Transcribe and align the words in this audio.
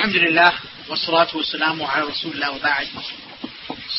Alhamdulillah, 0.00 0.52
wassalatu 0.88 1.36
wassalamu 1.36 1.84
ala 1.84 2.08
rasulillah 2.08 2.56
wa 2.56 2.62
ba'd. 2.64 2.88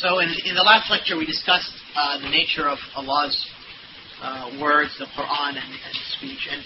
So 0.02 0.18
in, 0.18 0.34
in 0.50 0.56
the 0.56 0.66
last 0.66 0.90
lecture 0.90 1.16
we 1.16 1.28
discussed 1.28 1.70
uh, 1.96 2.18
the 2.18 2.30
nature 2.30 2.68
of 2.68 2.80
Allah's 2.96 3.38
uh, 4.20 4.50
words, 4.60 4.90
the 4.98 5.06
Quran, 5.14 5.62
and, 5.62 5.62
and 5.62 5.96
speech. 6.18 6.50
And 6.50 6.64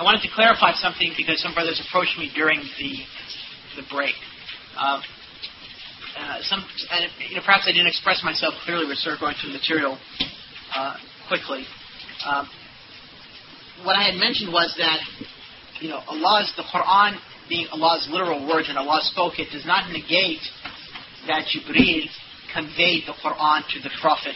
I 0.00 0.02
wanted 0.02 0.22
to 0.22 0.30
clarify 0.34 0.72
something 0.72 1.12
because 1.18 1.42
some 1.42 1.52
brothers 1.52 1.84
approached 1.86 2.16
me 2.18 2.32
during 2.34 2.64
the 2.80 2.96
the 3.76 3.84
break. 3.92 4.14
Uh, 4.74 5.02
uh, 6.16 6.38
some, 6.40 6.64
and, 6.92 7.12
you 7.28 7.36
know, 7.36 7.42
perhaps 7.44 7.68
I 7.68 7.72
didn't 7.72 7.88
express 7.88 8.24
myself 8.24 8.54
clearly. 8.64 8.86
We're 8.86 8.96
sort 8.96 9.16
of 9.16 9.20
going 9.20 9.36
through 9.36 9.52
the 9.52 9.58
material 9.58 9.98
uh, 10.74 10.96
quickly. 11.28 11.66
Um, 12.24 12.48
what 13.84 13.96
I 13.96 14.04
had 14.08 14.16
mentioned 14.16 14.50
was 14.50 14.72
that 14.78 14.96
you 15.84 15.90
know 15.90 16.00
Allah's 16.08 16.50
the 16.56 16.64
Quran 16.64 17.20
being 17.48 17.66
Allah's 17.72 18.08
literal 18.10 18.46
words 18.46 18.68
and 18.68 18.78
Allah 18.78 19.00
spoke 19.02 19.38
it 19.38 19.50
does 19.52 19.66
not 19.66 19.90
negate 19.90 20.40
that 21.26 21.44
Jibreel 21.50 22.08
conveyed 22.54 23.04
the 23.06 23.14
Quran 23.24 23.62
to 23.74 23.80
the 23.80 23.90
Prophet 24.00 24.34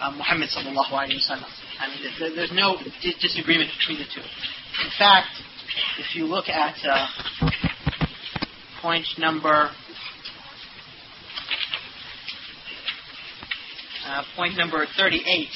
uh, 0.00 0.10
Muhammad 0.12 0.48
sallallahu 0.48 0.92
alaihi 0.92 1.20
wasallam. 1.20 1.50
I 1.78 1.88
mean, 1.88 2.34
there's 2.36 2.52
no 2.52 2.76
disagreement 3.20 3.70
between 3.78 3.98
the 3.98 4.04
two. 4.04 4.20
In 4.20 4.90
fact, 4.98 5.28
if 5.98 6.14
you 6.14 6.24
look 6.26 6.48
at 6.48 6.74
uh, 6.84 7.06
point 8.82 9.06
number 9.18 9.70
uh, 14.06 14.22
point 14.36 14.56
number 14.56 14.86
38 14.96 15.48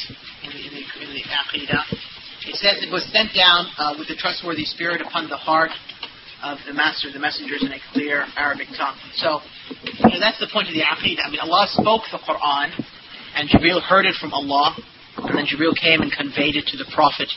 in 0.44 0.50
the, 0.50 0.56
in 0.56 0.72
the, 0.72 1.04
in 1.04 1.14
the 1.14 1.22
Aqidah, 1.22 1.84
it 2.46 2.56
says 2.56 2.76
it 2.82 2.92
was 2.92 3.04
sent 3.10 3.34
down 3.34 3.66
uh, 3.78 3.94
with 3.98 4.08
the 4.08 4.14
trustworthy 4.14 4.64
spirit 4.64 5.00
upon 5.00 5.28
the 5.28 5.36
heart 5.36 5.70
of 6.42 6.58
the 6.66 6.72
master, 6.72 7.12
the 7.12 7.18
messengers 7.18 7.62
in 7.62 7.72
a 7.72 7.80
clear 7.92 8.24
Arabic 8.36 8.68
tongue. 8.76 8.96
So, 9.14 9.40
you 9.84 10.10
know, 10.10 10.20
that's 10.20 10.40
the 10.40 10.48
point 10.52 10.68
of 10.68 10.74
the 10.74 10.82
Aqidah. 10.82 11.24
I 11.24 11.30
mean, 11.30 11.40
Allah 11.40 11.66
spoke 11.68 12.02
the 12.10 12.18
Quran, 12.18 12.72
and 13.36 13.48
Jibril 13.48 13.80
heard 13.82 14.06
it 14.06 14.14
from 14.16 14.32
Allah, 14.32 14.76
and 15.16 15.38
then 15.38 15.46
Jibril 15.46 15.76
came 15.76 16.02
and 16.02 16.10
conveyed 16.10 16.56
it 16.56 16.66
to 16.68 16.76
the 16.76 16.86
Prophet 16.92 17.30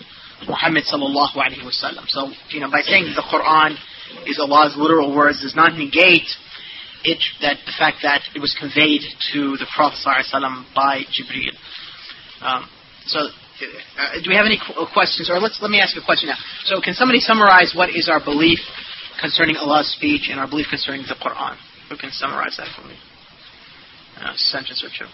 Muhammad 0.47 0.83
sallallahu 0.85 1.35
alaihi 1.35 1.63
wasallam. 1.63 2.07
So, 2.07 2.29
you 2.49 2.59
know, 2.59 2.69
by 2.69 2.81
saying 2.81 3.05
the 3.15 3.25
Quran 3.25 3.77
is 4.25 4.39
Allah's 4.39 4.75
literal 4.77 5.15
words 5.15 5.41
does 5.41 5.55
not 5.55 5.73
negate 5.73 6.27
it 7.03 7.21
that 7.41 7.57
the 7.65 7.73
fact 7.77 7.97
that 8.03 8.21
it 8.35 8.39
was 8.39 8.55
conveyed 8.59 9.01
to 9.33 9.57
the 9.57 9.67
Prophet 9.75 9.97
sallallahu 10.05 10.65
by 10.75 11.03
Jibril. 11.09 11.53
Um, 12.41 12.69
so, 13.05 13.29
uh, 13.57 14.21
do 14.21 14.29
we 14.29 14.35
have 14.35 14.45
any 14.45 14.59
qu- 14.59 14.85
questions? 14.93 15.29
Or 15.29 15.39
let's 15.39 15.59
let 15.61 15.71
me 15.71 15.79
ask 15.79 15.95
a 15.97 16.05
question 16.05 16.29
now. 16.29 16.37
So, 16.65 16.81
can 16.81 16.93
somebody 16.93 17.19
summarize 17.19 17.73
what 17.75 17.89
is 17.89 18.09
our 18.09 18.23
belief 18.23 18.59
concerning 19.19 19.57
Allah's 19.57 19.91
speech 19.93 20.29
and 20.29 20.39
our 20.39 20.47
belief 20.47 20.67
concerning 20.69 21.03
the 21.07 21.15
Quran? 21.15 21.57
Who 21.89 21.97
can 21.97 22.11
summarize 22.11 22.57
that 22.57 22.67
for 22.75 22.87
me? 22.87 22.95
Uh, 24.17 24.33
a 24.33 24.37
sentence 24.37 24.83
or 24.83 24.89
two. 24.89 25.09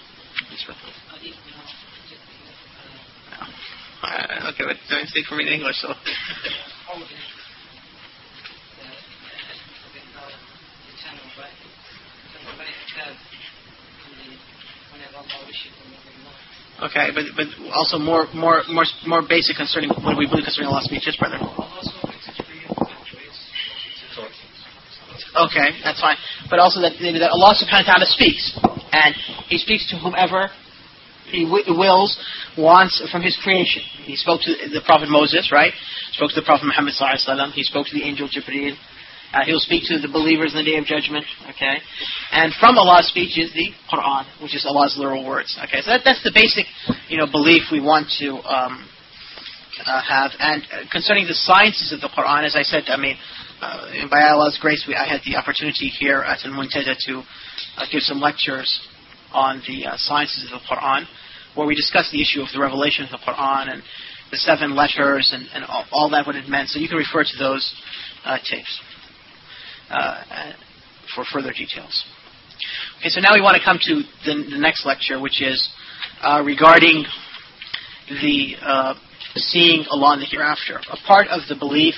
Uh, 4.04 4.52
okay, 4.52 4.64
but 4.68 4.78
don't 4.90 5.08
speak 5.08 5.26
for 5.26 5.36
me 5.36 5.48
in 5.48 5.54
English, 5.54 5.78
so. 5.80 5.94
Okay, 16.82 17.10
but 17.14 17.24
but 17.38 17.48
also 17.72 17.98
more 17.98 18.28
more 18.34 18.64
more 18.70 18.86
more 19.06 19.22
basic 19.28 19.56
concerning 19.56 19.90
what 19.90 20.18
we 20.18 20.28
believe 20.28 20.46
concerning 20.46 20.70
Allah's 20.70 20.86
speech, 20.86 21.04
yes, 21.06 21.16
brother. 21.16 21.38
Okay, 25.34 25.82
that's 25.84 26.00
fine. 26.00 26.18
But 26.50 26.60
also 26.60 26.80
that, 26.82 26.94
that 27.02 27.32
Allah 27.34 27.58
subhanahu 27.58 27.88
wa 27.88 27.94
ta'ala 27.94 28.06
speaks. 28.06 28.54
And 28.94 29.16
He 29.50 29.58
speaks 29.58 29.90
to 29.90 29.98
whomever 29.98 30.50
He 31.32 31.46
w- 31.46 31.66
wills, 31.74 32.18
wants 32.58 33.02
from 33.12 33.24
His 33.24 33.38
creation. 33.42 33.82
He 34.06 34.16
spoke 34.16 34.42
to 34.42 34.54
the 34.70 34.82
Prophet 34.86 35.10
Moses, 35.10 35.50
right? 35.52 35.74
Spoke 36.12 36.30
to 36.30 36.40
the 36.42 36.46
Prophet 36.46 36.66
Muhammad 36.66 36.94
sallallahu. 36.94 37.52
He 37.54 37.64
spoke 37.64 37.88
to 37.88 37.96
the 37.98 38.04
angel 38.04 38.30
Jibreel. 38.30 38.78
Uh, 39.34 39.42
he'll 39.46 39.60
speak 39.60 39.82
to 39.90 39.98
the 39.98 40.08
believers 40.08 40.54
in 40.54 40.62
the 40.62 40.70
day 40.70 40.78
of 40.78 40.86
judgment. 40.86 41.26
Okay, 41.50 41.82
and 42.32 42.54
from 42.62 42.78
Allah's 42.78 43.10
speech 43.10 43.34
is 43.42 43.50
the 43.54 43.74
Quran, 43.90 44.30
which 44.42 44.54
is 44.54 44.62
Allah's 44.62 44.94
literal 44.96 45.26
words. 45.26 45.58
Okay, 45.58 45.82
so 45.82 45.90
that, 45.90 46.06
that's 46.06 46.22
the 46.22 46.30
basic, 46.30 46.70
you 47.10 47.18
know, 47.18 47.26
belief 47.26 47.74
we 47.74 47.82
want 47.82 48.14
to 48.22 48.38
um, 48.46 48.86
uh, 49.82 50.02
have. 50.06 50.32
And 50.38 50.62
uh, 50.70 50.86
concerning 50.92 51.26
the 51.26 51.34
sciences 51.34 51.90
of 51.90 52.02
the 52.02 52.14
Quran, 52.14 52.46
as 52.46 52.56
I 52.56 52.62
said, 52.62 52.84
I 52.94 52.98
mean, 52.98 53.18
uh, 53.58 54.06
by 54.06 54.22
Allah's 54.22 54.60
grace, 54.62 54.86
we, 54.88 54.94
I 54.94 55.10
had 55.10 55.22
the 55.26 55.36
opportunity 55.36 55.90
here 55.90 56.22
at 56.22 56.46
Al 56.46 56.54
Muntada 56.54 56.94
to 57.10 57.26
uh, 57.26 57.90
give 57.92 58.06
some 58.06 58.22
lectures 58.22 58.70
on 59.34 59.64
the 59.66 59.88
uh, 59.88 59.94
sciences 59.98 60.46
of 60.54 60.62
the 60.62 60.66
Quran, 60.70 61.10
where 61.56 61.66
we 61.66 61.74
discussed 61.74 62.12
the 62.12 62.22
issue 62.22 62.42
of 62.42 62.54
the 62.54 62.62
revelation 62.62 63.06
of 63.06 63.10
the 63.10 63.22
Quran 63.26 63.74
and 63.74 63.82
the 64.30 64.38
seven 64.38 64.76
letters 64.76 65.34
and, 65.34 65.50
and 65.58 65.66
all, 65.66 65.86
all, 65.92 66.10
that 66.12 66.28
what 66.28 66.36
it 66.36 66.48
meant. 66.48 66.70
So 66.70 66.78
you 66.78 66.88
can 66.88 66.98
refer 66.98 67.24
to 67.24 67.38
those 67.42 67.66
tapes 68.46 68.78
uh, 69.90 70.54
for 71.16 71.24
further 71.32 71.52
details. 71.52 72.06
Okay, 73.00 73.10
so 73.10 73.20
now 73.20 73.34
we 73.34 73.42
want 73.42 73.58
to 73.58 73.64
come 73.64 73.78
to 73.82 74.04
the, 74.26 74.52
the 74.52 74.60
next 74.60 74.86
lecture, 74.86 75.20
which 75.20 75.42
is 75.42 75.70
uh, 76.22 76.42
regarding 76.46 77.06
the 78.08 78.56
seeing 79.36 79.86
Allah 79.90 80.16
in 80.16 80.20
the 80.20 80.26
hereafter. 80.26 80.80
A 80.92 80.98
part 81.08 81.28
of 81.28 81.42
the 81.50 81.56
belief 81.56 81.96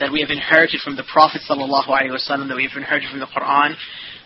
that 0.00 0.10
we 0.10 0.20
have 0.20 0.30
inherited 0.30 0.80
from 0.80 0.96
the 0.96 1.04
Prophet 1.04 1.42
sallallahu 1.48 1.86
alaihi 1.86 2.10
wasallam, 2.10 2.48
that 2.48 2.56
we 2.56 2.66
have 2.66 2.76
inherited 2.76 3.10
from 3.10 3.20
the 3.20 3.26
Quran, 3.26 3.74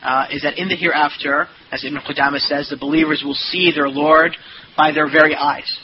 uh, 0.03 0.27
is 0.31 0.43
that 0.43 0.59
in 0.59 0.69
the 0.69 0.77
hereafter, 0.77 1.49
as 1.73 1.85
Ibn 1.85 1.99
Qudamah 2.01 2.41
says, 2.41 2.69
the 2.71 2.77
believers 2.77 3.23
will 3.25 3.35
see 3.35 3.73
their 3.75 3.89
Lord 3.89 4.37
by 4.77 4.93
their 4.93 5.11
very 5.11 5.35
eyes. 5.35 5.79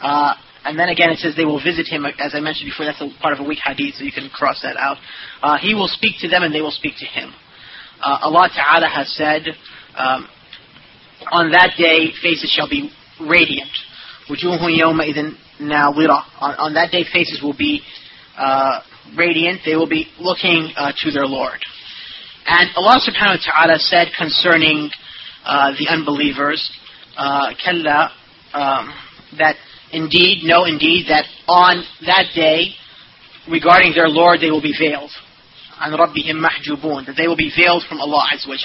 Uh, 0.00 0.34
and 0.64 0.78
then 0.78 0.88
again, 0.88 1.10
it 1.10 1.18
says 1.18 1.36
they 1.36 1.44
will 1.44 1.62
visit 1.62 1.86
him. 1.86 2.06
As 2.06 2.34
I 2.34 2.40
mentioned 2.40 2.70
before, 2.70 2.86
that's 2.86 3.00
a 3.00 3.08
part 3.20 3.34
of 3.34 3.40
a 3.40 3.48
weak 3.48 3.58
hadith, 3.62 3.96
so 3.96 4.04
you 4.04 4.12
can 4.12 4.30
cross 4.30 4.62
that 4.62 4.76
out. 4.76 4.96
Uh, 5.42 5.58
he 5.58 5.74
will 5.74 5.88
speak 5.88 6.16
to 6.20 6.28
them, 6.28 6.42
and 6.42 6.54
they 6.54 6.62
will 6.62 6.70
speak 6.70 6.94
to 6.98 7.04
him. 7.04 7.34
Uh, 8.02 8.18
Allah 8.22 8.48
Taala 8.48 8.90
has 8.90 9.12
said, 9.14 9.42
um, 9.94 10.26
"On 11.32 11.50
that 11.52 11.76
day, 11.76 12.12
faces 12.22 12.50
shall 12.50 12.68
be 12.68 12.90
radiant. 13.20 13.70
On, 14.28 14.36
on 16.40 16.74
that 16.74 16.90
day, 16.90 17.04
faces 17.12 17.42
will 17.42 17.56
be 17.56 17.82
uh, 18.38 18.80
radiant. 19.16 19.60
They 19.66 19.76
will 19.76 19.88
be 19.88 20.08
looking 20.18 20.72
uh, 20.76 20.92
to 20.96 21.10
their 21.10 21.26
Lord." 21.26 21.60
And 22.46 22.70
Allah 22.76 23.00
Subhanahu 23.00 23.38
wa 23.38 23.52
Taala 23.52 23.78
said 23.78 24.08
concerning 24.16 24.90
uh, 25.44 25.72
the 25.78 25.88
unbelievers, 25.88 26.72
"Kalla," 27.16 28.12
um, 28.54 28.92
that 29.38 29.56
indeed, 29.94 30.42
no, 30.42 30.64
indeed, 30.64 31.06
that 31.08 31.24
on 31.46 31.84
that 32.04 32.34
day, 32.34 32.74
regarding 33.48 33.94
their 33.94 34.08
Lord, 34.08 34.40
they 34.40 34.50
will 34.50 34.62
be 34.62 34.74
veiled. 34.76 35.10
An 35.80 35.92
Rabbihim 35.92 36.42
mahjubun, 36.42 37.06
that 37.06 37.16
they 37.16 37.26
will 37.26 37.36
be 37.36 37.52
veiled 37.54 37.84
from 37.88 38.00
Allah 38.00 38.26
Azza 38.32 38.48
wa 38.48 38.56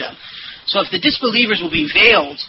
So 0.65 0.81
if 0.81 0.91
the 0.91 0.99
disbelievers 0.99 1.59
will 1.61 1.71
be 1.71 1.89
veiled, 1.91 2.39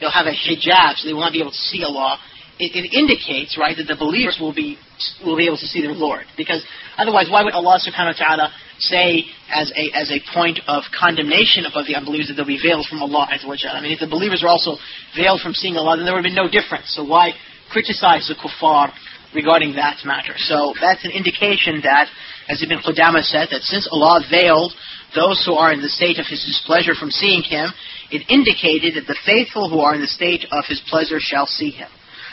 they'll 0.00 0.10
have 0.10 0.26
a 0.26 0.34
hijab, 0.34 0.96
so 0.96 1.06
they 1.08 1.14
will 1.14 1.20
not 1.20 1.32
be 1.32 1.40
able 1.40 1.52
to 1.52 1.64
see 1.70 1.82
Allah. 1.84 2.18
It, 2.58 2.76
it 2.76 2.92
indicates, 2.92 3.56
right, 3.56 3.76
that 3.76 3.88
the 3.88 3.96
believers 3.96 4.36
will 4.38 4.52
be 4.52 4.76
will 5.24 5.36
be 5.36 5.46
able 5.46 5.56
to 5.56 5.66
see 5.66 5.80
their 5.80 5.96
Lord. 5.96 6.26
Because 6.36 6.60
otherwise, 6.98 7.28
why 7.30 7.42
would 7.42 7.54
Allah 7.54 7.80
Subhanahu 7.80 8.12
wa 8.12 8.20
Taala 8.20 8.46
say 8.80 9.24
as 9.48 9.72
a 9.72 9.96
as 9.96 10.10
a 10.10 10.20
point 10.34 10.60
of 10.68 10.84
condemnation 10.92 11.64
above 11.64 11.86
the 11.86 11.96
unbelievers 11.96 12.28
that 12.28 12.34
they'll 12.34 12.44
be 12.44 12.60
veiled 12.60 12.84
from 12.84 13.00
Allah 13.00 13.28
Azza 13.32 13.48
wa 13.48 13.56
I 13.56 13.80
mean, 13.80 13.92
if 13.92 14.00
the 14.00 14.10
believers 14.10 14.44
are 14.44 14.48
also 14.48 14.76
veiled 15.16 15.40
from 15.40 15.54
seeing 15.54 15.76
Allah, 15.76 15.96
then 15.96 16.04
there 16.04 16.12
would 16.12 16.24
have 16.24 16.28
been 16.28 16.36
no 16.36 16.50
difference. 16.50 16.92
So 16.92 17.04
why 17.04 17.32
criticize 17.70 18.28
the 18.28 18.34
kuffar 18.34 18.92
regarding 19.34 19.74
that 19.74 20.02
matter. 20.04 20.34
So 20.36 20.74
that's 20.80 21.04
an 21.04 21.12
indication 21.12 21.80
that, 21.82 22.10
as 22.48 22.62
Ibn 22.62 22.82
Qudamah 22.82 23.22
said, 23.22 23.48
that 23.50 23.62
since 23.62 23.88
Allah 23.90 24.20
veiled 24.30 24.74
those 25.14 25.42
who 25.46 25.54
are 25.54 25.72
in 25.72 25.80
the 25.80 25.88
state 25.88 26.18
of 26.18 26.26
His 26.26 26.42
displeasure 26.44 26.94
from 26.94 27.10
seeing 27.10 27.42
Him, 27.42 27.70
it 28.10 28.26
indicated 28.28 28.94
that 28.94 29.06
the 29.06 29.18
faithful 29.24 29.70
who 29.70 29.80
are 29.80 29.94
in 29.94 30.00
the 30.00 30.10
state 30.10 30.46
of 30.50 30.64
His 30.66 30.82
pleasure 30.90 31.18
shall 31.20 31.46
see 31.46 31.70
Him. 31.70 31.88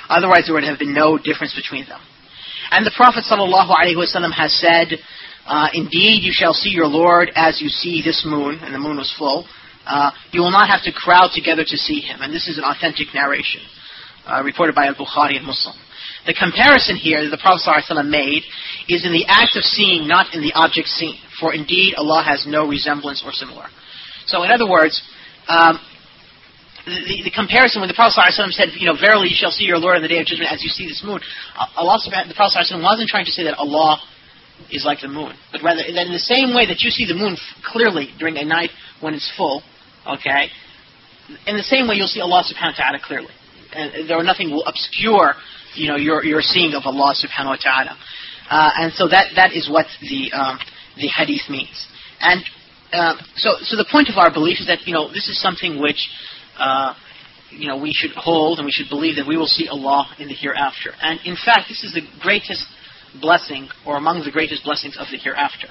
Otherwise, 0.10 0.46
there 0.46 0.56
would 0.56 0.64
have 0.64 0.80
been 0.80 0.94
no 0.94 1.18
difference 1.18 1.54
between 1.54 1.86
them. 1.86 2.02
And 2.72 2.86
the 2.86 2.96
Prophet 2.96 3.24
ﷺ 3.30 4.32
has 4.34 4.54
said, 4.60 5.00
uh, 5.46 5.68
Indeed, 5.74 6.24
you 6.24 6.32
shall 6.34 6.54
see 6.54 6.70
your 6.70 6.88
Lord 6.88 7.32
as 7.36 7.62
you 7.62 7.70
see 7.70 8.02
this 8.02 8.26
moon, 8.26 8.60
and 8.62 8.74
the 8.74 8.80
moon 8.80 8.98
was 8.98 9.14
full. 9.18 9.48
Uh, 9.86 10.12
you 10.32 10.42
will 10.42 10.52
not 10.52 10.68
have 10.68 10.84
to 10.84 10.92
crowd 10.92 11.32
together 11.34 11.64
to 11.64 11.78
see 11.78 12.02
Him. 12.02 12.20
And 12.22 12.34
this 12.34 12.48
is 12.48 12.58
an 12.58 12.66
authentic 12.66 13.14
narration 13.14 13.62
uh, 14.27 14.43
reported 14.45 14.75
by 14.75 14.87
Al-Bukhari 14.87 15.37
and 15.37 15.47
Muslim. 15.47 15.77
The 16.27 16.35
comparison 16.35 16.97
here 16.97 17.23
that 17.23 17.35
the 17.35 17.43
Prophet 17.43 17.67
ﷺ 17.67 18.07
made 18.07 18.43
is 18.89 19.05
in 19.05 19.11
the 19.11 19.27
act 19.27 19.57
of 19.57 19.65
seeing, 19.65 20.07
not 20.07 20.35
in 20.35 20.41
the 20.41 20.53
object 20.55 20.87
seen. 20.87 21.19
For 21.41 21.53
indeed, 21.53 21.95
Allah 21.99 22.23
has 22.23 22.47
no 22.47 22.67
resemblance 22.67 23.23
or 23.27 23.33
similar. 23.33 23.67
So, 24.27 24.43
in 24.45 24.51
other 24.51 24.69
words, 24.69 25.03
um, 25.49 25.83
the, 26.87 27.27
the, 27.27 27.35
comparison 27.35 27.83
when 27.83 27.91
the 27.91 27.99
Prophet 27.99 28.23
ﷺ 28.23 28.55
said, 28.55 28.69
you 28.79 28.87
know, 28.87 28.95
verily 28.95 29.29
you 29.31 29.39
shall 29.39 29.51
see 29.51 29.65
your 29.65 29.79
Lord 29.79 29.97
on 29.97 30.03
the 30.03 30.09
day 30.11 30.19
of 30.19 30.27
judgment 30.27 30.51
as 30.51 30.63
you 30.63 30.71
see 30.71 30.87
this 30.87 31.03
moon, 31.03 31.19
uh, 31.59 31.67
Allah, 31.75 31.99
the 32.03 32.35
Prophet 32.35 32.71
ﷺ 32.71 32.83
wasn't 32.83 33.11
trying 33.11 33.27
to 33.27 33.35
say 33.35 33.43
that 33.45 33.59
Allah 33.59 33.99
is 34.71 34.85
like 34.87 35.01
the 35.01 35.09
moon. 35.09 35.35
But 35.51 35.63
rather, 35.63 35.83
that 35.83 36.07
in 36.07 36.13
the 36.13 36.23
same 36.23 36.55
way 36.55 36.67
that 36.67 36.83
you 36.83 36.91
see 36.91 37.07
the 37.07 37.19
moon 37.19 37.35
f- 37.35 37.63
clearly 37.67 38.15
during 38.19 38.37
a 38.39 38.45
night 38.45 38.71
when 39.01 39.15
it's 39.15 39.31
full, 39.37 39.63
okay, 40.07 40.51
in 41.47 41.57
the 41.57 41.67
same 41.67 41.89
way 41.89 41.97
you'll 41.97 42.11
see 42.11 42.21
Allah 42.21 42.43
subhanahu 42.47 42.79
wa 42.79 42.85
ta'ala 42.85 42.99
clearly. 43.03 43.35
And 43.74 44.10
there 44.10 44.18
are 44.18 44.24
nothing 44.24 44.52
will 44.52 44.66
obscure, 44.66 45.34
you 45.76 45.88
know, 45.88 45.96
your, 45.96 46.24
your 46.24 46.42
seeing 46.42 46.74
of 46.74 46.84
Allah 46.86 47.14
subhanahu 47.16 47.58
wa 47.58 47.62
ta'ala. 47.62 47.98
Uh, 48.50 48.72
and 48.80 48.94
so 48.94 49.08
that, 49.08 49.32
that 49.36 49.54
is 49.54 49.70
what 49.70 49.86
the, 50.02 50.32
um, 50.32 50.60
the 50.96 51.08
hadith 51.08 51.50
means. 51.50 51.88
And 52.20 52.42
uh, 52.94 53.16
so, 53.36 53.56
so 53.62 53.76
the 53.76 53.88
point 53.92 54.10
of 54.10 54.18
our 54.18 54.32
belief 54.32 54.60
is 54.60 54.68
that, 54.68 54.88
you 54.88 54.94
know, 54.94 55.10
this 55.10 55.28
is 55.28 55.42
something 55.42 55.82
which, 55.82 56.10
uh, 56.58 56.94
you 57.52 57.68
know, 57.68 57.78
we 57.78 57.92
should 57.94 58.12
hold 58.12 58.60
and 58.60 58.66
we 58.66 58.72
should 58.72 58.90
believe 58.90 59.18
that 59.18 59.28
we 59.28 59.38
will 59.38 59.48
see 59.48 59.68
Allah 59.68 60.08
in 60.20 60.28
the 60.28 60.34
hereafter. 60.34 60.92
And 61.02 61.20
in 61.26 61.36
fact, 61.36 61.68
this 61.68 61.84
is 61.84 61.94
the 61.94 62.02
greatest 62.22 62.66
blessing, 63.22 63.70
or 63.86 63.98
among 63.98 64.24
the 64.24 64.32
greatest 64.32 64.64
blessings 64.64 64.98
of 64.98 65.08
the 65.12 65.18
hereafter. 65.18 65.68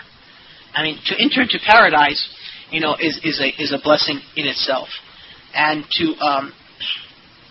I 0.74 0.82
mean, 0.82 0.98
to 1.06 1.14
enter 1.18 1.42
into 1.42 1.58
paradise, 1.64 2.28
you 2.70 2.80
know, 2.80 2.96
is, 2.98 3.20
is 3.22 3.40
a 3.40 3.62
is 3.62 3.72
a 3.72 3.78
blessing 3.82 4.20
in 4.36 4.46
itself, 4.46 4.88
and 5.54 5.84
to 5.92 6.14
um, 6.20 6.52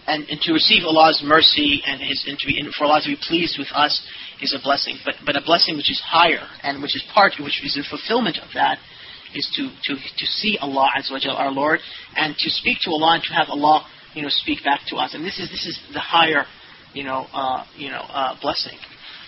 and, 0.08 0.26
and 0.30 0.40
to 0.42 0.54
receive 0.54 0.84
Allah's 0.84 1.22
mercy 1.26 1.82
and 1.86 2.02
His 2.02 2.26
and 2.28 2.38
to 2.40 2.48
be 2.48 2.60
and 2.60 2.74
for 2.74 2.86
Allah 2.86 3.02
to 3.02 3.10
be 3.10 3.18
pleased 3.18 3.58
with 3.58 3.70
us 3.74 4.02
is 4.42 4.54
a 4.54 4.62
blessing. 4.62 4.98
But 5.04 5.16
but 5.26 5.36
a 5.36 5.42
blessing 5.42 5.78
which 5.78 5.90
is 5.90 6.02
higher 6.06 6.46
and 6.64 6.82
which 6.82 6.96
is 6.96 7.04
part 7.14 7.34
which 7.40 7.64
is 7.64 7.78
a 7.78 7.84
fulfillment 7.90 8.38
of 8.38 8.50
that 8.54 8.78
is 9.34 9.50
to 9.56 9.70
to 9.86 10.00
to 10.00 10.26
see 10.26 10.58
Allah 10.62 10.90
wa 11.12 11.20
our 11.34 11.52
Lord, 11.52 11.80
and 12.16 12.36
to 12.38 12.50
speak 12.50 12.80
to 12.82 12.92
Allah 12.92 13.16
and 13.16 13.24
to 13.24 13.34
have 13.34 13.48
Allah 13.50 13.86
you 14.14 14.22
know 14.22 14.30
speak 14.30 14.64
back 14.64 14.82
to 14.88 14.98
us. 14.98 15.14
And 15.14 15.26
this 15.26 15.40
is 15.40 15.50
this 15.50 15.66
is 15.66 15.80
the 15.94 16.00
higher 16.00 16.46
you 16.94 17.04
know 17.04 17.28
uh, 17.34 17.66
you 17.76 17.90
know 17.90 18.02
uh, 18.10 18.36
blessing. 18.42 18.78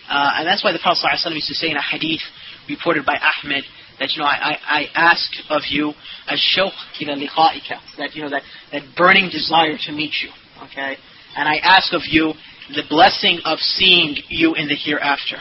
Uh, 0.10 0.40
and 0.40 0.48
that's 0.48 0.64
why 0.64 0.72
the 0.72 0.80
Prophet 0.80 1.04
ﷺ 1.04 1.34
used 1.34 1.48
to 1.50 1.54
say 1.54 1.70
in 1.70 1.76
a 1.76 1.82
hadith 1.82 2.22
reported 2.70 3.06
by 3.06 3.20
Ahmed 3.20 3.66
that 4.00 4.16
you 4.16 4.22
know 4.22 4.26
I, 4.26 4.56
I, 4.56 4.58
I 4.80 4.86
ask 4.96 5.30
of 5.50 5.64
you 5.68 5.92
a 6.28 6.36
shawq 6.36 6.72
ila 7.02 7.16
liqa'ika 7.16 7.98
that 7.98 8.16
you 8.16 8.24
know 8.24 8.30
that, 8.30 8.44
that 8.72 8.84
burning 8.96 9.30
desire 9.30 9.76
to 9.78 9.92
meet 9.92 10.14
you 10.24 10.30
okay 10.64 10.98
and 11.36 11.48
I 11.48 11.58
ask 11.62 11.94
of 11.94 12.02
you 12.06 12.34
the 12.74 12.84
blessing 12.90 13.40
of 13.46 13.60
seeing 13.60 14.18
you 14.30 14.56
in 14.56 14.68
the 14.68 14.76
hereafter 14.76 15.38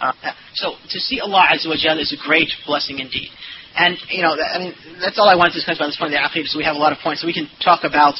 uh, 0.00 0.12
so 0.54 0.74
to 0.90 0.98
see 0.98 1.20
Allah 1.20 1.46
Azza 1.52 1.68
wa 1.68 1.76
Jalla 1.76 2.00
is 2.00 2.12
a 2.12 2.20
great 2.26 2.48
blessing 2.66 2.98
indeed 2.98 3.28
and 3.76 3.96
you 4.08 4.22
know 4.22 4.36
I 4.36 4.58
mean 4.58 4.74
that's 5.00 5.18
all 5.18 5.28
I 5.28 5.36
wanted 5.36 5.52
to 5.52 5.58
discuss 5.58 5.78
about 5.78 5.86
this 5.86 5.96
point 5.96 6.14
of 6.14 6.20
the 6.20 6.24
Aqidah 6.24 6.48
so 6.48 6.58
we 6.58 6.64
have 6.64 6.76
a 6.76 6.80
lot 6.80 6.92
of 6.92 6.98
points 6.98 7.22
so 7.22 7.26
we 7.26 7.34
can 7.34 7.48
talk 7.62 7.84
about 7.84 8.14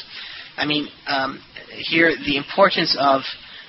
I 0.57 0.65
mean 0.65 0.87
um, 1.07 1.41
here 1.77 2.13
the 2.15 2.37
importance 2.37 2.95
of 2.99 3.21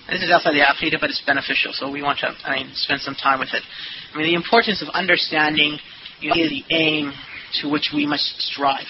this 0.08 0.22
is 0.22 0.30
outside 0.30 0.52
the 0.52 0.60
Aqidah, 0.60 1.00
but 1.00 1.08
it's 1.08 1.22
beneficial, 1.24 1.72
so 1.72 1.90
we 1.90 2.02
want 2.02 2.18
to 2.18 2.28
I 2.44 2.56
mean, 2.56 2.70
spend 2.74 3.00
some 3.00 3.14
time 3.14 3.40
with 3.40 3.48
it. 3.54 3.62
I 4.12 4.18
mean, 4.18 4.26
the 4.26 4.34
importance 4.34 4.82
of 4.82 4.88
understanding 4.92 5.78
you 6.20 6.28
know, 6.28 6.36
the 6.36 6.64
aim 6.70 7.12
to 7.60 7.70
which 7.70 7.90
we 7.94 8.06
must 8.06 8.40
strive. 8.40 8.84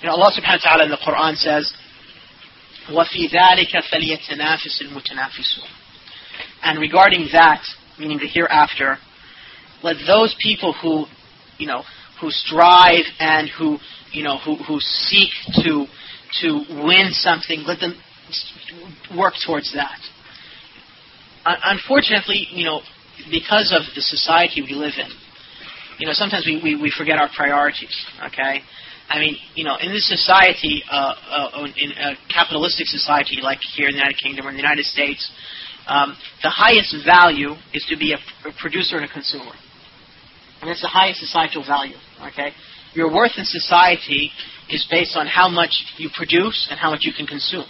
You 0.00 0.08
know, 0.08 0.14
Allah 0.14 0.32
subhanahu 0.36 0.60
wa 0.64 0.68
ta'ala 0.68 0.84
in 0.84 0.90
the 0.90 1.00
Quran 1.00 1.36
says, 1.36 1.72
وَفِي 2.89 3.27
ذَلِكَ 3.27 3.83
فَلْيَتَنَافِسِ 3.91 4.81
الْمُتَنَافِسُونَ 4.81 5.67
And 6.63 6.79
regarding 6.79 7.27
that, 7.33 7.61
meaning 7.99 8.17
the 8.17 8.27
hereafter, 8.27 8.97
let 9.83 9.97
those 10.07 10.35
people 10.41 10.73
who, 10.73 11.05
you 11.57 11.67
know, 11.67 11.83
who 12.21 12.31
strive 12.31 13.05
and 13.19 13.49
who, 13.49 13.77
you 14.11 14.23
know, 14.23 14.37
who, 14.37 14.55
who 14.55 14.79
seek 14.79 15.29
to, 15.55 15.85
to 16.41 16.63
win 16.83 17.09
something, 17.11 17.63
let 17.65 17.79
them 17.79 17.95
work 19.15 19.33
towards 19.45 19.73
that. 19.73 19.99
Unfortunately, 21.45 22.47
you 22.51 22.65
know, 22.65 22.81
because 23.31 23.73
of 23.73 23.83
the 23.95 24.01
society 24.01 24.61
we 24.61 24.73
live 24.73 24.93
in, 24.97 25.11
you 25.99 26.07
know, 26.07 26.13
sometimes 26.13 26.45
we, 26.45 26.61
we, 26.61 26.75
we 26.75 26.91
forget 26.95 27.17
our 27.17 27.29
priorities, 27.35 28.05
okay? 28.25 28.61
I 29.12 29.18
mean, 29.20 29.36
you 29.54 29.64
know, 29.64 29.76
in 29.76 29.92
this 29.92 30.08
society, 30.08 30.82
uh, 30.90 31.14
uh, 31.28 31.66
in 31.76 31.92
a 31.92 32.16
capitalistic 32.32 32.86
society 32.86 33.38
like 33.42 33.58
here 33.76 33.88
in 33.88 33.92
the 33.92 34.00
United 34.00 34.16
Kingdom 34.16 34.46
or 34.46 34.50
in 34.50 34.56
the 34.56 34.62
United 34.62 34.86
States, 34.86 35.30
um, 35.86 36.16
the 36.42 36.48
highest 36.48 36.96
value 37.04 37.52
is 37.74 37.84
to 37.90 37.96
be 37.96 38.14
a, 38.14 38.20
a 38.48 38.52
producer 38.58 38.96
and 38.96 39.04
a 39.04 39.12
consumer. 39.12 39.52
And 40.60 40.70
that's 40.70 40.80
the 40.80 40.88
highest 40.88 41.20
societal 41.20 41.64
value, 41.66 41.96
okay? 42.32 42.52
Your 42.94 43.12
worth 43.12 43.32
in 43.36 43.44
society 43.44 44.30
is 44.70 44.86
based 44.90 45.16
on 45.16 45.26
how 45.26 45.48
much 45.48 45.74
you 45.98 46.08
produce 46.14 46.68
and 46.70 46.78
how 46.80 46.90
much 46.90 47.00
you 47.02 47.12
can 47.12 47.26
consume 47.26 47.66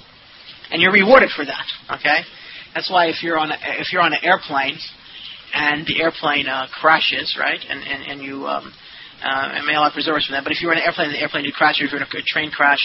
and 0.72 0.80
you're 0.80 0.92
rewarded 0.92 1.30
for 1.30 1.44
that. 1.44 1.66
Okay, 2.00 2.24
that's 2.74 2.90
why 2.90 3.06
if 3.06 3.22
you're 3.22 3.38
on 3.38 3.52
a, 3.52 3.56
if 3.78 3.92
you're 3.92 4.02
on 4.02 4.12
an 4.12 4.24
airplane 4.24 4.78
and 5.54 5.86
the 5.86 6.02
airplane 6.02 6.48
uh, 6.48 6.66
crashes, 6.72 7.36
right, 7.38 7.60
and 7.68 7.80
and, 7.84 8.02
and 8.10 8.22
you 8.22 8.46
um, 8.46 8.72
uh, 9.22 9.56
and 9.56 9.66
may 9.66 9.74
Allah 9.74 9.90
preserve 9.92 10.22
from 10.26 10.34
that. 10.34 10.44
But 10.44 10.52
if 10.52 10.60
you're 10.60 10.72
in 10.72 10.78
an 10.78 10.84
airplane 10.84 11.08
and 11.08 11.16
the 11.16 11.20
airplane 11.20 11.44
you 11.44 11.52
crash, 11.52 11.80
or 11.80 11.86
if 11.86 11.92
you're 11.92 12.00
in 12.00 12.06
a, 12.06 12.22
train 12.26 12.50
crash, 12.50 12.82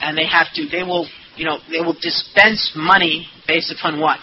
and 0.00 0.16
they 0.16 0.26
have 0.26 0.46
to, 0.54 0.66
they 0.68 0.82
will, 0.82 1.06
you 1.36 1.44
know, 1.44 1.58
they 1.70 1.80
will 1.80 1.96
dispense 1.98 2.72
money 2.74 3.26
based 3.46 3.72
upon 3.72 4.00
what? 4.00 4.18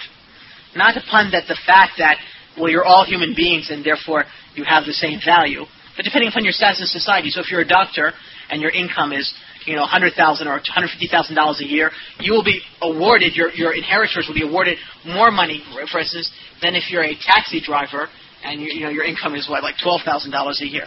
Not 0.76 0.98
upon 0.98 1.32
that 1.32 1.48
the 1.48 1.58
fact 1.66 1.98
that 1.98 2.18
well 2.58 2.70
you're 2.70 2.86
all 2.86 3.06
human 3.06 3.34
beings 3.36 3.70
and 3.70 3.84
therefore 3.84 4.26
you 4.56 4.64
have 4.64 4.86
the 4.86 4.94
same 4.94 5.20
value, 5.24 5.66
but 5.96 6.04
depending 6.04 6.30
upon 6.30 6.44
your 6.44 6.54
status 6.54 6.82
in 6.82 6.88
society. 6.88 7.30
So 7.30 7.42
if 7.42 7.52
you're 7.52 7.62
a 7.62 7.68
doctor 7.68 8.14
and 8.50 8.62
your 8.62 8.72
income 8.72 9.12
is 9.14 9.34
you 9.66 9.76
know, 9.76 9.86
hundred 9.86 10.14
thousand 10.14 10.48
or 10.48 10.62
hundred 10.66 10.90
fifty 10.90 11.08
thousand 11.08 11.36
dollars 11.36 11.62
a 11.62 11.66
year, 11.66 11.92
you 12.20 12.34
will 12.34 12.44
be 12.44 12.62
awarded 12.82 13.36
your 13.36 13.52
your 13.52 13.76
inheritors 13.76 14.26
will 14.28 14.36
be 14.36 14.48
awarded 14.48 14.78
more 15.06 15.32
money, 15.32 15.64
for 15.92 16.00
instance, 16.00 16.32
than 16.62 16.76
if 16.76 16.90
you're 16.90 17.04
a 17.04 17.16
taxi 17.16 17.62
driver 17.62 18.08
and 18.44 18.62
you, 18.62 18.72
you 18.74 18.82
know 18.82 18.90
your 18.90 19.04
income 19.04 19.36
is 19.36 19.50
what 19.50 19.64
like 19.64 19.76
twelve 19.82 20.02
thousand 20.06 20.32
dollars 20.32 20.62
a 20.62 20.68
year, 20.68 20.86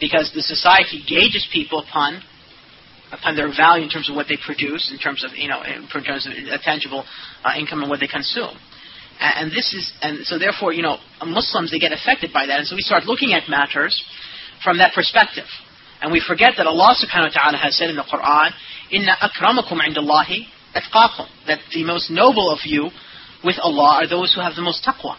because 0.00 0.32
the 0.34 0.42
society 0.42 1.04
gauges 1.06 1.46
people 1.52 1.84
upon 1.86 2.22
upon 3.12 3.34
their 3.34 3.50
value 3.50 3.84
in 3.84 3.90
terms 3.90 4.08
of 4.08 4.14
what 4.14 4.26
they 4.28 4.38
produce, 4.38 4.90
in 4.90 4.98
terms 4.98 5.24
of 5.24 5.32
you 5.36 5.48
know, 5.48 5.62
in 5.62 5.86
terms 5.88 6.26
of 6.26 6.32
a 6.32 6.58
tangible 6.62 7.04
uh, 7.44 7.52
income 7.58 7.82
and 7.82 7.90
what 7.90 8.00
they 8.00 8.08
consume. 8.08 8.56
And 9.20 9.52
this 9.52 9.74
is, 9.74 9.92
and 10.00 10.24
so 10.24 10.38
therefore, 10.38 10.72
you 10.72 10.82
know, 10.82 10.96
Muslims 11.26 11.70
they 11.70 11.78
get 11.78 11.92
affected 11.92 12.32
by 12.32 12.46
that, 12.46 12.58
and 12.58 12.66
so 12.66 12.74
we 12.74 12.80
start 12.80 13.04
looking 13.04 13.34
at 13.34 13.50
matters 13.50 13.92
from 14.64 14.78
that 14.78 14.94
perspective. 14.94 15.44
And 16.00 16.10
we 16.10 16.24
forget 16.26 16.52
that 16.56 16.66
Allah 16.66 16.96
subhanahu 16.96 17.28
wa 17.28 17.42
ta'ala 17.42 17.58
has 17.58 17.76
said 17.76 17.90
in 17.90 17.96
the 17.96 18.08
Quran, 18.08 18.50
Inna 18.90 19.12
akramakum 19.20 19.76
indallahi 19.84 20.48
atqakum. 20.72 21.28
That 21.46 21.60
the 21.74 21.84
most 21.84 22.10
noble 22.10 22.50
of 22.50 22.60
you 22.64 22.88
with 23.44 23.56
Allah 23.60 24.00
are 24.00 24.08
those 24.08 24.32
who 24.34 24.40
have 24.40 24.54
the 24.54 24.62
most 24.62 24.82
taqwa. 24.86 25.16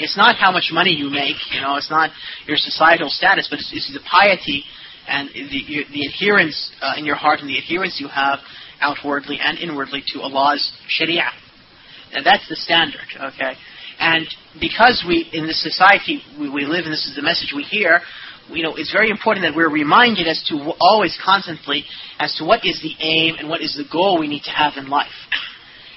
It's 0.00 0.16
not 0.16 0.36
how 0.36 0.52
much 0.52 0.70
money 0.72 0.90
you 0.90 1.10
make, 1.10 1.36
you 1.52 1.60
know, 1.60 1.76
it's 1.76 1.90
not 1.90 2.10
your 2.46 2.56
societal 2.56 3.08
status, 3.08 3.48
but 3.50 3.58
it's, 3.58 3.72
it's 3.74 3.92
the 3.92 4.00
piety 4.00 4.64
and 5.08 5.28
the, 5.28 5.84
the 5.92 6.06
adherence 6.06 6.72
uh, 6.80 6.94
in 6.96 7.04
your 7.04 7.16
heart 7.16 7.40
and 7.40 7.48
the 7.48 7.58
adherence 7.58 8.00
you 8.00 8.08
have 8.08 8.38
outwardly 8.80 9.38
and 9.42 9.58
inwardly 9.58 10.02
to 10.14 10.20
Allah's 10.20 10.72
sharia. 10.88 11.28
And 12.12 12.24
that's 12.24 12.48
the 12.48 12.56
standard, 12.56 13.06
okay? 13.16 13.54
And 13.98 14.26
because 14.60 15.04
we, 15.06 15.28
in 15.32 15.46
this 15.46 15.62
society 15.62 16.22
we, 16.38 16.48
we 16.48 16.64
live, 16.64 16.86
in, 16.86 16.90
this 16.90 17.06
is 17.06 17.14
the 17.14 17.22
message 17.22 17.52
we 17.54 17.62
hear, 17.62 18.00
you 18.48 18.62
know, 18.62 18.74
it's 18.76 18.92
very 18.92 19.10
important 19.10 19.44
that 19.44 19.54
we're 19.54 19.70
reminded 19.70 20.26
as 20.26 20.42
to 20.48 20.72
always 20.80 21.16
constantly 21.22 21.84
as 22.18 22.34
to 22.36 22.44
what 22.44 22.64
is 22.64 22.80
the 22.82 22.94
aim 22.98 23.36
and 23.38 23.48
what 23.48 23.60
is 23.60 23.76
the 23.76 23.88
goal 23.90 24.18
we 24.18 24.26
need 24.26 24.42
to 24.44 24.50
have 24.50 24.72
in 24.76 24.88
life. 24.88 25.12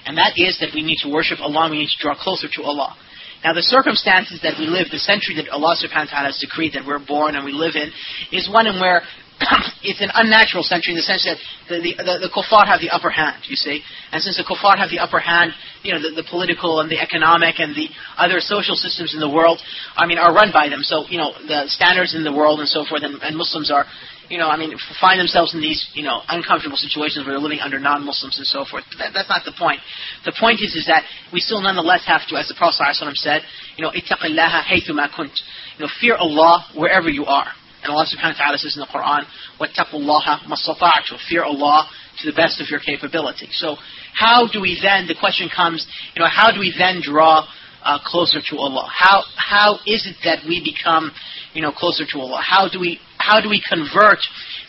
And 0.05 0.17
that 0.17 0.33
is 0.37 0.59
that 0.59 0.69
we 0.75 0.83
need 0.83 0.97
to 1.01 1.09
worship 1.09 1.39
Allah, 1.39 1.69
we 1.71 1.79
need 1.79 1.89
to 1.89 2.01
draw 2.01 2.15
closer 2.15 2.47
to 2.47 2.63
Allah. 2.63 2.95
Now, 3.43 3.53
the 3.53 3.61
circumstances 3.61 4.39
that 4.43 4.55
we 4.57 4.67
live, 4.67 4.87
the 4.89 5.03
century 5.03 5.35
that 5.35 5.49
Allah 5.49 5.75
subhanahu 5.75 6.07
wa 6.07 6.11
ta'ala 6.11 6.27
has 6.31 6.39
decreed 6.39 6.73
that 6.73 6.87
we're 6.87 7.03
born 7.03 7.35
and 7.35 7.43
we 7.43 7.51
live 7.51 7.75
in, 7.75 7.91
is 8.31 8.49
one 8.49 8.67
in 8.67 8.79
where 8.79 9.03
it's 9.83 10.01
an 10.01 10.11
unnatural 10.13 10.63
century 10.63 10.93
in 10.93 10.97
the 10.97 11.05
sense 11.05 11.25
that 11.25 11.37
the, 11.67 11.81
the, 11.81 11.91
the, 11.97 12.13
the 12.27 12.31
kuffar 12.31 12.65
have 12.65 12.79
the 12.79 12.89
upper 12.89 13.09
hand, 13.09 13.43
you 13.49 13.55
see. 13.55 13.81
And 14.11 14.21
since 14.21 14.37
the 14.37 14.47
kuffar 14.47 14.77
have 14.77 14.89
the 14.89 14.99
upper 14.99 15.19
hand, 15.19 15.51
you 15.83 15.91
know, 15.91 15.99
the, 15.99 16.15
the 16.21 16.27
political 16.27 16.79
and 16.79 16.89
the 16.89 16.99
economic 16.99 17.59
and 17.59 17.75
the 17.75 17.89
other 18.17 18.39
social 18.39 18.75
systems 18.75 19.13
in 19.13 19.19
the 19.19 19.29
world, 19.29 19.59
I 19.95 20.05
mean, 20.05 20.17
are 20.17 20.33
run 20.33 20.51
by 20.53 20.69
them. 20.69 20.81
So, 20.83 21.05
you 21.09 21.17
know, 21.17 21.33
the 21.33 21.67
standards 21.67 22.15
in 22.15 22.23
the 22.23 22.31
world 22.31 22.59
and 22.59 22.69
so 22.69 22.85
forth, 22.87 23.03
and, 23.03 23.19
and 23.21 23.35
Muslims 23.35 23.71
are, 23.71 23.85
you 24.28 24.36
know, 24.36 24.48
I 24.48 24.56
mean, 24.56 24.76
find 25.00 25.18
themselves 25.18 25.54
in 25.54 25.60
these, 25.60 25.88
you 25.94 26.02
know, 26.02 26.20
uncomfortable 26.28 26.76
situations 26.76 27.24
where 27.24 27.32
they're 27.34 27.42
living 27.42 27.60
under 27.60 27.80
non-Muslims 27.80 28.36
and 28.36 28.46
so 28.46 28.64
forth. 28.68 28.84
But 28.92 28.98
that, 28.98 29.10
that's 29.14 29.28
not 29.28 29.42
the 29.44 29.56
point. 29.56 29.80
The 30.24 30.36
point 30.38 30.60
is, 30.60 30.76
is 30.76 30.86
that 30.86 31.04
we 31.32 31.40
still 31.40 31.62
nonetheless 31.62 32.04
have 32.04 32.28
to, 32.28 32.36
as 32.36 32.48
the 32.48 32.54
Prophet 32.54 32.84
ﷺ 32.84 33.16
said, 33.16 33.40
you 33.76 33.84
know, 33.84 33.90
اتَّقِ 33.90 34.20
اللَّهَ 34.20 34.52
حَيْثُمَا 34.68 35.08
كُنْتَ. 35.16 35.36
You 35.78 35.86
know, 35.86 35.90
fear 36.00 36.16
Allah 36.16 36.66
wherever 36.76 37.08
you 37.08 37.24
are. 37.24 37.48
And 37.82 37.92
Allah 37.92 38.04
subhanahu 38.04 38.36
wa 38.36 38.44
ta'ala 38.44 38.58
says 38.58 38.76
in 38.76 38.80
the 38.80 38.90
Quran, 38.92 39.24
وَاتَّقُوا 39.60 39.96
اللَّهَ 39.96 40.44
مَسْتَطَعْتُ 40.44 41.18
Fear 41.28 41.44
Allah 41.44 41.88
to 42.20 42.30
the 42.30 42.36
best 42.36 42.60
of 42.60 42.68
your 42.68 42.80
capability. 42.80 43.48
So 43.52 43.76
how 44.12 44.48
do 44.50 44.60
we 44.60 44.78
then, 44.82 45.06
the 45.06 45.14
question 45.14 45.48
comes, 45.48 45.86
you 46.14 46.20
know, 46.20 46.28
how 46.28 46.50
do 46.50 46.58
we 46.58 46.74
then 46.76 47.00
draw 47.00 47.46
uh, 47.84 47.98
closer 48.04 48.40
to 48.50 48.58
Allah? 48.58 48.90
How, 48.90 49.22
how 49.36 49.78
is 49.86 50.06
it 50.06 50.16
that 50.24 50.42
we 50.46 50.58
become, 50.58 51.12
you 51.53 51.61
know, 51.61 51.71
closer 51.71 52.03
to 52.11 52.19
Allah? 52.19 52.41
How 52.41 52.67
do 52.69 52.79
we, 52.79 52.99
how 53.17 53.41
do 53.41 53.49
we 53.49 53.61
convert 53.67 54.19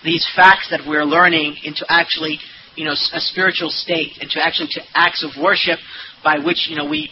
these 0.04 0.26
facts 0.36 0.68
that 0.70 0.80
we're 0.86 1.04
learning 1.04 1.56
into 1.64 1.84
actually, 1.88 2.38
you 2.76 2.84
know, 2.84 2.92
a 2.92 3.20
spiritual 3.20 3.70
state, 3.70 4.18
into 4.20 4.38
actually 4.42 4.68
to 4.72 4.80
acts 4.94 5.24
of 5.24 5.42
worship 5.42 5.78
by 6.22 6.38
which, 6.38 6.68
you 6.68 6.76
know, 6.76 6.88
we 6.88 7.10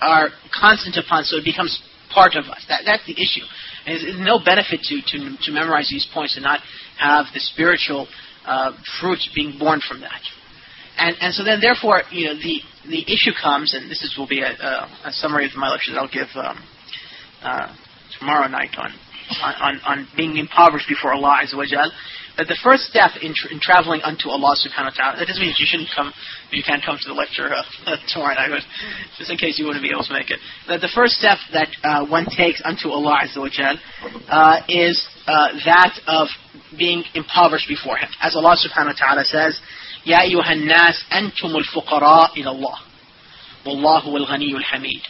are 0.00 0.28
constant 0.52 0.96
upon, 0.96 1.24
so 1.24 1.36
it 1.38 1.44
becomes 1.44 1.80
part 2.12 2.36
of 2.36 2.44
us. 2.46 2.64
That, 2.68 2.82
that's 2.84 3.06
the 3.06 3.12
issue. 3.14 3.44
And 3.86 3.96
there's 3.96 4.20
no 4.20 4.38
benefit 4.42 4.80
to, 4.82 5.00
to, 5.00 5.36
to 5.42 5.52
memorize 5.52 5.88
these 5.88 6.06
points 6.12 6.36
and 6.36 6.44
not 6.44 6.60
have 6.98 7.26
the 7.32 7.40
spiritual 7.40 8.08
uh, 8.44 8.72
fruit 9.00 9.18
being 9.34 9.58
born 9.58 9.80
from 9.86 10.00
that. 10.00 10.20
And, 10.98 11.16
and 11.20 11.34
so 11.34 11.44
then, 11.44 11.60
therefore, 11.60 12.02
you 12.10 12.26
know, 12.26 12.34
the, 12.34 12.60
the 12.88 13.02
issue 13.04 13.32
comes, 13.40 13.74
and 13.74 13.90
this 13.90 14.02
is, 14.02 14.16
will 14.16 14.28
be 14.28 14.40
a, 14.40 14.48
a, 14.48 15.08
a 15.08 15.12
summary 15.12 15.46
of 15.46 15.52
my 15.56 15.68
lecture 15.68 15.92
that 15.92 16.00
I'll 16.00 16.08
give 16.08 16.28
um, 16.34 16.58
uh, 17.42 17.74
tomorrow 18.18 18.48
night 18.48 18.74
on, 18.78 18.92
on, 19.41 19.79
on 19.85 20.07
being 20.15 20.37
impoverished 20.37 20.89
before 20.89 21.13
Allah 21.13 21.41
Azza 21.43 21.55
wa 21.55 21.65
Jal 21.67 21.91
that 22.37 22.47
the 22.47 22.57
first 22.63 22.83
step 22.87 23.11
in, 23.21 23.33
tra- 23.35 23.51
in 23.51 23.59
traveling 23.59 24.01
unto 24.01 24.29
Allah 24.29 24.55
subhanahu 24.55 24.95
wa 24.95 24.95
ta'ala, 24.95 25.19
that 25.19 25.27
doesn't 25.27 25.41
mean 25.41 25.53
you 25.59 25.67
shouldn't 25.67 25.89
come, 25.93 26.13
you 26.51 26.63
can't 26.63 26.81
come 26.83 26.95
to 26.95 27.07
the 27.07 27.13
lecture 27.13 27.51
uh, 27.51 27.97
tomorrow 28.07 28.35
night, 28.35 28.49
but 28.49 28.63
just 29.17 29.29
in 29.29 29.37
case 29.37 29.59
you 29.59 29.65
wouldn't 29.65 29.83
be 29.83 29.91
able 29.91 30.03
to 30.07 30.13
make 30.13 30.31
it. 30.31 30.39
That 30.67 30.79
the 30.79 30.91
first 30.95 31.19
step 31.19 31.37
that 31.51 31.67
uh, 31.83 32.05
one 32.07 32.25
takes 32.25 32.61
unto 32.63 32.89
Allah 32.89 33.27
Azza 33.27 33.39
wa 33.39 33.51
Jal, 33.51 33.75
uh, 34.31 34.63
is 34.67 34.95
uh, 35.27 35.59
that 35.65 35.99
of 36.07 36.27
being 36.77 37.03
impoverished 37.13 37.67
before 37.67 37.97
Him. 37.97 38.09
As 38.21 38.35
Allah 38.35 38.55
subhanahu 38.55 38.95
wa 38.95 38.99
ta'ala 38.99 39.23
says, 39.25 39.59
يا 40.05 40.21
أيها 40.21 40.53
الناس 40.53 41.05
أنتم 41.13 41.57
الفقراء 41.57 42.39
إلى 42.39 42.49
الله 42.49 42.77
والله 43.65 44.17
الغني 44.17 44.57
الحميد 44.57 45.01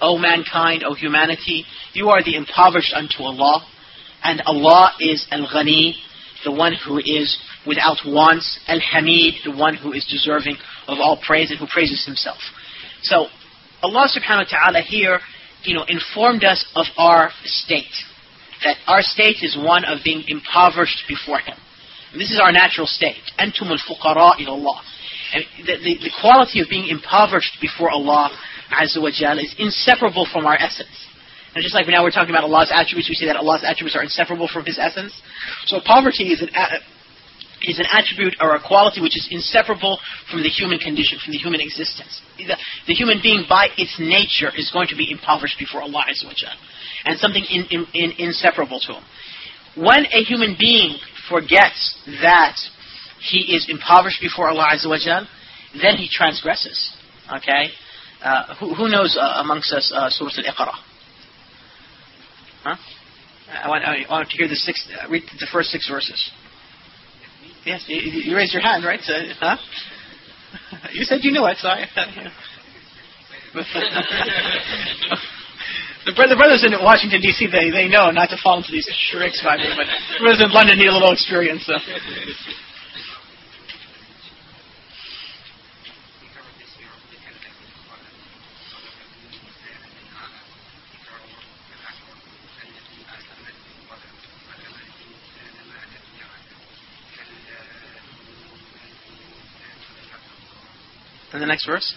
O 0.00 0.18
mankind, 0.18 0.82
O 0.84 0.94
humanity, 0.94 1.64
you 1.92 2.08
are 2.08 2.22
the 2.22 2.36
impoverished 2.36 2.92
unto 2.94 3.22
Allah, 3.22 3.66
and 4.22 4.42
Allah 4.46 4.92
is 5.00 5.26
Al-Ghani, 5.30 5.94
the 6.44 6.52
one 6.52 6.72
who 6.86 6.98
is 6.98 7.38
without 7.66 7.98
wants, 8.06 8.58
Al-Hamid, 8.66 9.34
the 9.44 9.56
one 9.56 9.76
who 9.76 9.92
is 9.92 10.06
deserving 10.06 10.56
of 10.88 10.98
all 10.98 11.20
praise 11.24 11.50
and 11.50 11.58
who 11.58 11.66
praises 11.66 12.04
himself. 12.06 12.38
So 13.02 13.26
Allah 13.82 14.08
subhanahu 14.08 14.44
wa 14.52 14.58
ta'ala 14.58 14.80
here, 14.82 15.20
you 15.62 15.74
know, 15.74 15.84
informed 15.88 16.44
us 16.44 16.64
of 16.74 16.86
our 16.96 17.30
state. 17.44 17.92
That 18.64 18.76
our 18.86 19.00
state 19.02 19.38
is 19.42 19.56
one 19.56 19.84
of 19.84 20.00
being 20.04 20.24
impoverished 20.28 21.04
before 21.08 21.38
Him. 21.38 21.56
And 22.12 22.20
this 22.20 22.30
is 22.30 22.40
our 22.42 22.52
natural 22.52 22.86
state. 22.86 23.22
Antum 23.38 23.70
al-fuqara 23.70 24.46
Allah. 24.46 24.82
And 25.32 25.44
the, 25.64 25.76
the, 25.78 25.94
the 26.04 26.12
quality 26.20 26.60
of 26.60 26.68
being 26.68 26.88
impoverished 26.88 27.56
before 27.60 27.90
Allah 27.90 28.30
Is 28.70 29.54
inseparable 29.58 30.26
from 30.32 30.46
our 30.46 30.56
essence. 30.56 30.94
And 31.54 31.62
just 31.62 31.74
like 31.74 31.88
now 31.88 32.04
we're 32.04 32.14
talking 32.14 32.30
about 32.30 32.44
Allah's 32.44 32.70
attributes, 32.72 33.08
we 33.08 33.16
say 33.16 33.26
that 33.26 33.36
Allah's 33.36 33.64
attributes 33.66 33.96
are 33.96 34.02
inseparable 34.02 34.46
from 34.46 34.64
His 34.64 34.78
essence. 34.78 35.12
So 35.66 35.80
poverty 35.84 36.30
is 36.30 36.42
an, 36.42 36.50
is 37.62 37.78
an 37.78 37.86
attribute 37.90 38.36
or 38.40 38.54
a 38.54 38.62
quality 38.62 39.00
which 39.00 39.16
is 39.16 39.28
inseparable 39.30 39.98
from 40.30 40.42
the 40.42 40.48
human 40.48 40.78
condition, 40.78 41.18
from 41.18 41.32
the 41.32 41.38
human 41.38 41.60
existence. 41.60 42.22
The, 42.38 42.56
the 42.86 42.94
human 42.94 43.20
being, 43.22 43.44
by 43.48 43.68
its 43.76 43.98
nature, 43.98 44.50
is 44.56 44.70
going 44.70 44.88
to 44.88 44.96
be 44.96 45.10
impoverished 45.10 45.58
before 45.58 45.82
Allah 45.82 46.04
Azza 46.08 46.24
wa 46.24 46.32
and 47.04 47.18
something 47.18 47.44
in, 47.50 47.66
in, 47.70 47.86
in, 47.94 48.12
inseparable 48.18 48.80
to 48.86 48.94
him. 48.94 49.04
When 49.76 50.06
a 50.06 50.22
human 50.24 50.56
being 50.58 50.98
forgets 51.28 51.98
that 52.22 52.56
he 53.20 53.54
is 53.54 53.68
impoverished 53.68 54.20
before 54.20 54.48
Allah 54.48 54.68
Azza 54.72 54.88
wa 54.88 55.24
then 55.74 55.96
he 55.96 56.08
transgresses. 56.10 56.92
Okay? 57.28 57.70
Uh, 58.22 58.54
who, 58.56 58.74
who, 58.74 58.88
knows 58.88 59.16
uh, 59.18 59.40
amongst 59.40 59.72
us 59.72 59.92
uh, 59.96 60.10
Surah 60.10 60.30
Al-Iqra? 60.36 60.72
Huh? 62.62 62.76
I 63.64 63.68
want, 63.68 63.84
I 63.84 64.04
want 64.10 64.28
to 64.28 64.36
hear 64.36 64.46
the 64.46 64.54
six, 64.54 64.86
uh, 64.92 65.08
read 65.08 65.22
the 65.38 65.46
first 65.50 65.70
six 65.70 65.88
verses. 65.88 66.30
Yes, 67.64 67.84
you, 67.88 67.96
you 67.96 68.36
raised 68.36 68.52
your 68.52 68.62
hand, 68.62 68.84
right? 68.84 69.00
So, 69.02 69.14
huh? 69.40 69.56
You 70.92 71.04
said 71.04 71.20
you 71.22 71.30
knew 71.30 71.46
it, 71.46 71.58
so 71.58 71.68
I. 71.68 71.86
the, 73.54 73.62
the 76.04 76.36
brothers 76.36 76.64
in 76.64 76.72
Washington 76.82 77.20
D.C. 77.20 77.46
they 77.46 77.70
they 77.70 77.88
know 77.88 78.10
not 78.10 78.30
to 78.30 78.36
fall 78.42 78.58
into 78.58 78.72
these 78.72 78.88
tricks 79.10 79.40
by 79.44 79.56
me, 79.56 79.70
but 79.76 79.86
the 79.86 80.18
brothers 80.20 80.42
in 80.42 80.50
London 80.50 80.78
need 80.78 80.88
a 80.88 80.92
little 80.92 81.12
experience. 81.12 81.66
So. 81.66 81.74
in 101.40 101.48
the 101.48 101.52
next 101.52 101.66
verse? 101.66 101.94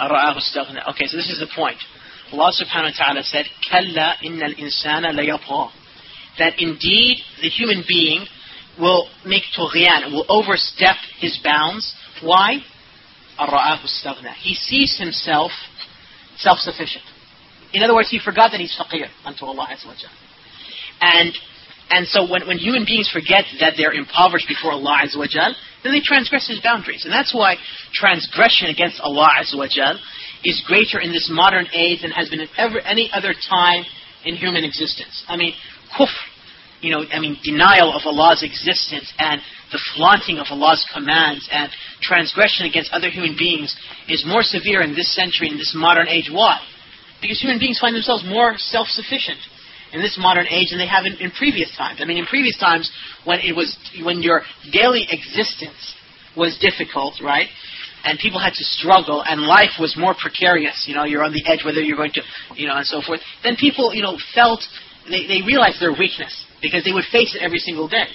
Okay, 0.00 1.06
so 1.06 1.16
this 1.16 1.30
is 1.30 1.38
the 1.38 1.48
point. 1.54 1.78
Allah 2.32 2.50
subhanahu 2.52 2.90
wa 2.90 3.04
ta'ala 3.04 3.22
said, 3.22 3.46
Kalla 3.70 4.14
innal 4.24 4.54
insana 4.58 5.14
layabha. 5.14 5.70
That 6.38 6.54
indeed 6.58 7.18
the 7.40 7.48
human 7.48 7.84
being 7.86 8.26
will 8.78 9.08
make 9.24 9.44
tughyan, 9.56 10.12
will 10.12 10.26
overstep 10.28 10.96
his 11.18 11.38
bounds. 11.42 11.94
Why? 12.20 12.58
He 14.42 14.54
sees 14.54 14.98
himself 14.98 15.52
self 16.36 16.58
sufficient. 16.58 17.04
In 17.72 17.82
other 17.82 17.94
words, 17.94 18.10
he 18.10 18.18
forgot 18.18 18.50
that 18.50 18.60
he's 18.60 18.76
faqir 18.76 19.08
unto 19.24 19.44
Allah. 19.46 19.68
And 21.00 21.34
and 21.90 22.06
so 22.06 22.26
when, 22.28 22.46
when 22.46 22.58
human 22.58 22.84
beings 22.84 23.08
forget 23.08 23.44
that 23.60 23.74
they're 23.76 23.92
impoverished 23.92 24.48
before 24.48 24.72
Allah 24.72 25.06
Azza 25.06 25.18
wa 25.18 25.26
then 25.84 25.92
they 25.92 26.02
transgress 26.02 26.48
His 26.48 26.60
boundaries. 26.60 27.04
And 27.04 27.12
that's 27.12 27.32
why 27.32 27.56
transgression 27.94 28.68
against 28.68 29.00
Allah 29.00 29.28
Azza 29.38 29.56
wa 29.56 29.68
is 30.44 30.62
greater 30.66 30.98
in 30.98 31.12
this 31.12 31.30
modern 31.30 31.66
age 31.72 32.02
than 32.02 32.10
has 32.10 32.28
been 32.28 32.40
in 32.40 32.48
ever, 32.58 32.80
any 32.80 33.10
other 33.12 33.34
time 33.34 33.84
in 34.24 34.34
human 34.34 34.64
existence. 34.64 35.24
I 35.28 35.36
mean, 35.36 35.54
kufr, 35.96 36.10
you 36.80 36.90
know, 36.90 37.04
I 37.10 37.20
mean, 37.20 37.38
denial 37.42 37.94
of 37.94 38.02
Allah's 38.04 38.42
existence 38.42 39.12
and 39.18 39.40
the 39.70 39.80
flaunting 39.94 40.38
of 40.38 40.46
Allah's 40.50 40.84
commands 40.92 41.48
and 41.52 41.70
transgression 42.02 42.66
against 42.66 42.92
other 42.92 43.10
human 43.10 43.36
beings 43.38 43.74
is 44.08 44.24
more 44.26 44.42
severe 44.42 44.82
in 44.82 44.94
this 44.94 45.14
century, 45.14 45.48
in 45.48 45.56
this 45.56 45.72
modern 45.74 46.08
age. 46.08 46.30
Why? 46.30 46.58
Because 47.22 47.40
human 47.40 47.58
beings 47.58 47.78
find 47.78 47.94
themselves 47.94 48.24
more 48.26 48.58
self-sufficient 48.58 49.38
in 49.92 50.00
this 50.00 50.18
modern 50.20 50.46
age 50.48 50.70
than 50.70 50.78
they 50.78 50.86
have 50.86 51.06
in, 51.06 51.14
in 51.18 51.30
previous 51.30 51.74
times. 51.76 52.00
I 52.02 52.04
mean, 52.04 52.18
in 52.18 52.26
previous 52.26 52.58
times, 52.58 52.90
when 53.24 53.40
it 53.40 53.54
was 53.54 53.76
when 54.02 54.22
your 54.22 54.42
daily 54.72 55.06
existence 55.10 55.94
was 56.36 56.58
difficult, 56.58 57.20
right? 57.22 57.48
And 58.04 58.18
people 58.18 58.38
had 58.38 58.52
to 58.54 58.64
struggle, 58.64 59.22
and 59.26 59.42
life 59.42 59.80
was 59.80 59.96
more 59.96 60.14
precarious. 60.14 60.84
You 60.86 60.94
know, 60.94 61.04
you're 61.04 61.24
on 61.24 61.32
the 61.32 61.42
edge 61.46 61.64
whether 61.64 61.80
you're 61.80 61.96
going 61.96 62.12
to, 62.12 62.22
you 62.54 62.68
know, 62.68 62.76
and 62.76 62.86
so 62.86 63.00
forth. 63.00 63.20
Then 63.42 63.56
people, 63.56 63.94
you 63.94 64.02
know, 64.02 64.16
felt 64.34 64.62
they, 65.08 65.26
they 65.26 65.42
realized 65.42 65.80
their 65.80 65.92
weakness 65.92 66.46
because 66.62 66.84
they 66.84 66.92
would 66.92 67.04
face 67.10 67.34
it 67.34 67.42
every 67.42 67.58
single 67.58 67.88
day. 67.88 68.06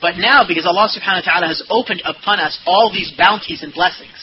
But 0.00 0.16
now, 0.16 0.44
because 0.48 0.66
Allah 0.66 0.88
Subhanahu 0.88 1.26
wa 1.26 1.32
Taala 1.32 1.48
has 1.48 1.62
opened 1.68 2.02
upon 2.04 2.40
us 2.40 2.58
all 2.66 2.90
these 2.92 3.12
bounties 3.16 3.62
and 3.62 3.72
blessings, 3.72 4.16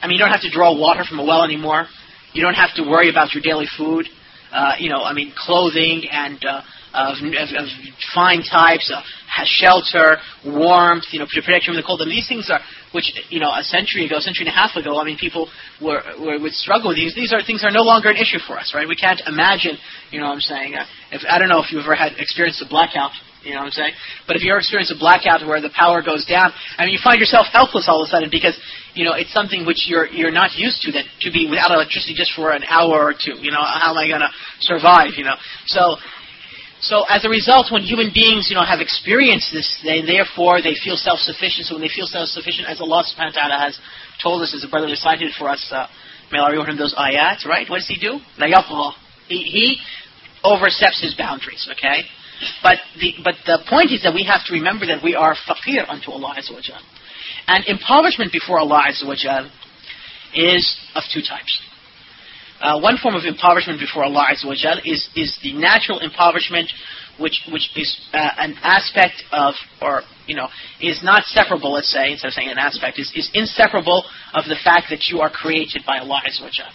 I 0.00 0.08
mean, 0.08 0.16
you 0.16 0.24
don't 0.24 0.32
have 0.32 0.42
to 0.42 0.50
draw 0.50 0.76
water 0.76 1.04
from 1.04 1.20
a 1.20 1.24
well 1.24 1.44
anymore. 1.44 1.86
You 2.32 2.42
don't 2.42 2.54
have 2.54 2.74
to 2.76 2.82
worry 2.82 3.08
about 3.08 3.32
your 3.32 3.42
daily 3.42 3.66
food 3.78 4.08
uh, 4.54 4.74
you 4.78 4.88
know, 4.88 5.02
I 5.02 5.12
mean, 5.12 5.32
clothing 5.36 6.06
and 6.10 6.38
uh, 6.44 6.62
of, 6.94 7.18
of, 7.18 7.48
of 7.58 7.66
fine 8.14 8.42
types, 8.42 8.86
uh, 8.94 9.02
shelter, 9.44 10.18
warmth, 10.46 11.04
you 11.10 11.18
know, 11.18 11.26
protection 11.26 11.74
from 11.74 11.76
the 11.76 11.82
cold. 11.82 12.00
And 12.00 12.10
these 12.10 12.28
things 12.28 12.48
are, 12.50 12.60
which 12.92 13.12
you 13.30 13.40
know, 13.40 13.50
a 13.50 13.64
century 13.64 14.06
ago, 14.06 14.18
a 14.18 14.20
century 14.20 14.46
and 14.46 14.54
a 14.54 14.56
half 14.56 14.76
ago, 14.76 15.00
I 15.00 15.04
mean, 15.04 15.18
people 15.18 15.50
were, 15.82 16.02
were 16.22 16.38
would 16.38 16.52
struggle 16.52 16.94
with 16.94 16.96
these. 16.96 17.14
These 17.14 17.32
are 17.32 17.42
things 17.42 17.64
are 17.64 17.74
no 17.74 17.82
longer 17.82 18.10
an 18.10 18.16
issue 18.16 18.38
for 18.46 18.58
us, 18.58 18.72
right? 18.74 18.86
We 18.86 18.96
can't 18.96 19.20
imagine, 19.26 19.76
you 20.10 20.20
know, 20.20 20.26
what 20.26 20.38
I'm 20.38 20.46
saying. 20.46 20.74
Uh, 20.76 20.86
if 21.10 21.22
I 21.28 21.38
don't 21.38 21.48
know 21.48 21.60
if 21.60 21.72
you've 21.72 21.82
ever 21.82 21.96
had 21.96 22.12
experienced 22.18 22.62
a 22.62 22.68
blackout. 22.68 23.10
You 23.44 23.52
know 23.52 23.60
what 23.60 23.76
I'm 23.76 23.76
saying? 23.76 23.94
But 24.26 24.36
if 24.36 24.42
you 24.42 24.50
ever 24.50 24.58
experience 24.58 24.90
a 24.90 24.98
blackout 24.98 25.44
where 25.46 25.60
the 25.60 25.70
power 25.76 26.00
goes 26.00 26.24
down, 26.24 26.52
I 26.78 26.88
mean, 26.88 26.96
you 26.96 27.02
find 27.02 27.20
yourself 27.20 27.46
helpless 27.52 27.86
all 27.88 28.00
of 28.00 28.08
a 28.08 28.10
sudden 28.10 28.28
because 28.32 28.56
you 28.94 29.04
know, 29.04 29.12
it's 29.12 29.32
something 29.34 29.66
which 29.66 29.86
you're 29.90 30.06
you're 30.06 30.30
not 30.30 30.54
used 30.54 30.80
to 30.82 30.92
that 30.92 31.04
to 31.20 31.30
be 31.30 31.50
without 31.50 31.70
electricity 31.70 32.14
just 32.14 32.32
for 32.32 32.52
an 32.54 32.62
hour 32.70 33.02
or 33.02 33.12
two. 33.12 33.34
You 33.42 33.50
know, 33.50 33.62
how 33.62 33.90
am 33.90 33.98
I 33.98 34.06
going 34.06 34.22
to 34.22 34.30
survive? 34.62 35.18
You 35.18 35.24
know, 35.24 35.34
so 35.66 35.98
so 36.80 37.04
as 37.10 37.24
a 37.24 37.28
result, 37.28 37.72
when 37.74 37.82
human 37.82 38.14
beings 38.14 38.46
you 38.48 38.56
know 38.56 38.64
have 38.64 38.80
experienced 38.80 39.50
this, 39.52 39.66
they 39.82 40.00
therefore 40.00 40.62
they 40.62 40.78
feel 40.78 40.96
self-sufficient. 40.96 41.66
So 41.66 41.74
when 41.74 41.82
they 41.82 41.92
feel 41.92 42.06
self-sufficient, 42.06 42.70
as 42.70 42.80
Allah 42.80 43.02
Subhanahu 43.02 43.34
wa 43.34 43.42
Taala 43.42 43.58
has 43.58 43.78
told 44.22 44.42
us, 44.42 44.54
as 44.54 44.62
the 44.62 44.70
brother 44.70 44.86
recited 44.86 45.34
for 45.34 45.50
us, 45.50 45.60
uh, 45.74 45.86
may 46.30 46.38
Allah 46.38 46.52
reward 46.52 46.70
him 46.70 46.78
those 46.78 46.94
ayats. 46.94 47.44
Right? 47.44 47.68
What 47.68 47.82
does 47.82 47.90
he 47.90 47.98
do? 47.98 48.22
He, 49.26 49.42
he 49.42 49.66
oversteps 50.44 51.02
his 51.02 51.14
boundaries. 51.18 51.66
Okay. 51.72 52.06
But 52.62 52.78
the 53.00 53.14
but 53.22 53.34
the 53.46 53.58
point 53.68 53.92
is 53.92 54.02
that 54.02 54.14
we 54.14 54.24
have 54.24 54.44
to 54.46 54.52
remember 54.52 54.86
that 54.86 55.02
we 55.02 55.14
are 55.14 55.34
faqir 55.34 55.88
unto 55.88 56.10
Allah 56.10 56.34
Azza 56.38 56.52
wa 56.52 56.60
and 57.46 57.64
impoverishment 57.66 58.32
before 58.32 58.58
Allah 58.58 58.82
Azza 58.88 59.06
wa 59.06 59.14
Jal 59.16 59.50
is 60.34 60.76
of 60.94 61.02
two 61.12 61.20
types. 61.20 61.60
Uh, 62.60 62.80
one 62.80 62.96
form 62.96 63.14
of 63.14 63.24
impoverishment 63.24 63.78
before 63.80 64.04
Allah 64.04 64.26
Azza 64.32 64.46
wa 64.46 64.54
Jal 64.56 64.78
is, 64.84 65.08
is 65.14 65.38
the 65.42 65.52
natural 65.52 65.98
impoverishment 66.00 66.72
which, 67.18 67.42
which 67.52 67.70
is 67.76 68.00
uh, 68.12 68.30
an 68.38 68.56
aspect 68.62 69.22
of, 69.30 69.54
or, 69.82 70.02
you 70.26 70.34
know, 70.34 70.48
is 70.80 71.02
not 71.02 71.24
separable, 71.24 71.72
let's 71.72 71.92
say, 71.92 72.12
instead 72.12 72.28
of 72.28 72.34
saying 72.34 72.48
an 72.48 72.58
aspect, 72.58 72.98
is, 72.98 73.12
is 73.14 73.30
inseparable 73.34 74.04
of 74.32 74.44
the 74.46 74.56
fact 74.64 74.86
that 74.90 75.06
you 75.10 75.20
are 75.20 75.30
created 75.30 75.82
by 75.86 75.98
Allah 75.98 76.22
Azza 76.26 76.42
wa 76.42 76.50
Jal. 76.50 76.72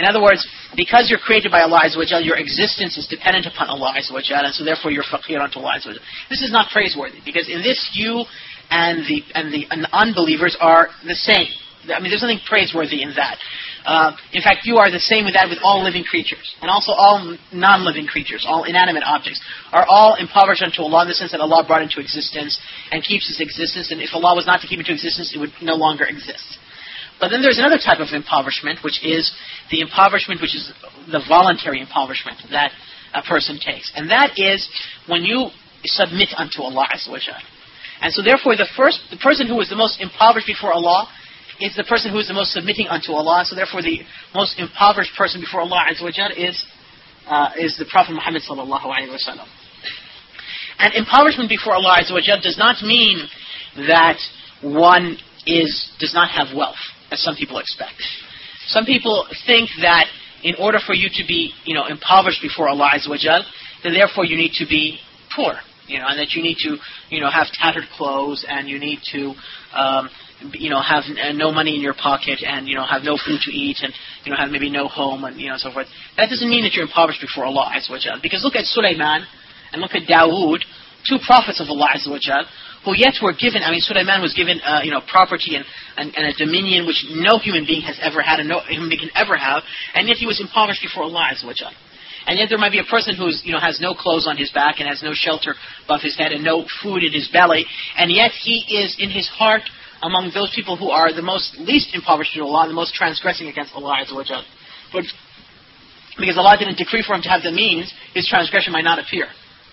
In 0.00 0.08
other 0.08 0.22
words, 0.22 0.40
because 0.80 1.12
you're 1.12 1.20
created 1.20 1.52
by 1.52 1.60
Allah 1.60 1.84
Azza 1.84 2.24
your 2.24 2.40
existence 2.40 2.96
is 2.96 3.06
dependent 3.06 3.44
upon 3.44 3.68
Allah 3.68 3.92
Azza 3.92 4.16
and 4.16 4.54
so 4.54 4.64
therefore 4.64 4.90
you're 4.90 5.04
faqir 5.04 5.38
unto 5.38 5.60
Allah 5.60 5.76
Azza 5.76 5.92
This 6.30 6.40
is 6.40 6.50
not 6.50 6.72
praiseworthy, 6.72 7.20
because 7.22 7.50
in 7.52 7.60
this 7.60 7.90
you 7.92 8.24
and 8.70 9.04
the, 9.04 9.20
and 9.34 9.52
the, 9.52 9.66
and 9.68 9.86
unbelievers 9.92 10.56
are 10.58 10.88
the 11.04 11.14
same. 11.14 11.52
I 11.92 12.00
mean, 12.00 12.08
there's 12.08 12.24
nothing 12.24 12.40
praiseworthy 12.48 13.02
in 13.02 13.12
that. 13.16 13.36
Uh, 13.84 14.12
in 14.32 14.40
fact, 14.40 14.64
you 14.64 14.76
are 14.76 14.90
the 14.90 15.00
same 15.00 15.24
with 15.24 15.34
that 15.34 15.48
with 15.48 15.58
all 15.62 15.84
living 15.84 16.04
creatures, 16.04 16.56
and 16.60 16.70
also 16.70 16.92
all 16.92 17.36
non-living 17.52 18.06
creatures, 18.06 18.44
all 18.48 18.64
inanimate 18.64 19.02
objects, 19.04 19.40
are 19.72 19.84
all 19.88 20.16
impoverished 20.16 20.62
unto 20.62 20.80
Allah 20.80 21.02
in 21.02 21.08
the 21.08 21.14
sense 21.14 21.32
that 21.32 21.40
Allah 21.40 21.64
brought 21.66 21.82
into 21.82 22.00
existence 22.00 22.60
and 22.92 23.04
keeps 23.04 23.28
its 23.28 23.40
existence, 23.40 23.90
and 23.90 24.00
if 24.00 24.10
Allah 24.12 24.36
was 24.36 24.46
not 24.46 24.60
to 24.60 24.66
keep 24.66 24.78
into 24.78 24.92
existence, 24.92 25.32
it 25.34 25.38
would 25.38 25.52
no 25.60 25.76
longer 25.76 26.04
exist. 26.04 26.56
But 27.20 27.28
then 27.28 27.42
there's 27.42 27.58
another 27.58 27.78
type 27.78 28.00
of 28.00 28.08
impoverishment, 28.12 28.80
which 28.82 29.04
is 29.04 29.30
the 29.70 29.80
impoverishment 29.80 30.40
which 30.40 30.56
is 30.56 30.72
the 31.12 31.22
voluntary 31.28 31.80
impoverishment 31.80 32.38
that 32.50 32.72
a 33.14 33.22
person 33.22 33.60
takes. 33.60 33.92
And 33.94 34.10
that 34.10 34.34
is 34.36 34.68
when 35.06 35.22
you 35.22 35.50
submit 35.84 36.30
unto 36.36 36.62
Allah 36.62 36.88
Azza 36.94 37.12
And 38.00 38.12
so 38.12 38.22
therefore 38.22 38.56
the 38.56 38.68
first 38.76 39.04
the 39.10 39.18
person 39.18 39.46
who 39.46 39.60
is 39.60 39.68
the 39.68 39.76
most 39.76 40.00
impoverished 40.00 40.46
before 40.46 40.72
Allah 40.72 41.08
is 41.60 41.76
the 41.76 41.84
person 41.84 42.10
who 42.10 42.18
is 42.18 42.28
the 42.28 42.34
most 42.34 42.52
submitting 42.52 42.88
unto 42.88 43.12
Allah. 43.12 43.44
So 43.44 43.54
therefore, 43.54 43.82
the 43.82 44.00
most 44.34 44.58
impoverished 44.58 45.12
person 45.16 45.40
before 45.40 45.60
Allah 45.60 45.84
Azza 45.92 46.02
wa 46.02 46.28
is 46.36 46.64
uh, 47.28 47.50
is 47.58 47.76
the 47.76 47.84
Prophet 47.84 48.12
Muhammad. 48.12 48.42
And 50.78 50.94
impoverishment 50.94 51.48
before 51.48 51.74
Allah 51.74 52.00
Azza 52.00 52.12
wa 52.12 52.40
does 52.42 52.56
not 52.58 52.82
mean 52.82 53.28
that 53.76 54.18
one 54.62 55.18
is 55.46 55.92
does 55.98 56.14
not 56.14 56.30
have 56.30 56.56
wealth, 56.56 56.80
as 57.10 57.22
some 57.22 57.36
people 57.36 57.58
expect. 57.58 58.02
Some 58.66 58.84
people 58.84 59.26
think 59.46 59.70
that 59.82 60.06
in 60.42 60.54
order 60.58 60.78
for 60.84 60.94
you 60.94 61.08
to 61.12 61.24
be, 61.26 61.52
you 61.64 61.74
know, 61.74 61.86
impoverished 61.86 62.42
before 62.42 62.68
Allah 62.68 62.90
then 63.82 63.92
therefore 63.92 64.24
you 64.24 64.36
need 64.36 64.52
to 64.54 64.66
be 64.66 64.98
poor, 65.34 65.54
you 65.86 65.98
know, 65.98 66.06
and 66.08 66.18
that 66.18 66.32
you 66.32 66.42
need 66.42 66.56
to, 66.64 66.76
you 67.10 67.20
know, 67.20 67.30
have 67.30 67.48
tattered 67.52 67.84
clothes 67.96 68.44
and 68.48 68.68
you 68.68 68.78
need 68.78 69.00
to 69.12 69.34
um, 69.74 70.08
you 70.52 70.70
know, 70.70 70.80
have 70.80 71.04
no 71.34 71.52
money 71.52 71.74
in 71.76 71.82
your 71.82 71.94
pocket 71.94 72.40
and, 72.44 72.66
you 72.66 72.74
know, 72.74 72.84
have 72.84 73.02
no 73.02 73.16
food 73.16 73.40
to 73.42 73.52
eat 73.52 73.78
and, 73.82 73.92
you 74.24 74.30
know, 74.32 74.36
have 74.36 74.50
maybe 74.50 74.70
no 74.70 74.88
home 74.88 75.24
and, 75.24 75.38
you 75.38 75.48
know, 75.48 75.56
so 75.56 75.70
forth. 75.70 75.86
That 76.16 76.28
doesn't 76.30 76.48
mean 76.48 76.64
that 76.64 76.72
you're 76.72 76.86
impoverished 76.86 77.20
before 77.20 77.44
Allah 77.44 77.72
Because 78.22 78.42
look 78.42 78.56
at 78.56 78.64
Sulaiman 78.64 79.26
and 79.72 79.82
look 79.82 79.92
at 79.94 80.08
Dawood, 80.08 80.64
two 81.08 81.18
prophets 81.24 81.60
of 81.60 81.68
Allah 81.68 81.96
Azza 81.96 82.10
wa 82.10 82.18
who 82.84 82.96
yet 82.96 83.12
were 83.20 83.36
given, 83.36 83.62
I 83.62 83.70
mean, 83.70 83.84
Sulaiman 83.84 84.22
was 84.22 84.32
given, 84.32 84.60
uh, 84.64 84.80
you 84.82 84.90
know, 84.90 85.04
property 85.04 85.56
and, 85.56 85.64
and, 85.96 86.16
and, 86.16 86.24
a 86.24 86.32
dominion 86.32 86.86
which 86.86 87.04
no 87.12 87.36
human 87.36 87.66
being 87.68 87.82
has 87.82 88.00
ever 88.00 88.22
had 88.22 88.40
and 88.40 88.48
no 88.48 88.60
human 88.64 88.88
being 88.88 89.04
can 89.04 89.12
ever 89.14 89.36
have, 89.36 89.62
and 89.94 90.08
yet 90.08 90.16
he 90.16 90.24
was 90.24 90.40
impoverished 90.40 90.80
before 90.80 91.04
Allah 91.04 91.28
Azza 91.28 91.44
wa 91.44 91.52
and 92.26 92.38
yet 92.38 92.48
there 92.48 92.58
might 92.58 92.72
be 92.72 92.78
a 92.78 92.84
person 92.84 93.16
who 93.16 93.28
you 93.44 93.52
know, 93.52 93.60
has 93.60 93.80
no 93.80 93.94
clothes 93.94 94.26
on 94.26 94.36
his 94.36 94.50
back 94.50 94.76
and 94.78 94.88
has 94.88 95.02
no 95.02 95.12
shelter 95.14 95.54
above 95.84 96.00
his 96.02 96.16
head 96.16 96.32
and 96.32 96.44
no 96.44 96.64
food 96.82 97.02
in 97.02 97.12
his 97.12 97.28
belly, 97.28 97.64
and 97.96 98.10
yet 98.10 98.30
he 98.32 98.64
is 98.68 98.96
in 98.98 99.10
his 99.10 99.28
heart 99.28 99.62
among 100.02 100.30
those 100.32 100.52
people 100.54 100.76
who 100.76 100.90
are 100.90 101.12
the 101.12 101.22
most 101.22 101.56
least 101.58 101.94
impoverished 101.94 102.34
to 102.34 102.42
Allah, 102.42 102.68
the 102.68 102.74
most 102.74 102.94
transgressing 102.94 103.48
against 103.48 103.72
Allah 103.74 104.04
Azza 104.04 104.14
wa 104.14 104.24
But 104.92 105.04
because 106.18 106.36
Allah 106.36 106.56
didn't 106.58 106.76
decree 106.76 107.04
for 107.06 107.14
him 107.14 107.22
to 107.22 107.28
have 107.28 107.42
the 107.42 107.52
means, 107.52 107.92
his 108.14 108.26
transgression 108.26 108.72
might 108.72 108.84
not 108.84 108.98
appear. 108.98 109.26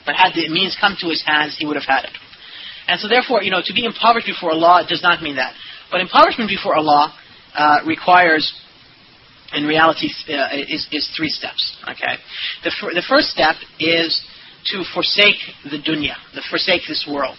But 0.07 0.15
had 0.15 0.31
the 0.33 0.47
means 0.47 0.75
come 0.79 0.95
to 1.01 1.07
his 1.09 1.21
hands, 1.23 1.57
he 1.59 1.67
would 1.67 1.75
have 1.75 1.85
had 1.85 2.05
it. 2.05 2.15
And 2.87 2.99
so 2.99 3.07
therefore, 3.07 3.43
you 3.43 3.51
know, 3.51 3.61
to 3.63 3.73
be 3.73 3.83
impoverished 3.83 4.27
before 4.27 4.51
Allah 4.51 4.87
does 4.87 5.03
not 5.03 5.21
mean 5.21 5.35
that. 5.35 5.53
But 5.91 5.99
impoverishment 5.99 6.49
before 6.49 6.75
Allah 6.75 7.13
uh, 7.53 7.79
requires, 7.85 8.55
in 9.53 9.65
reality, 9.65 10.07
uh, 10.29 10.47
is, 10.55 10.87
is 10.91 11.11
three 11.15 11.29
steps. 11.29 11.75
Okay, 11.83 12.15
the, 12.63 12.71
fir- 12.79 12.93
the 12.93 13.03
first 13.07 13.27
step 13.27 13.55
is 13.79 14.23
to 14.71 14.83
forsake 14.93 15.39
the 15.63 15.77
dunya, 15.77 16.15
to 16.33 16.41
forsake 16.49 16.83
this 16.87 17.07
world, 17.09 17.37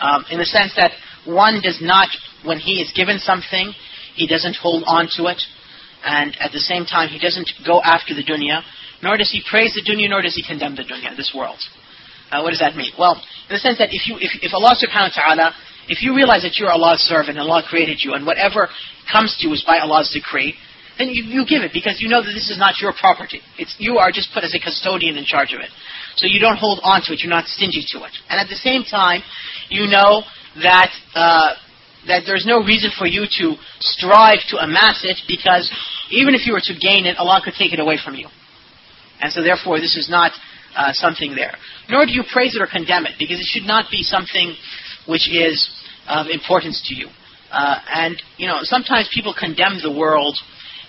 um, 0.00 0.24
in 0.30 0.38
the 0.38 0.44
sense 0.44 0.72
that 0.76 0.92
one 1.24 1.60
does 1.62 1.78
not, 1.80 2.08
when 2.44 2.58
he 2.58 2.80
is 2.80 2.92
given 2.94 3.18
something, 3.18 3.72
he 4.14 4.26
doesn't 4.26 4.56
hold 4.56 4.82
on 4.86 5.08
to 5.16 5.26
it, 5.26 5.42
and 6.04 6.36
at 6.40 6.52
the 6.52 6.58
same 6.58 6.84
time, 6.84 7.08
he 7.08 7.18
doesn't 7.18 7.50
go 7.66 7.80
after 7.82 8.14
the 8.14 8.24
dunya, 8.24 8.62
nor 9.02 9.16
does 9.16 9.30
he 9.30 9.42
praise 9.48 9.74
the 9.74 9.82
dunya, 9.82 10.08
nor 10.08 10.22
does 10.22 10.34
he 10.34 10.42
condemn 10.46 10.74
the 10.76 10.82
dunya, 10.82 11.16
this 11.16 11.32
world. 11.34 11.58
Uh, 12.30 12.40
what 12.42 12.50
does 12.50 12.60
that 12.60 12.76
mean? 12.76 12.92
Well, 12.98 13.18
in 13.48 13.54
the 13.54 13.58
sense 13.58 13.78
that 13.78 13.90
if 13.90 14.06
you, 14.06 14.16
if, 14.18 14.30
if 14.42 14.54
Allah 14.54 14.78
subhanahu 14.78 15.10
wa 15.10 15.22
ta'ala, 15.22 15.46
if 15.88 16.02
you 16.02 16.14
realize 16.14 16.42
that 16.42 16.56
you're 16.56 16.70
Allah's 16.70 17.02
servant 17.02 17.38
and 17.38 17.40
Allah 17.40 17.62
created 17.66 17.98
you, 18.02 18.14
and 18.14 18.24
whatever 18.24 18.68
comes 19.10 19.36
to 19.40 19.48
you 19.48 19.54
is 19.54 19.64
by 19.66 19.78
Allah's 19.78 20.10
decree, 20.14 20.54
then 20.98 21.08
you, 21.08 21.24
you 21.24 21.42
give 21.48 21.62
it 21.62 21.72
because 21.72 21.98
you 21.98 22.08
know 22.08 22.22
that 22.22 22.30
this 22.30 22.50
is 22.50 22.58
not 22.58 22.78
your 22.78 22.92
property. 22.92 23.40
It's, 23.58 23.74
you 23.78 23.98
are 23.98 24.12
just 24.12 24.30
put 24.32 24.44
as 24.44 24.54
a 24.54 24.60
custodian 24.60 25.16
in 25.16 25.24
charge 25.24 25.52
of 25.52 25.60
it. 25.60 25.70
So 26.14 26.26
you 26.26 26.38
don't 26.38 26.56
hold 26.56 26.80
on 26.84 27.02
to 27.08 27.12
it, 27.12 27.20
you're 27.24 27.32
not 27.32 27.46
stingy 27.46 27.82
to 27.96 28.04
it. 28.04 28.12
And 28.28 28.38
at 28.38 28.48
the 28.48 28.60
same 28.60 28.84
time, 28.84 29.22
you 29.68 29.88
know 29.88 30.22
that 30.62 30.90
uh, 31.14 31.54
that 32.06 32.22
there's 32.26 32.46
no 32.46 32.62
reason 32.62 32.90
for 32.96 33.06
you 33.06 33.26
to 33.40 33.56
strive 33.80 34.40
to 34.48 34.56
amass 34.56 35.04
it 35.04 35.18
because 35.28 35.70
even 36.10 36.34
if 36.34 36.46
you 36.46 36.52
were 36.52 36.64
to 36.64 36.74
gain 36.74 37.04
it, 37.06 37.16
Allah 37.18 37.40
could 37.44 37.54
take 37.54 37.72
it 37.72 37.80
away 37.80 37.98
from 38.02 38.14
you. 38.14 38.28
And 39.20 39.32
so 39.32 39.42
therefore, 39.42 39.80
this 39.80 39.96
is 39.96 40.08
not 40.08 40.32
uh, 40.76 40.92
something 40.92 41.34
there. 41.34 41.54
Nor 41.88 42.06
do 42.06 42.12
you 42.12 42.22
praise 42.32 42.54
it 42.54 42.62
or 42.62 42.66
condemn 42.66 43.06
it 43.06 43.14
because 43.18 43.40
it 43.40 43.46
should 43.46 43.66
not 43.66 43.90
be 43.90 44.02
something 44.02 44.54
which 45.06 45.28
is 45.30 45.68
of 46.08 46.26
importance 46.28 46.82
to 46.88 46.94
you. 46.94 47.08
Uh, 47.50 47.78
and 47.92 48.22
you 48.36 48.46
know, 48.46 48.58
sometimes 48.62 49.10
people 49.12 49.34
condemn 49.38 49.80
the 49.82 49.92
world 49.92 50.38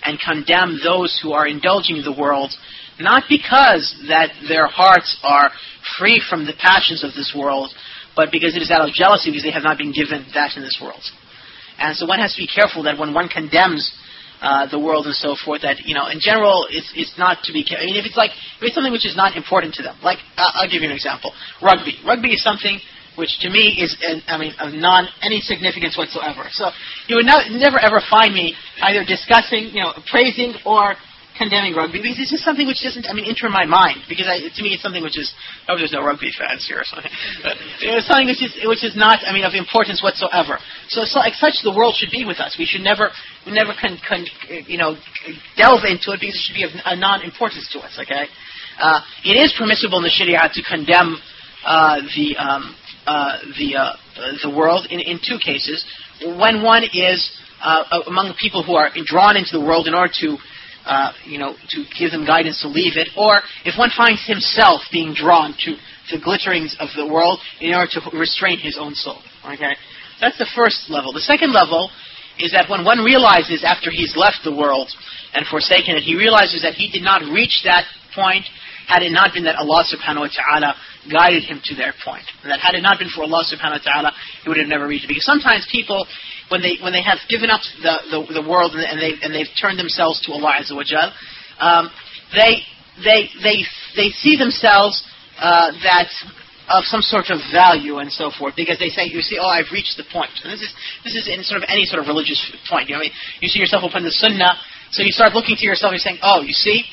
and 0.04 0.18
condemn 0.18 0.78
those 0.82 1.18
who 1.22 1.32
are 1.32 1.46
indulging 1.46 2.02
the 2.02 2.12
world, 2.12 2.52
not 2.98 3.24
because 3.28 3.94
that 4.08 4.30
their 4.48 4.66
hearts 4.66 5.18
are 5.22 5.50
free 5.98 6.22
from 6.28 6.46
the 6.46 6.54
passions 6.58 7.02
of 7.04 7.14
this 7.14 7.34
world, 7.36 7.70
but 8.14 8.30
because 8.30 8.56
it 8.56 8.62
is 8.62 8.70
out 8.70 8.86
of 8.86 8.94
jealousy 8.94 9.30
because 9.30 9.42
they 9.42 9.50
have 9.50 9.62
not 9.62 9.78
been 9.78 9.92
given 9.92 10.26
that 10.34 10.56
in 10.56 10.62
this 10.62 10.78
world. 10.82 11.02
And 11.78 11.96
so 11.96 12.06
one 12.06 12.18
has 12.18 12.34
to 12.34 12.42
be 12.42 12.46
careful 12.46 12.84
that 12.84 12.98
when 12.98 13.14
one 13.14 13.28
condemns 13.28 13.94
uh, 14.42 14.66
the 14.66 14.78
world 14.78 15.06
and 15.06 15.14
so 15.14 15.36
forth, 15.38 15.62
that 15.62 15.86
you 15.86 15.94
know, 15.94 16.10
in 16.10 16.18
general, 16.18 16.66
it's 16.68 16.90
it's 16.98 17.14
not 17.16 17.38
to 17.46 17.52
be. 17.52 17.62
I 17.70 17.86
mean, 17.86 17.94
if 17.94 18.04
it's 18.04 18.18
like 18.18 18.34
if 18.58 18.66
it's 18.66 18.74
something 18.74 18.92
which 18.92 19.06
is 19.06 19.16
not 19.16 19.36
important 19.38 19.74
to 19.78 19.82
them, 19.82 19.94
like 20.02 20.18
uh, 20.36 20.58
I'll 20.58 20.68
give 20.68 20.82
you 20.82 20.90
an 20.90 20.94
example: 20.94 21.32
rugby. 21.62 21.94
Rugby 22.04 22.34
is 22.34 22.42
something 22.42 22.82
which 23.16 23.38
to 23.40 23.50
me 23.50 23.76
is, 23.78 23.96
an, 24.02 24.22
I 24.26 24.38
mean, 24.38 24.52
of 24.58 24.72
non 24.74 25.06
any 25.22 25.40
significance 25.40 25.96
whatsoever. 25.96 26.48
So 26.50 26.70
you 27.08 27.16
would 27.16 27.26
not, 27.26 27.50
never 27.50 27.78
ever 27.78 28.00
find 28.10 28.34
me 28.34 28.54
either 28.82 29.04
discussing, 29.04 29.70
you 29.72 29.82
know, 29.82 29.92
praising 30.10 30.54
or 30.64 30.94
condemning 31.38 31.74
rugby 31.74 32.00
because 32.00 32.20
it's 32.20 32.30
just 32.30 32.44
something 32.44 32.66
which 32.66 32.84
doesn't, 32.84 33.08
I 33.08 33.12
mean, 33.12 33.24
enter 33.24 33.48
my 33.48 33.64
mind 33.64 34.04
because 34.08 34.28
I, 34.28 34.44
to 34.44 34.60
me 34.62 34.76
it's 34.76 34.82
something 34.82 35.02
which 35.02 35.18
is, 35.18 35.32
oh, 35.68 35.76
there's 35.76 35.92
no 35.92 36.04
rugby 36.04 36.30
fans 36.32 36.64
here 36.68 36.80
or 36.80 36.86
something. 36.86 37.10
But 37.42 37.56
it's 37.80 38.06
something 38.06 38.28
which 38.28 38.42
is, 38.44 38.52
which 38.64 38.84
is 38.84 38.94
not, 38.96 39.24
I 39.24 39.32
mean, 39.32 39.44
of 39.44 39.54
importance 39.54 40.02
whatsoever. 40.02 40.58
So, 40.88 41.04
so 41.04 41.20
like 41.20 41.34
such, 41.34 41.64
the 41.64 41.72
world 41.72 41.96
should 41.96 42.12
be 42.12 42.24
with 42.24 42.38
us. 42.38 42.56
We 42.58 42.66
should 42.66 42.84
never, 42.84 43.10
we 43.46 43.52
never 43.52 43.72
can, 43.72 43.96
can 44.00 44.26
you 44.68 44.76
know, 44.78 44.96
delve 45.56 45.84
into 45.88 46.12
it 46.12 46.20
because 46.20 46.36
it 46.36 46.42
should 46.44 46.58
be 46.58 46.64
of 46.64 46.72
a 46.84 46.96
non-importance 46.96 47.68
to 47.72 47.80
us. 47.80 47.96
Okay, 47.96 48.28
uh, 48.80 49.00
it 49.24 49.36
is 49.36 49.54
permissible 49.56 49.98
in 49.98 50.04
the 50.04 50.12
Sharia 50.12 50.48
to 50.52 50.62
condemn 50.62 51.16
uh, 51.64 52.00
the 52.14 52.36
um, 52.36 52.76
uh, 53.06 53.38
the 53.58 53.76
uh, 53.76 53.92
the 54.42 54.50
world 54.50 54.86
in 54.90 55.00
in 55.00 55.18
two 55.18 55.38
cases. 55.38 55.84
When 56.22 56.62
one 56.62 56.84
is 56.84 57.18
uh, 57.62 58.02
among 58.06 58.34
people 58.38 58.62
who 58.62 58.74
are 58.74 58.90
drawn 59.04 59.36
into 59.36 59.50
the 59.52 59.64
world 59.64 59.86
in 59.86 59.94
order 59.94 60.12
to 60.20 60.36
uh, 60.86 61.12
you 61.24 61.38
know, 61.38 61.54
to 61.70 61.84
give 61.98 62.10
them 62.10 62.26
guidance 62.26 62.60
to 62.62 62.68
leave 62.68 62.96
it, 62.96 63.08
or 63.16 63.40
if 63.64 63.78
one 63.78 63.90
finds 63.96 64.26
himself 64.26 64.82
being 64.90 65.14
drawn 65.14 65.54
to 65.64 65.76
the 66.10 66.18
glitterings 66.18 66.74
of 66.80 66.88
the 66.96 67.06
world 67.06 67.38
in 67.60 67.74
order 67.74 67.90
to 67.92 68.00
restrain 68.18 68.58
his 68.58 68.76
own 68.78 68.94
soul. 68.94 69.18
Okay, 69.44 69.74
that's 70.20 70.38
the 70.38 70.48
first 70.54 70.90
level. 70.90 71.12
The 71.12 71.20
second 71.20 71.52
level 71.52 71.90
is 72.38 72.52
that 72.52 72.68
when 72.68 72.84
one 72.84 72.98
realizes 73.04 73.62
after 73.64 73.90
he's 73.90 74.16
left 74.16 74.40
the 74.44 74.54
world 74.54 74.90
and 75.34 75.46
forsaken 75.46 75.96
it, 75.96 76.02
he 76.02 76.16
realizes 76.16 76.62
that 76.62 76.74
he 76.74 76.90
did 76.90 77.02
not 77.02 77.22
reach 77.30 77.62
that 77.64 77.84
point 78.14 78.44
had 78.86 79.02
it 79.02 79.12
not 79.12 79.32
been 79.32 79.44
that 79.44 79.56
Allah 79.56 79.84
subhanahu 79.86 80.26
wa 80.26 80.32
ta'ala 80.32 80.74
guided 81.10 81.44
him 81.44 81.60
to 81.64 81.74
their 81.74 81.94
point. 82.04 82.24
And 82.42 82.50
that 82.50 82.60
had 82.60 82.74
it 82.74 82.82
not 82.82 82.98
been 82.98 83.08
for 83.08 83.22
Allah 83.22 83.44
subhanahu 83.46 83.82
wa 83.82 83.84
ta'ala, 83.84 84.10
he 84.42 84.48
would 84.48 84.58
have 84.58 84.68
never 84.68 84.86
reached 84.86 85.04
it. 85.04 85.08
Because 85.08 85.26
sometimes 85.26 85.66
people 85.70 86.06
when 86.48 86.60
they 86.60 86.76
when 86.82 86.92
they 86.92 87.02
have 87.02 87.18
given 87.28 87.48
up 87.48 87.60
the 87.80 87.94
the, 88.12 88.42
the 88.42 88.44
world 88.44 88.74
and 88.74 89.00
they 89.00 89.16
and 89.22 89.34
they've 89.34 89.50
turned 89.56 89.78
themselves 89.78 90.20
to 90.28 90.32
Allah 90.32 90.60
Azza 90.60 90.76
wa 90.76 90.84
Jal, 90.84 91.08
um, 91.60 91.90
they 92.34 92.62
they 93.00 93.28
they 93.42 93.64
they 93.96 94.08
see 94.12 94.36
themselves 94.36 95.00
uh, 95.40 95.72
that 95.82 96.12
of 96.68 96.84
some 96.84 97.02
sort 97.02 97.28
of 97.30 97.40
value 97.52 97.98
and 97.98 98.12
so 98.12 98.30
forth 98.30 98.54
because 98.54 98.78
they 98.78 98.88
say 98.88 99.04
you 99.04 99.20
see 99.20 99.38
oh 99.40 99.48
I've 99.48 99.72
reached 99.72 99.96
the 99.96 100.04
point. 100.12 100.30
and 100.44 100.52
this 100.52 100.62
is 100.62 100.72
this 101.04 101.14
is 101.14 101.26
in 101.26 101.42
sort 101.42 101.62
of 101.62 101.68
any 101.68 101.84
sort 101.84 102.00
of 102.00 102.06
religious 102.06 102.38
point 102.70 102.88
you 102.88 102.94
know 102.94 103.02
I 103.02 103.10
mean 103.10 103.14
you 103.40 103.48
see 103.48 103.58
yourself 103.58 103.82
upon 103.82 104.04
the 104.04 104.14
Sunnah 104.14 104.54
so 104.92 105.02
you 105.02 105.10
start 105.10 105.34
looking 105.34 105.56
to 105.56 105.64
yourself 105.66 105.90
and 105.90 105.98
you're 105.98 106.06
saying 106.06 106.22
oh 106.22 106.40
you 106.40 106.54
see 106.54 106.84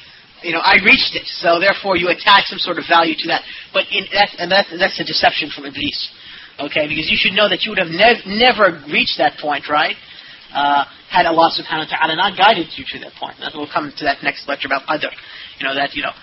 you 0.44 0.54
know, 0.54 0.62
I 0.64 0.78
reached 0.84 1.16
it, 1.16 1.28
so 1.28 1.60
therefore 1.60 1.98
you 1.98 2.10
attach 2.10 2.48
some 2.48 2.60
sort 2.60 2.78
of 2.78 2.86
value 2.88 3.16
to 3.16 3.28
that. 3.28 3.42
But 3.74 3.86
in, 3.92 4.06
that's, 4.12 4.36
and 4.38 4.52
that's, 4.52 4.70
that's 4.78 5.00
a 5.00 5.04
deception 5.04 5.50
from 5.50 5.66
Iblis. 5.66 6.10
Okay, 6.60 6.88
because 6.88 7.08
you 7.10 7.16
should 7.16 7.34
know 7.34 7.48
that 7.48 7.64
you 7.64 7.72
would 7.72 7.80
have 7.80 7.92
nev- 7.92 8.28
never 8.28 8.84
reached 8.92 9.18
that 9.18 9.40
point, 9.40 9.70
right? 9.70 9.96
uh, 10.54 10.86
had 11.10 11.26
Allah 11.26 11.50
subhanahu 11.54 11.90
wa 11.90 11.98
ta'ala 11.98 12.16
not 12.16 12.38
guided 12.38 12.68
you 12.78 12.86
to 12.94 13.00
that 13.06 13.14
point. 13.18 13.38
And 13.40 13.50
we'll 13.54 13.70
come 13.70 13.92
to 13.98 14.04
that 14.06 14.22
next 14.24 14.48
lecture 14.48 14.68
about 14.68 14.86
qadr. 14.86 15.14
You 15.60 15.68
know, 15.68 15.76
that, 15.76 15.94
you 15.94 16.04
know, 16.04 16.14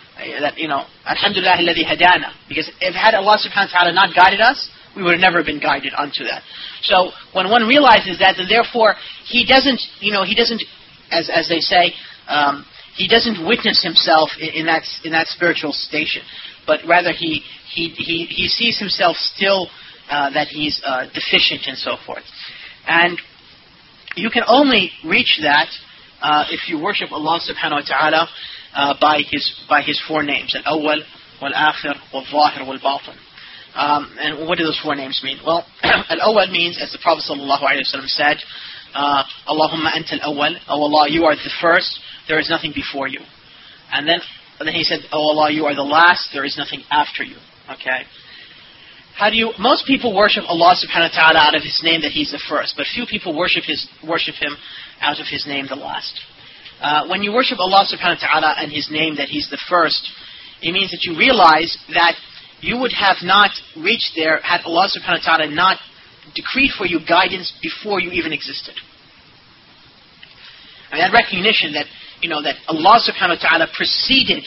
that, 0.40 0.58
you 0.58 0.68
know, 0.68 0.86
alhamdulillah 1.06 1.58
alladhi 1.58 1.84
hadana. 1.86 2.34
Because 2.48 2.70
if 2.80 2.94
had 2.94 3.14
Allah 3.14 3.38
subhanahu 3.38 3.70
wa 3.72 3.78
ta'ala 3.78 3.92
not 3.94 4.14
guided 4.14 4.40
us, 4.40 4.70
we 4.94 5.02
would 5.02 5.12
have 5.12 5.20
never 5.20 5.44
been 5.44 5.60
guided 5.60 5.92
unto 5.94 6.24
that. 6.24 6.42
So 6.82 7.10
when 7.34 7.50
one 7.50 7.68
realizes 7.68 8.18
that, 8.18 8.36
then 8.38 8.48
therefore 8.48 8.94
he 9.26 9.44
doesn't, 9.44 9.80
you 10.00 10.12
know, 10.12 10.24
he 10.24 10.34
doesn't, 10.34 10.62
as, 11.10 11.28
as 11.28 11.48
they 11.48 11.60
say, 11.60 11.92
um, 12.28 12.64
he 12.96 13.08
doesn't 13.08 13.46
witness 13.46 13.82
himself 13.82 14.30
in, 14.40 14.48
in, 14.48 14.66
that, 14.66 14.82
in 15.04 15.12
that 15.12 15.28
spiritual 15.28 15.72
station, 15.72 16.22
but 16.66 16.80
rather 16.88 17.12
he, 17.12 17.42
he, 17.72 17.88
he, 17.90 18.26
he 18.26 18.48
sees 18.48 18.78
himself 18.78 19.16
still 19.16 19.68
uh, 20.10 20.30
that 20.30 20.48
he's 20.48 20.80
uh, 20.84 21.04
deficient 21.12 21.66
and 21.66 21.76
so 21.76 21.96
forth. 22.04 22.24
And 22.86 23.20
you 24.16 24.30
can 24.30 24.44
only 24.46 24.90
reach 25.04 25.40
that 25.42 25.68
uh, 26.22 26.44
if 26.50 26.68
you 26.68 26.82
worship 26.82 27.12
Allah 27.12 27.40
subhanahu 27.40 27.82
wa 27.82 27.86
ta'ala 27.86 28.28
uh, 28.74 28.94
by 29.00 29.20
his 29.28 29.52
by 29.68 29.82
his 29.82 30.00
four 30.08 30.22
names, 30.22 30.54
al-awwal, 30.54 31.00
wal-akhir, 31.42 31.94
wal-zahir, 32.12 32.66
wal-batin. 32.66 33.16
Um, 33.74 34.16
and 34.18 34.48
what 34.48 34.56
do 34.56 34.64
those 34.64 34.80
four 34.82 34.94
names 34.94 35.20
mean? 35.22 35.38
Well, 35.44 35.66
al-awwal 35.82 36.50
means, 36.50 36.78
as 36.80 36.92
the 36.92 36.98
Prophet 37.02 37.24
sallallahu 37.28 37.60
alaihi 37.60 37.84
wasallam 37.84 38.08
said, 38.08 38.38
uh, 38.96 39.22
Allahumma 39.46 39.92
anta 39.92 40.18
al-awwal, 40.20 40.56
oh 40.68 40.82
Allah, 40.82 41.10
you 41.10 41.24
are 41.24 41.36
the 41.36 41.52
first, 41.60 42.00
there 42.28 42.40
is 42.40 42.48
nothing 42.48 42.72
before 42.74 43.08
you. 43.08 43.20
And 43.92 44.08
then, 44.08 44.20
and 44.58 44.66
then 44.66 44.74
he 44.74 44.84
said, 44.84 45.00
oh 45.12 45.36
Allah, 45.36 45.52
you 45.52 45.66
are 45.66 45.74
the 45.74 45.82
last, 45.82 46.30
there 46.32 46.44
is 46.44 46.56
nothing 46.56 46.80
after 46.90 47.22
you. 47.22 47.36
Okay? 47.70 48.08
How 49.16 49.30
do 49.30 49.36
you? 49.36 49.52
Most 49.58 49.86
people 49.86 50.14
worship 50.14 50.44
Allah 50.46 50.76
Subhanahu 50.76 51.08
wa 51.08 51.16
Taala 51.16 51.40
out 51.48 51.56
of 51.56 51.62
His 51.62 51.80
name 51.82 52.02
that 52.02 52.12
He's 52.12 52.32
the 52.32 52.42
first, 52.50 52.74
but 52.76 52.84
few 52.84 53.06
people 53.08 53.34
worship 53.34 53.64
His 53.64 53.88
worship 54.06 54.34
Him 54.34 54.52
out 55.00 55.20
of 55.20 55.26
His 55.26 55.46
name 55.46 55.66
the 55.68 55.74
last. 55.74 56.20
Uh, 56.82 57.08
when 57.08 57.22
you 57.22 57.32
worship 57.32 57.58
Allah 57.58 57.88
Subhanahu 57.88 58.20
wa 58.20 58.28
Taala 58.28 58.62
and 58.62 58.70
His 58.70 58.90
name 58.90 59.16
that 59.16 59.28
He's 59.28 59.48
the 59.48 59.60
first, 59.70 60.04
it 60.60 60.70
means 60.70 60.90
that 60.90 61.00
you 61.04 61.16
realize 61.16 61.78
that 61.94 62.12
you 62.60 62.76
would 62.76 62.92
have 62.92 63.16
not 63.22 63.50
reached 63.74 64.12
there 64.16 64.38
had 64.42 64.60
Allah 64.66 64.88
Subhanahu 64.92 65.24
wa 65.24 65.38
Taala 65.38 65.48
not 65.48 65.80
decreed 66.36 66.70
for 66.76 66.86
you 66.86 67.00
guidance 67.00 67.52
before 67.62 67.98
you 67.98 68.12
even 68.12 68.32
existed. 68.32 68.76
And 70.92 71.00
that 71.00 71.12
recognition 71.12 71.72
that 71.72 71.86
you 72.22 72.28
know 72.28 72.42
that 72.42 72.56
Allah 72.68 73.00
Subhanahu 73.02 73.42
wa 73.42 73.48
Taala 73.48 73.72
preceded 73.72 74.44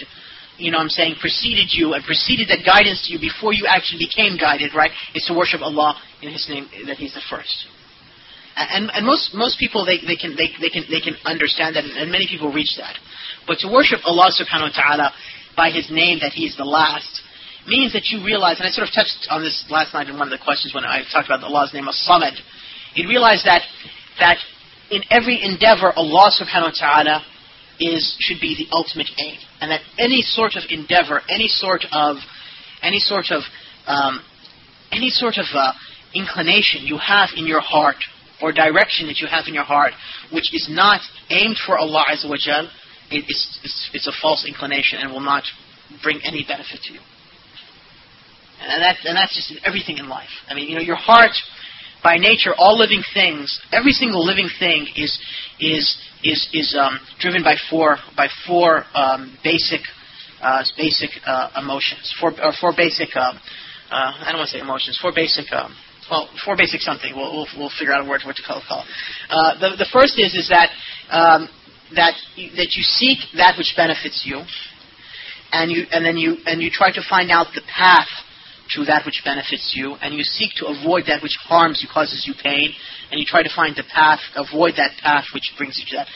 you 0.60 0.72
know 0.72 0.78
I'm 0.78 0.90
saying, 0.90 1.16
preceded 1.20 1.72
you 1.72 1.94
and 1.94 2.04
preceded 2.04 2.50
that 2.50 2.66
guidance 2.66 3.08
to 3.08 3.14
you 3.14 3.20
before 3.20 3.54
you 3.54 3.66
actually 3.68 4.06
became 4.06 4.38
guided, 4.38 4.76
right, 4.76 4.92
is 5.16 5.26
to 5.26 5.34
worship 5.34 5.62
Allah 5.62 5.96
in 6.22 6.32
His 6.32 6.46
name, 6.50 6.68
that 6.86 6.98
He's 6.98 7.14
the 7.14 7.24
first. 7.30 7.66
And, 8.60 8.92
and 8.92 9.06
most, 9.06 9.34
most 9.34 9.58
people, 9.58 9.86
they, 9.86 10.04
they, 10.06 10.18
can, 10.18 10.36
they, 10.36 10.52
they, 10.60 10.68
can, 10.68 10.84
they 10.92 11.00
can 11.00 11.16
understand 11.24 11.78
that, 11.78 11.86
and 11.86 12.12
many 12.12 12.28
people 12.28 12.52
reach 12.52 12.76
that. 12.76 13.00
But 13.48 13.60
to 13.60 13.72
worship 13.72 14.00
Allah 14.04 14.36
subhanahu 14.36 14.76
wa 14.76 14.76
ta'ala 14.76 15.12
by 15.56 15.72
His 15.72 15.88
name 15.90 16.20
that 16.20 16.34
He's 16.34 16.58
the 16.58 16.68
last, 16.68 17.19
means 17.68 17.94
that 17.94 18.08
you 18.10 18.24
realize, 18.24 18.60
and 18.60 18.68
I 18.68 18.72
sort 18.72 18.88
of 18.88 18.94
touched 18.94 19.28
on 19.30 19.42
this 19.44 19.66
last 19.70 19.94
night 19.94 20.08
in 20.08 20.18
one 20.18 20.32
of 20.32 20.34
the 20.38 20.44
questions 20.44 20.74
when 20.74 20.86
I 20.86 21.04
talked 21.12 21.28
about 21.28 21.44
Allah's 21.44 21.74
name, 21.74 21.88
As-Samad. 21.88 22.38
You 22.96 23.08
realize 23.08 23.44
that, 23.46 23.62
that 24.20 24.38
in 24.90 25.02
every 25.10 25.40
endeavor, 25.42 25.94
Allah 25.96 26.32
subhanahu 26.34 26.74
wa 26.74 26.80
ta'ala 26.80 27.26
is 27.80 28.18
should 28.20 28.42
be 28.42 28.56
the 28.56 28.68
ultimate 28.76 29.08
aim, 29.18 29.40
and 29.62 29.72
that 29.72 29.82
any 29.98 30.22
sort 30.22 30.56
of 30.56 30.64
endeavor, 30.70 31.22
any 31.30 31.48
sort 31.48 31.86
of, 31.92 32.18
any 32.82 33.00
sort 33.00 33.32
of, 33.32 33.44
um, 33.88 34.22
any 34.92 35.10
sort 35.10 35.38
of 35.38 35.46
uh, 35.54 35.72
inclination 36.14 36.86
you 36.86 36.98
have 36.98 37.30
in 37.38 37.46
your 37.46 37.62
heart 37.62 37.98
or 38.42 38.52
direction 38.52 39.08
that 39.08 39.20
you 39.20 39.28
have 39.28 39.46
in 39.48 39.54
your 39.54 39.64
heart, 39.64 39.94
which 40.32 40.54
is 40.54 40.68
not 40.70 41.02
aimed 41.30 41.58
for 41.66 41.78
Allah 41.78 42.06
Azza 42.12 42.30
wa 42.30 42.38
Jal, 42.40 42.66
it, 43.12 43.26
it's, 43.28 43.60
it's, 43.64 43.90
it's 43.94 44.08
a 44.08 44.14
false 44.22 44.46
inclination 44.48 45.00
and 45.00 45.12
will 45.12 45.20
not 45.20 45.44
bring 46.04 46.20
any 46.24 46.46
benefit 46.48 46.80
to 46.84 46.94
you. 46.94 47.00
And, 48.62 48.84
that, 48.84 48.98
and 49.06 49.16
that's 49.16 49.36
just 49.36 49.52
in 49.52 49.58
everything 49.66 49.98
in 49.98 50.10
life. 50.10 50.30
I 50.48 50.54
mean, 50.54 50.70
you 50.70 50.76
know, 50.76 50.82
your 50.82 50.98
heart, 50.98 51.32
by 52.04 52.18
nature, 52.18 52.54
all 52.58 52.78
living 52.78 53.04
things, 53.14 53.60
every 53.72 53.92
single 53.92 54.26
living 54.26 54.50
thing 54.60 54.88
is, 54.96 55.18
is 55.60 55.98
is 56.24 56.50
is 56.54 56.78
um, 56.80 57.00
driven 57.20 57.44
by 57.44 57.56
four 57.70 57.98
by 58.16 58.28
four 58.48 58.84
um, 58.94 59.38
basic 59.44 59.82
uh, 60.42 60.64
basic 60.78 61.10
uh, 61.26 61.50
emotions, 61.58 62.14
four 62.20 62.32
or 62.42 62.54
four 62.60 62.74
basic 62.76 63.10
uh, 63.16 63.34
uh 63.92 64.14
I 64.20 64.28
don't 64.30 64.38
want 64.38 64.50
to 64.50 64.58
say 64.58 64.62
emotions, 64.62 64.98
four 65.02 65.12
basic 65.14 65.52
um, 65.54 65.76
well 66.10 66.30
four 66.44 66.56
basic 66.58 66.82
something. 66.82 67.16
We'll, 67.16 67.32
we'll 67.32 67.48
we'll 67.58 67.72
figure 67.78 67.94
out 67.94 68.06
a 68.06 68.10
word 68.10 68.22
what 68.26 68.36
to 68.36 68.44
call. 68.44 68.62
call. 68.68 68.86
Uh, 69.30 69.60
the 69.60 69.76
the 69.78 69.88
first 69.92 70.20
is 70.20 70.36
is 70.36 70.50
that 70.50 70.70
um, 71.10 71.48
that 71.96 72.16
that 72.56 72.76
you 72.76 72.84
seek 72.84 73.20
that 73.36 73.56
which 73.58 73.74
benefits 73.76 74.24
you, 74.26 74.44
and 75.52 75.72
you 75.72 75.86
and 75.92 76.06
then 76.06 76.18
you 76.18 76.38
and 76.46 76.62
you 76.62 76.70
try 76.72 76.92
to 76.92 77.02
find 77.10 77.32
out 77.32 77.48
the 77.56 77.62
path 77.68 78.08
to 78.76 78.86
that 78.86 79.06
which 79.06 79.22
benefits 79.24 79.74
you, 79.76 79.96
and 80.02 80.14
you 80.14 80.24
seek 80.24 80.52
to 80.58 80.68
avoid 80.68 81.06
that 81.08 81.22
which 81.22 81.38
harms 81.42 81.82
you, 81.82 81.90
causes 81.92 82.26
you 82.28 82.34
pain, 82.44 82.72
and 83.12 83.20
you 83.20 83.26
try 83.28 83.44
to 83.44 83.50
find 83.56 83.76
the 83.76 83.84
path, 83.94 84.20
avoid 84.36 84.74
that 84.78 84.92
path 85.02 85.26
which 85.34 85.54
brings 85.58 85.78
you 85.80 85.86
to 85.90 85.98
that. 85.98 86.08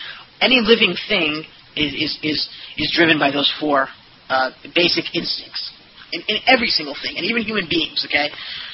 Any 0.42 0.62
living 0.62 0.96
thing 1.08 1.46
is, 1.76 1.94
is, 1.94 2.20
is, 2.22 2.50
is 2.78 2.92
driven 2.96 3.18
by 3.20 3.32
those 3.32 3.52
four 3.60 3.88
uh, 4.30 4.52
basic 4.76 5.06
instincts 5.16 5.72
in, 6.12 6.22
in 6.28 6.38
every 6.48 6.68
single 6.68 6.96
thing, 7.02 7.18
and 7.18 7.26
even 7.26 7.44
human 7.44 7.68
beings, 7.70 8.06
okay? 8.08 8.30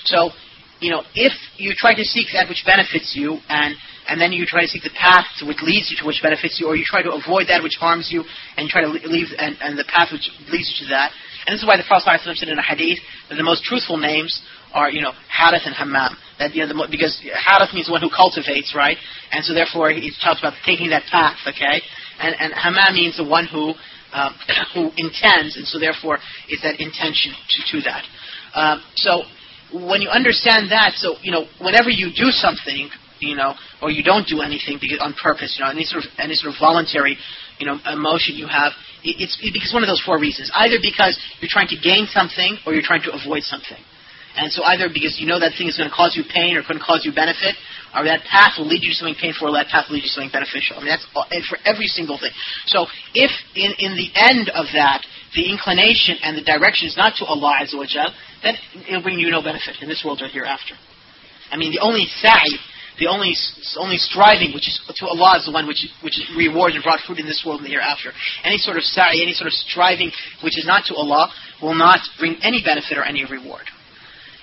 So, 0.06 0.32
you 0.80 0.92
know, 0.92 1.04
if 1.16 1.34
you 1.58 1.74
try 1.76 1.94
to 1.96 2.04
seek 2.04 2.28
that 2.34 2.48
which 2.48 2.64
benefits 2.66 3.16
you, 3.16 3.40
and 3.50 3.76
and 4.08 4.20
then 4.20 4.32
you 4.34 4.46
try 4.46 4.62
to 4.62 4.68
seek 4.68 4.82
the 4.82 4.96
path 4.98 5.28
which 5.46 5.62
leads 5.62 5.92
you 5.92 5.98
to 6.02 6.06
which 6.06 6.20
benefits 6.24 6.58
you, 6.60 6.66
or 6.68 6.76
you 6.76 6.84
try 6.84 7.04
to 7.04 7.12
avoid 7.12 7.46
that 7.48 7.62
which 7.62 7.78
harms 7.80 8.10
you, 8.10 8.24
and 8.58 8.68
try 8.68 8.82
to 8.82 8.88
leave 8.88 9.28
and, 9.38 9.56
and 9.62 9.78
the 9.78 9.86
path 9.86 10.10
which 10.12 10.32
leads 10.50 10.72
you 10.74 10.88
to 10.88 10.90
that. 10.90 11.12
And 11.48 11.54
this 11.54 11.62
is 11.62 11.68
why 11.68 11.78
the 11.78 11.88
Prophet 11.88 12.20
said 12.24 12.48
in 12.48 12.60
a 12.60 12.62
hadith 12.62 13.00
that 13.30 13.36
the 13.36 13.44
most 13.44 13.64
truthful 13.64 13.98
names 13.98 14.42
are, 14.74 14.90
you 14.92 15.02
know, 15.02 15.14
Harith 15.30 15.64
and 15.66 15.76
Hammam. 15.76 16.18
That, 16.38 16.54
you 16.56 16.66
know, 16.66 16.70
the, 16.70 16.88
because 16.90 17.20
Harith 17.22 17.74
means 17.74 17.90
one 17.90 18.02
who 18.02 18.10
cultivates, 18.10 18.76
right? 18.76 18.98
And 19.32 19.44
so 19.44 19.54
therefore 19.54 19.90
he 19.92 20.12
talks 20.24 20.40
about 20.40 20.54
taking 20.66 20.90
that 20.92 21.04
path, 21.10 21.38
okay? 21.48 21.82
And, 22.20 22.36
and 22.40 22.54
Hammam 22.54 22.94
means 22.94 23.18
the 23.18 23.28
one 23.28 23.48
who, 23.48 23.74
um, 24.14 24.36
who 24.74 24.92
intends, 24.98 25.58
and 25.58 25.66
so 25.66 25.80
therefore 25.80 26.20
it's 26.48 26.62
that 26.64 26.80
intention 26.80 27.34
to, 27.34 27.60
to 27.72 27.78
that. 27.90 28.04
Um, 28.54 28.84
so 28.96 29.24
when 29.74 30.02
you 30.02 30.10
understand 30.10 30.72
that, 30.72 30.94
so, 30.96 31.16
you 31.22 31.32
know, 31.32 31.46
whenever 31.62 31.90
you 31.90 32.10
do 32.10 32.30
something, 32.32 32.90
you 33.20 33.36
know, 33.36 33.54
or 33.82 33.92
you 33.92 34.04
don't 34.04 34.28
do 34.28 34.42
anything 34.42 34.80
on 35.02 35.14
purpose, 35.22 35.58
you 35.58 35.66
know, 35.66 35.72
any 35.72 35.84
sort 35.84 36.06
of, 36.06 36.12
any 36.18 36.34
sort 36.34 36.54
of 36.54 36.60
voluntary, 36.60 37.18
you 37.60 37.68
know, 37.68 37.78
emotion 37.92 38.36
you 38.36 38.48
have, 38.48 38.72
it's 39.04 39.36
because 39.40 39.72
one 39.74 39.84
of 39.84 39.92
those 39.92 40.02
four 40.02 40.20
reasons. 40.20 40.52
Either 40.56 40.80
because 40.82 41.20
you're 41.40 41.52
trying 41.52 41.68
to 41.70 41.80
gain 41.80 42.08
something 42.08 42.58
or 42.66 42.74
you're 42.74 42.86
trying 42.86 43.04
to 43.04 43.12
avoid 43.12 43.44
something. 43.44 43.80
And 44.36 44.52
so 44.52 44.64
either 44.64 44.88
because 44.88 45.20
you 45.20 45.28
know 45.28 45.40
that 45.40 45.58
thing 45.58 45.68
is 45.68 45.76
going 45.76 45.90
to 45.90 45.96
cause 45.96 46.16
you 46.16 46.24
pain 46.24 46.56
or 46.56 46.64
going 46.64 46.80
to 46.80 46.86
cause 46.86 47.04
you 47.04 47.12
benefit, 47.12 47.60
or 47.92 48.06
that 48.06 48.24
path 48.30 48.56
will 48.56 48.70
lead 48.70 48.86
you 48.86 48.94
to 48.94 48.96
something 48.96 49.18
painful 49.18 49.50
or 49.50 49.54
that 49.58 49.68
path 49.68 49.90
will 49.90 49.98
lead 49.98 50.06
you 50.06 50.12
to 50.12 50.16
something 50.16 50.32
beneficial. 50.32 50.78
I 50.78 50.86
mean, 50.86 50.94
that's 50.94 51.08
all, 51.18 51.26
for 51.50 51.58
every 51.66 51.90
single 51.90 52.16
thing. 52.22 52.32
So 52.70 52.86
if 53.18 53.32
in, 53.58 53.74
in 53.82 53.98
the 53.98 54.08
end 54.16 54.54
of 54.54 54.70
that, 54.78 55.04
the 55.36 55.50
inclination 55.50 56.22
and 56.22 56.38
the 56.38 56.46
direction 56.46 56.88
is 56.88 56.96
not 56.96 57.18
to 57.20 57.26
Allah 57.26 57.60
Azza 57.60 57.76
wa 57.76 57.86
then 58.42 58.56
it'll 58.88 59.04
bring 59.04 59.20
you 59.20 59.30
no 59.30 59.42
benefit 59.42 59.82
in 59.82 59.90
this 59.90 60.06
world 60.06 60.22
or 60.22 60.30
hereafter. 60.30 60.78
I 61.52 61.58
mean, 61.58 61.74
the 61.74 61.82
only 61.82 62.06
sa'i 62.06 62.54
the 63.00 63.08
only 63.08 63.34
only 63.80 63.98
striving 63.98 64.54
which 64.54 64.68
is 64.68 64.80
to 64.96 65.08
Allah 65.08 65.40
is 65.40 65.46
the 65.46 65.56
one 65.56 65.68
which 65.68 65.88
which 66.04 66.20
is 66.20 66.28
rewarded 66.36 66.76
and 66.76 66.84
brought 66.84 67.00
fruit 67.08 67.20
in 67.20 67.26
this 67.26 67.44
world 67.46 67.60
and 67.60 67.66
the 67.66 67.72
hereafter. 67.72 68.12
Any 68.44 68.58
sort 68.58 68.78
of 68.78 68.84
sa'i, 68.84 69.24
any 69.24 69.34
sort 69.34 69.48
of 69.48 69.54
striving 69.54 70.12
which 70.44 70.60
is 70.60 70.66
not 70.68 70.86
to 70.88 70.96
Allah 70.96 71.32
will 71.62 71.76
not 71.76 72.00
bring 72.20 72.38
any 72.44 72.62
benefit 72.64 72.98
or 72.98 73.04
any 73.04 73.26
reward. 73.26 73.64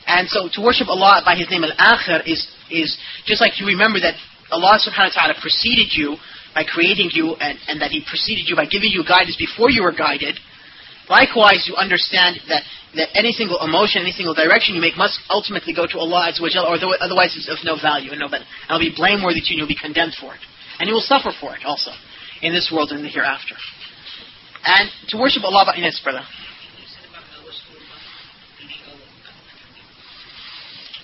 And 0.06 0.28
so 0.28 0.48
to 0.48 0.60
worship 0.62 0.88
Allah 0.88 1.22
by 1.24 1.36
His 1.36 1.50
name 1.50 1.64
Al-Akhir 1.64 2.26
is 2.26 2.46
is 2.70 2.96
just 3.26 3.40
like 3.40 3.60
you 3.60 3.66
remember 3.66 4.00
that 4.00 4.14
Allah 4.50 4.78
subhanahu 4.80 5.12
wa 5.12 5.20
ta'ala 5.20 5.34
preceded 5.40 5.92
you 5.92 6.16
by 6.54 6.64
creating 6.64 7.10
you 7.12 7.34
and, 7.36 7.58
and 7.68 7.82
that 7.82 7.90
He 7.90 8.00
preceded 8.08 8.48
you 8.48 8.56
by 8.56 8.64
giving 8.66 8.90
you 8.90 9.04
guidance 9.04 9.36
before 9.36 9.70
you 9.70 9.82
were 9.82 9.92
guided. 9.92 10.38
Likewise, 11.08 11.68
you 11.68 11.76
understand 11.76 12.40
that 12.48 12.62
that 12.96 13.12
any 13.14 13.32
single 13.32 13.60
emotion, 13.60 14.02
any 14.02 14.12
single 14.12 14.34
direction 14.34 14.74
you 14.74 14.80
make 14.80 14.96
must 14.96 15.20
ultimately 15.28 15.72
go 15.72 15.86
to 15.86 15.98
Allah 15.98 16.32
Azza 16.32 16.40
or 16.40 16.76
otherwise 17.00 17.36
it's 17.36 17.48
of 17.48 17.60
no 17.64 17.76
value 17.76 18.10
and 18.10 18.20
no 18.20 18.28
benefit. 18.28 18.48
And 18.68 18.76
it'll 18.76 18.90
be 18.90 18.96
blameworthy 18.96 19.40
to 19.40 19.48
you, 19.52 19.56
and 19.56 19.58
you'll 19.64 19.76
be 19.76 19.78
condemned 19.78 20.16
for 20.18 20.34
it. 20.34 20.40
And 20.80 20.88
you 20.88 20.94
will 20.94 21.04
suffer 21.04 21.32
for 21.32 21.54
it 21.54 21.64
also, 21.64 21.92
in 22.42 22.52
this 22.52 22.72
world 22.72 22.92
and 22.92 23.04
the 23.04 23.08
hereafter. 23.08 23.56
And 24.64 24.90
to 25.08 25.18
worship 25.18 25.44
Allah, 25.44 25.72
yes, 25.76 26.00
brother. 26.02 26.24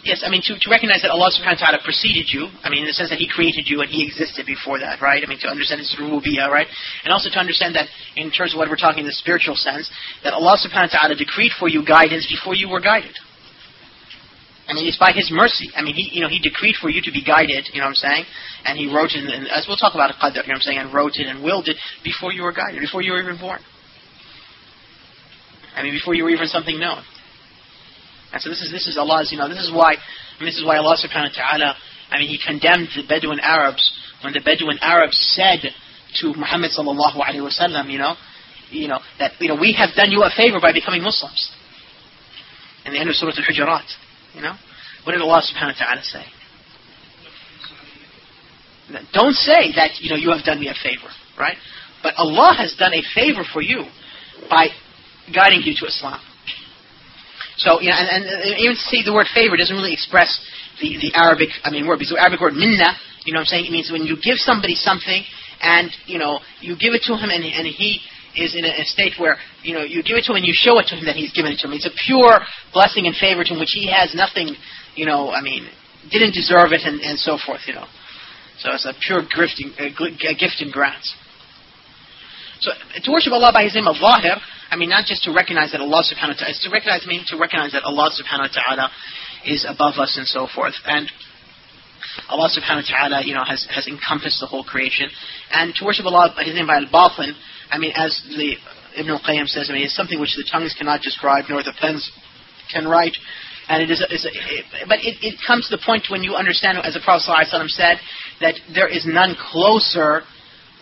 Yes, 0.03 0.27
I 0.27 0.31
mean, 0.35 0.43
to, 0.51 0.59
to 0.59 0.67
recognize 0.67 1.07
that 1.07 1.15
Allah 1.15 1.31
subhanahu 1.31 1.63
wa 1.63 1.79
ta'ala 1.79 1.79
preceded 1.87 2.27
you, 2.27 2.51
I 2.67 2.71
mean, 2.75 2.83
in 2.83 2.91
the 2.91 2.97
sense 2.97 3.15
that 3.15 3.23
He 3.23 3.31
created 3.31 3.71
you 3.71 3.87
and 3.87 3.91
He 3.91 4.03
existed 4.03 4.51
before 4.51 4.83
that, 4.83 4.99
right? 4.99 5.23
I 5.23 5.27
mean, 5.31 5.39
to 5.47 5.49
understand 5.49 5.79
His 5.79 5.95
rububiyyah, 5.95 6.51
right? 6.51 6.67
And 7.07 7.15
also 7.15 7.31
to 7.31 7.39
understand 7.39 7.79
that, 7.79 7.87
in 8.19 8.35
terms 8.35 8.51
of 8.51 8.59
what 8.59 8.67
we're 8.67 8.83
talking 8.83 9.07
in 9.07 9.11
the 9.11 9.15
spiritual 9.15 9.55
sense, 9.55 9.87
that 10.27 10.35
Allah 10.35 10.59
subhanahu 10.59 10.91
wa 10.91 10.99
ta'ala 10.99 11.15
decreed 11.15 11.55
for 11.55 11.71
you 11.71 11.87
guidance 11.87 12.27
before 12.27 12.59
you 12.59 12.67
were 12.67 12.83
guided. 12.83 13.15
I 14.67 14.75
mean, 14.75 14.91
it's 14.91 14.99
by 14.99 15.15
His 15.15 15.31
mercy. 15.31 15.71
I 15.79 15.87
mean, 15.87 15.95
He, 15.95 16.11
you 16.11 16.21
know, 16.21 16.29
He 16.29 16.43
decreed 16.43 16.83
for 16.83 16.91
you 16.91 16.99
to 16.99 17.13
be 17.15 17.23
guided. 17.23 17.71
You 17.71 17.79
know 17.79 17.87
what 17.87 18.03
I'm 18.03 18.03
saying? 18.03 18.25
And 18.67 18.75
He 18.75 18.91
wrote 18.91 19.15
it, 19.15 19.23
and 19.23 19.47
as 19.55 19.71
we'll 19.71 19.79
talk 19.79 19.95
about 19.95 20.11
qadr, 20.19 20.43
you 20.43 20.51
know 20.51 20.59
what 20.59 20.67
I'm 20.67 20.67
saying, 20.67 20.79
and 20.83 20.91
wrote 20.91 21.15
it 21.15 21.31
and 21.31 21.47
willed 21.47 21.71
it 21.71 21.79
before 22.03 22.35
you 22.35 22.43
were 22.43 22.53
guided, 22.53 22.83
before 22.83 23.07
you 23.07 23.15
were 23.15 23.23
even 23.23 23.39
born. 23.39 23.63
I 25.79 25.87
mean, 25.87 25.95
before 25.95 26.19
you 26.19 26.25
were 26.25 26.35
even 26.35 26.51
something 26.51 26.75
known. 26.75 27.07
And 28.33 28.41
so 28.41 28.49
this 28.49 28.63
is 28.63 28.71
this 28.71 28.87
is 28.89 28.97
Allah's. 28.97 29.31
You 29.31 29.39
know, 29.39 29.49
this 29.49 29.59
is 29.59 29.71
why. 29.71 29.97
Mean, 30.41 30.49
this 30.49 30.57
is 30.57 30.65
why 30.65 30.79
Allah 30.79 30.97
Subhanahu 30.97 31.31
wa 31.31 31.43
Taala. 31.43 31.75
I 32.11 32.19
mean, 32.19 32.29
He 32.29 32.39
condemned 32.39 32.89
the 32.97 33.05
Bedouin 33.07 33.41
Arabs 33.41 33.85
when 34.23 34.33
the 34.33 34.41
Bedouin 34.41 34.79
Arabs 34.81 35.19
said 35.37 35.61
to 36.21 36.35
Muhammad 36.35 36.71
sallallahu 36.71 37.17
alaihi 37.21 37.45
wasallam, 37.45 37.91
you 37.91 37.99
know, 37.99 38.15
you 38.71 38.89
know 38.89 39.01
that 39.19 39.33
you 39.41 39.49
know 39.49 39.57
we 39.61 39.73
have 39.75 39.95
done 39.95 40.11
you 40.11 40.23
a 40.23 40.31
favor 40.31 40.61
by 40.61 40.73
becoming 40.73 41.03
Muslims. 41.03 41.53
In 42.85 42.93
the 42.93 42.99
end 42.99 43.09
of 43.09 43.15
Surah 43.15 43.31
Al-Hujurat, 43.37 43.87
you 44.35 44.43
know, 44.43 44.55
what 45.05 45.13
did 45.13 45.21
Allah 45.21 45.43
Subhanahu 45.43 45.79
wa 45.79 45.87
Taala 45.87 46.03
say? 46.03 46.25
Don't 49.13 49.35
say 49.35 49.73
that 49.77 50.01
you 50.01 50.11
know 50.11 50.17
you 50.17 50.31
have 50.31 50.45
done 50.45 50.59
me 50.59 50.69
a 50.69 50.75
favor, 50.75 51.09
right? 51.39 51.57
But 52.03 52.15
Allah 52.17 52.55
has 52.59 52.75
done 52.79 52.93
a 52.95 53.03
favor 53.15 53.45
for 53.45 53.63
you 53.63 53.85
by 54.51 54.69
guiding 55.33 55.63
you 55.63 55.75
to 55.79 55.87
Islam. 55.87 56.21
So, 57.63 57.79
you 57.79 57.95
know, 57.95 57.97
and, 57.97 58.27
and 58.27 58.59
even 58.59 58.75
to 58.75 58.87
see 58.91 59.07
the 59.07 59.15
word 59.15 59.31
favor 59.31 59.57
doesn't 59.57 59.75
really 59.75 59.95
express 59.95 60.35
the, 60.83 60.99
the 60.99 61.15
Arabic, 61.15 61.55
I 61.63 61.71
mean, 61.71 61.87
word, 61.87 62.03
because 62.03 62.11
the 62.11 62.19
Arabic 62.19 62.43
word 62.43 62.59
minna, 62.59 62.99
you 63.23 63.31
know 63.31 63.39
what 63.39 63.47
I'm 63.47 63.55
saying? 63.55 63.71
It 63.71 63.73
means 63.73 63.91
when 63.95 64.03
you 64.03 64.19
give 64.19 64.43
somebody 64.43 64.75
something 64.75 65.23
and, 65.63 65.95
you 66.11 66.19
know, 66.19 66.43
you 66.59 66.75
give 66.75 66.95
it 66.99 67.07
to 67.07 67.15
him 67.15 67.31
and, 67.31 67.47
and 67.47 67.67
he 67.71 68.03
is 68.35 68.59
in 68.59 68.67
a, 68.67 68.83
state 68.83 69.15
where, 69.15 69.39
you 69.63 69.75
know, 69.75 69.87
you 69.87 70.03
give 70.03 70.19
it 70.19 70.27
to 70.27 70.35
him 70.35 70.43
and 70.43 70.47
you 70.47 70.57
show 70.57 70.79
it 70.83 70.91
to 70.91 70.97
him 70.99 71.07
that 71.07 71.15
he's 71.15 71.31
given 71.31 71.53
it 71.53 71.63
to 71.63 71.71
him. 71.71 71.73
It's 71.79 71.87
a 71.87 71.95
pure 71.95 72.43
blessing 72.75 73.07
and 73.07 73.15
favor 73.15 73.45
to 73.45 73.51
him 73.55 73.61
which 73.61 73.79
he 73.79 73.87
has 73.93 74.11
nothing, 74.15 74.57
you 74.99 75.07
know, 75.07 75.31
I 75.31 75.41
mean, 75.41 75.69
didn't 76.11 76.35
deserve 76.35 76.75
it 76.75 76.83
and, 76.83 76.99
and 77.01 77.19
so 77.19 77.39
forth, 77.39 77.63
you 77.71 77.75
know. 77.75 77.87
So 78.59 78.75
it's 78.75 78.87
a 78.87 78.95
pure 79.07 79.23
gifting, 79.23 79.71
uh, 79.79 79.87
a 79.87 80.35
gift 80.35 80.59
and 80.61 80.73
grants. 80.73 81.15
So 82.63 82.71
to 82.71 83.11
worship 83.11 83.33
Allah 83.35 83.51
by 83.53 83.65
His 83.67 83.75
name 83.75 83.91
of 83.91 83.99
Zahir, 83.99 84.39
I 84.71 84.77
mean 84.79 84.89
not 84.89 85.05
just 85.05 85.27
to 85.27 85.35
recognize 85.35 85.73
that 85.75 85.83
Allah 85.83 86.07
subhanahu 86.07 86.39
wa 86.39 86.47
ta'ala, 86.47 86.55
it's 86.55 86.63
to 86.63 86.71
recognize, 86.71 87.03
I 87.03 87.11
mean 87.11 87.27
to 87.27 87.37
recognize 87.37 87.75
that 87.75 87.83
Allah 87.83 88.07
subhanahu 88.15 88.47
wa 88.47 88.55
ta'ala 88.55 88.87
is 89.45 89.67
above 89.69 89.99
us 89.99 90.15
and 90.17 90.27
so 90.27 90.47
forth. 90.47 90.79
And 90.87 91.11
Allah 92.31 92.47
subhanahu 92.55 92.87
wa 92.87 92.89
ta'ala, 92.89 93.27
you 93.27 93.35
know, 93.35 93.43
has, 93.43 93.67
has 93.67 93.91
encompassed 93.91 94.39
the 94.39 94.47
whole 94.47 94.63
creation. 94.63 95.11
And 95.51 95.75
to 95.75 95.85
worship 95.85 96.07
Allah 96.07 96.31
by 96.39 96.47
His 96.47 96.55
name 96.55 96.71
by 96.71 96.79
al-Batin, 96.79 97.35
I 97.71 97.79
mean 97.83 97.93
as 97.99 98.15
the 98.31 98.55
Ibn 98.95 99.11
al-Qayyim 99.11 99.51
says, 99.51 99.67
I 99.67 99.75
mean 99.75 99.83
it's 99.83 99.99
something 99.99 100.23
which 100.23 100.39
the 100.39 100.47
tongues 100.47 100.75
cannot 100.79 101.03
describe 101.03 101.51
nor 101.51 101.67
the 101.67 101.75
pens 101.75 102.07
can 102.71 102.87
write. 102.87 103.19
And 103.69 103.83
it 103.83 103.91
is, 103.91 104.03
a, 104.03 104.07
is 104.13 104.23
a, 104.27 104.31
it, 104.31 104.65
but 104.87 104.99
it, 105.03 105.19
it 105.23 105.39
comes 105.47 105.67
to 105.67 105.77
the 105.77 105.83
point 105.83 106.07
when 106.11 106.23
you 106.23 106.35
understand, 106.35 106.79
as 106.79 106.95
the 106.95 107.01
Prophet 107.03 107.27
said, 107.75 107.99
that 108.41 108.55
there 108.75 108.89
is 108.89 109.07
none 109.07 109.35
closer 109.51 110.23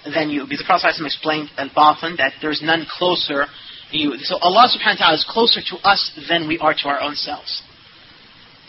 than 0.05 0.31
you. 0.31 0.45
Because 0.49 0.65
the 0.65 0.71
Prophet 0.71 0.95
ﷺ 0.97 1.07
explained 1.07 1.51
al-Batin, 1.59 2.17
that 2.17 2.33
there's 2.41 2.63
none 2.63 2.87
closer 2.89 3.47
to 3.93 3.97
you. 3.97 4.17
So 4.23 4.37
Allah 4.39 4.69
subhanahu 4.71 5.01
wa 5.01 5.05
ta'ala 5.07 5.15
is 5.17 5.27
closer 5.29 5.61
to 5.61 5.77
us 5.85 6.13
than 6.29 6.49
we 6.49 6.59
are 6.59 6.75
to 6.75 6.89
our 6.89 7.01
own 7.01 7.15
selves. 7.15 7.63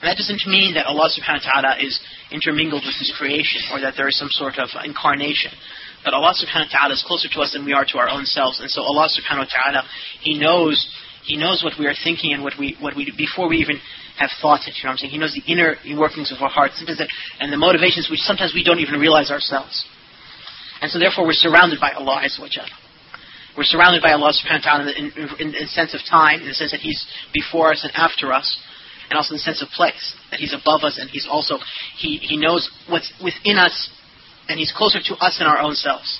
And 0.02 0.10
that 0.10 0.18
doesn't 0.18 0.42
mean 0.50 0.74
that 0.74 0.88
Allah 0.88 1.10
subhanahu 1.14 1.46
wa 1.46 1.52
ta'ala 1.62 1.74
is 1.80 2.00
intermingled 2.32 2.82
with 2.82 2.98
His 2.98 3.14
creation 3.16 3.62
or 3.72 3.80
that 3.82 3.94
there 3.96 4.08
is 4.10 4.18
some 4.18 4.34
sort 4.34 4.58
of 4.58 4.70
incarnation. 4.84 5.52
But 6.04 6.18
Allah 6.18 6.34
subhanahu 6.34 6.74
wa 6.74 6.78
ta'ala 6.80 6.94
is 6.98 7.06
closer 7.06 7.30
to 7.30 7.40
us 7.42 7.54
than 7.54 7.66
we 7.66 7.74
are 7.74 7.86
to 7.86 7.98
our 8.00 8.10
own 8.10 8.26
selves. 8.26 8.60
And 8.60 8.70
so 8.70 8.82
Allah 8.82 9.08
subhanahu 9.14 9.46
wa 9.46 9.52
ta'ala, 9.54 9.82
He 10.22 10.40
knows 10.40 10.82
He 11.24 11.38
knows 11.38 11.62
what 11.64 11.78
we 11.78 11.86
are 11.86 11.94
thinking 11.94 12.34
and 12.34 12.42
what 12.42 12.58
we 12.58 12.76
what 12.82 12.96
we 12.98 13.14
before 13.16 13.48
we 13.48 13.58
even 13.58 13.78
have 14.18 14.32
thought 14.42 14.66
it. 14.66 14.74
You 14.82 14.90
know 14.90 14.90
what 14.90 14.92
I'm 14.92 14.98
saying? 14.98 15.14
He 15.14 15.22
knows 15.22 15.38
the 15.38 15.46
inner 15.46 15.78
workings 15.98 16.34
of 16.34 16.42
our 16.42 16.50
hearts, 16.50 16.82
and 16.82 17.54
the 17.54 17.58
motivations 17.58 18.10
which 18.10 18.22
sometimes 18.22 18.54
we 18.54 18.64
don't 18.64 18.80
even 18.80 19.00
realize 19.00 19.30
ourselves. 19.30 19.86
And 20.82 20.90
so 20.90 20.98
therefore 20.98 21.26
we're 21.26 21.38
surrounded 21.38 21.80
by 21.80 21.92
Allah 21.92 22.26
Azza 22.26 22.42
We're 23.56 23.64
surrounded 23.64 24.02
by 24.02 24.12
Allah 24.12 24.34
subhanahu 24.34 24.66
wa 24.66 24.78
ta'ala 24.78 24.92
in, 24.98 25.12
in, 25.16 25.30
in, 25.40 25.52
the 25.52 25.68
sense 25.68 25.94
of 25.94 26.02
time, 26.10 26.42
in 26.42 26.48
the 26.48 26.54
sense 26.54 26.72
that 26.72 26.82
He's 26.82 27.06
before 27.34 27.72
us 27.72 27.84
and 27.84 27.94
after 27.96 28.34
us, 28.34 28.58
and 29.10 29.18
also 29.18 29.34
in 29.34 29.38
the 29.38 29.46
sense 29.46 29.62
of 29.62 29.70
place, 29.70 30.16
that 30.32 30.40
He's 30.40 30.54
above 30.54 30.82
us 30.84 30.98
and 31.00 31.10
He's 31.10 31.28
also, 31.30 31.60
He, 31.98 32.18
he 32.18 32.36
knows 32.36 32.70
what's 32.90 33.14
within 33.24 33.58
us, 33.58 33.90
and 34.50 34.58
He's 34.58 34.74
closer 34.76 35.00
to 35.06 35.16
us 35.22 35.38
than 35.38 35.48
our 35.48 35.60
own 35.60 35.76
selves. 35.76 36.20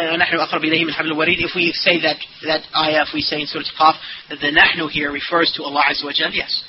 Uh, 0.00 0.16
if 0.16 1.52
we 1.54 1.72
say 1.72 2.00
that, 2.00 2.16
that 2.46 2.62
ayah, 2.74 3.02
if 3.02 3.12
we 3.12 3.20
say 3.20 3.40
in 3.42 3.46
Surah 3.46 3.68
Qaf, 3.78 3.94
that 4.30 4.40
the 4.40 4.48
nahnu 4.48 4.88
here 4.88 5.12
refers 5.12 5.52
to 5.56 5.62
Allah 5.64 5.82
Azza 5.90 6.04
wa 6.04 6.12
yes. 6.32 6.64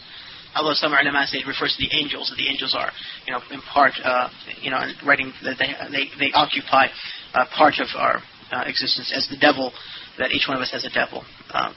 Although 0.55 0.73
some 0.73 0.91
say 0.91 1.37
it 1.39 1.47
refers 1.47 1.75
to 1.77 1.81
the 1.83 1.95
angels, 1.95 2.29
that 2.29 2.35
the 2.35 2.49
angels 2.49 2.75
are, 2.77 2.91
you 3.25 3.33
know, 3.33 3.39
in 3.51 3.61
part, 3.61 3.93
uh, 4.03 4.29
you 4.61 4.69
know, 4.69 4.81
writing 5.05 5.31
that 5.43 5.55
they, 5.57 5.71
they, 5.91 6.05
they 6.19 6.31
occupy 6.33 6.87
uh, 7.33 7.45
part 7.55 7.75
of 7.79 7.87
our 7.95 8.21
uh, 8.51 8.63
existence 8.67 9.13
as 9.15 9.27
the 9.29 9.37
devil, 9.37 9.71
that 10.19 10.31
each 10.31 10.47
one 10.47 10.57
of 10.57 10.61
us 10.61 10.71
has 10.71 10.83
a 10.83 10.89
devil. 10.89 11.23
Um, 11.53 11.73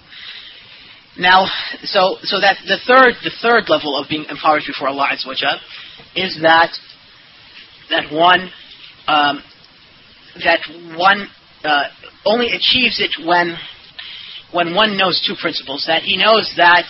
now, 1.16 1.46
so 1.84 2.16
so 2.22 2.40
that 2.40 2.56
the 2.66 2.78
third 2.86 3.14
the 3.22 3.30
third 3.40 3.68
level 3.68 3.96
of 3.96 4.08
being 4.08 4.26
empowered 4.28 4.62
before 4.66 4.88
Allah 4.88 5.10
Azza 5.12 5.58
is 6.16 6.38
that 6.42 6.72
that 7.90 8.12
one 8.12 8.50
um, 9.06 9.40
that 10.42 10.60
one 10.98 11.28
uh, 11.62 11.84
only 12.26 12.48
achieves 12.48 12.98
it 12.98 13.24
when 13.24 13.56
when 14.52 14.74
one 14.74 14.96
knows 14.96 15.22
two 15.24 15.34
principles 15.40 15.84
that 15.86 16.02
he 16.02 16.16
knows 16.16 16.52
that 16.56 16.84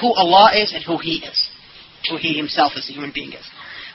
who, 0.00 0.12
Allah 0.14 0.50
is 0.54 0.72
and 0.72 0.84
who 0.84 0.98
He 0.98 1.24
is, 1.24 1.48
who 2.08 2.16
He 2.16 2.34
Himself 2.34 2.72
as 2.76 2.88
a 2.88 2.92
human 2.92 3.12
being 3.14 3.32
is. 3.32 3.44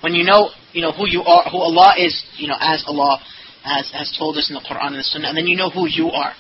When 0.01 0.13
you 0.13 0.23
know, 0.23 0.49
you 0.73 0.81
know 0.81 0.91
who 0.91 1.07
you 1.07 1.21
are, 1.21 1.49
who 1.49 1.57
Allah 1.57 1.95
is, 1.97 2.23
you 2.38 2.47
know, 2.47 2.57
as 2.59 2.83
Allah 2.88 3.19
has 3.63 3.91
has 3.91 4.15
told 4.17 4.38
us 4.38 4.49
in 4.49 4.55
the 4.55 4.61
Quran 4.61 4.88
and 4.88 4.99
the 4.99 5.03
Sunnah, 5.03 5.29
and 5.29 5.38
then 5.38 5.47
you 5.47 5.57
know 5.57 5.69
who 5.69 5.88
you 5.88 6.11
are. 6.11 6.33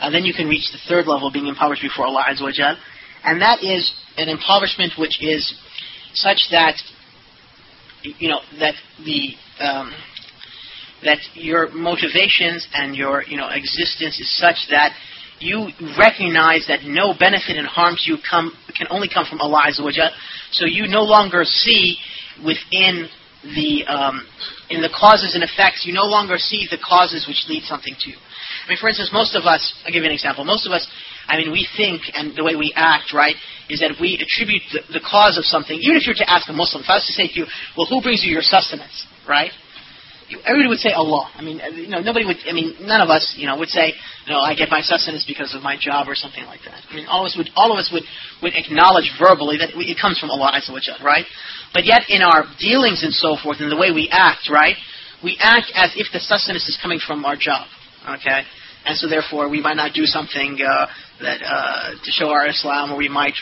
And 0.00 0.14
then 0.14 0.24
you 0.24 0.34
can 0.34 0.48
reach 0.48 0.70
the 0.72 0.78
third 0.88 1.06
level, 1.06 1.30
being 1.30 1.46
impoverished 1.46 1.82
before 1.82 2.06
Allah 2.06 2.24
Azza 2.28 2.42
wa. 2.42 2.74
And 3.24 3.40
that 3.40 3.62
is 3.62 3.92
an 4.16 4.28
impoverishment 4.28 4.92
which 4.98 5.22
is 5.22 5.54
such 6.14 6.48
that, 6.50 6.74
you 8.02 8.28
know, 8.28 8.40
that 8.58 8.74
the, 9.04 9.34
um, 9.60 9.92
that 11.04 11.18
your 11.34 11.70
motivations 11.70 12.66
and 12.74 12.94
your, 12.94 13.22
you 13.22 13.36
know, 13.36 13.48
existence 13.48 14.20
is 14.20 14.36
such 14.36 14.66
that 14.70 14.92
you 15.40 15.68
recognize 15.98 16.66
that 16.68 16.84
no 16.84 17.14
benefit 17.18 17.56
and 17.56 17.66
harm 17.66 17.96
to 17.98 18.12
you 18.12 18.18
come, 18.18 18.52
can 18.76 18.86
only 18.90 19.08
come 19.12 19.26
from 19.28 19.40
Allah. 19.40 19.70
So 20.52 20.66
you 20.66 20.86
no 20.86 21.02
longer 21.02 21.44
see 21.44 21.96
within 22.44 23.08
the, 23.42 23.84
um, 23.86 24.26
in 24.70 24.80
the 24.80 24.88
causes 24.88 25.34
and 25.34 25.44
effects, 25.44 25.84
you 25.84 25.92
no 25.92 26.08
longer 26.08 26.38
see 26.38 26.66
the 26.70 26.78
causes 26.78 27.26
which 27.28 27.44
lead 27.48 27.62
something 27.64 27.94
to 28.00 28.10
you. 28.10 28.16
I 28.16 28.68
mean, 28.68 28.78
for 28.78 28.88
instance, 28.88 29.10
most 29.12 29.34
of 29.36 29.44
us, 29.44 29.60
I'll 29.84 29.92
give 29.92 30.02
you 30.02 30.08
an 30.08 30.16
example. 30.16 30.44
Most 30.44 30.66
of 30.66 30.72
us, 30.72 30.88
I 31.28 31.36
mean, 31.36 31.52
we 31.52 31.68
think 31.76 32.02
and 32.14 32.34
the 32.34 32.44
way 32.44 32.56
we 32.56 32.72
act, 32.74 33.12
right, 33.12 33.36
is 33.68 33.80
that 33.80 33.92
we 34.00 34.16
attribute 34.16 34.62
the, 34.72 34.80
the 35.00 35.04
cause 35.04 35.36
of 35.36 35.44
something. 35.44 35.76
Even 35.76 35.96
if 35.96 36.06
you 36.06 36.12
were 36.16 36.24
to 36.24 36.30
ask 36.30 36.48
a 36.48 36.52
Muslim, 36.52 36.82
if 36.82 36.88
I 36.88 36.96
was 36.96 37.06
to 37.06 37.12
say 37.12 37.28
to 37.28 37.44
you, 37.44 37.46
well, 37.76 37.86
who 37.86 38.00
brings 38.00 38.24
you 38.24 38.32
your 38.32 38.44
sustenance, 38.44 39.04
right? 39.28 39.52
Everybody 40.42 40.68
would 40.68 40.82
say 40.82 40.90
Allah. 40.90 41.30
I 41.34 41.42
mean, 41.42 41.60
you 41.74 41.88
know, 41.88 42.00
nobody 42.00 42.26
would. 42.26 42.36
I 42.48 42.52
mean, 42.52 42.74
none 42.80 43.00
of 43.00 43.08
us, 43.08 43.34
you 43.38 43.46
know, 43.46 43.58
would 43.58 43.68
say, 43.68 43.94
you 44.26 44.32
know, 44.32 44.40
I 44.40 44.54
get 44.54 44.70
my 44.70 44.80
sustenance 44.80 45.24
because 45.26 45.54
of 45.54 45.62
my 45.62 45.76
job 45.78 46.08
or 46.08 46.14
something 46.14 46.44
like 46.44 46.60
that. 46.64 46.82
I 46.90 46.94
mean, 46.94 47.06
all 47.06 47.22
of 47.22 47.30
us 47.30 47.36
would, 47.36 47.50
all 47.56 47.72
of 47.72 47.78
us 47.78 47.90
would, 47.92 48.04
would 48.42 48.54
acknowledge 48.54 49.12
verbally 49.18 49.58
that 49.58 49.70
it 49.74 49.98
comes 50.00 50.18
from 50.18 50.30
Allah 50.30 50.52
Azza 50.56 50.74
right? 51.02 51.26
But 51.72 51.84
yet, 51.84 52.02
in 52.08 52.22
our 52.22 52.44
dealings 52.58 53.02
and 53.02 53.12
so 53.12 53.36
forth, 53.36 53.58
and 53.60 53.70
the 53.70 53.76
way 53.76 53.90
we 53.90 54.08
act, 54.10 54.50
right, 54.50 54.76
we 55.22 55.36
act 55.40 55.72
as 55.74 55.92
if 55.96 56.08
the 56.12 56.20
sustenance 56.20 56.68
is 56.68 56.78
coming 56.80 56.98
from 56.98 57.24
our 57.24 57.36
job. 57.36 57.66
Okay, 58.20 58.42
and 58.84 58.96
so 58.96 59.08
therefore, 59.08 59.48
we 59.48 59.60
might 59.60 59.76
not 59.76 59.94
do 59.94 60.04
something 60.04 60.58
uh, 60.60 60.86
that 61.20 61.40
uh, 61.40 61.90
to 62.02 62.10
show 62.10 62.28
our 62.28 62.48
Islam, 62.48 62.92
or 62.92 62.98
we 62.98 63.08
might 63.08 63.34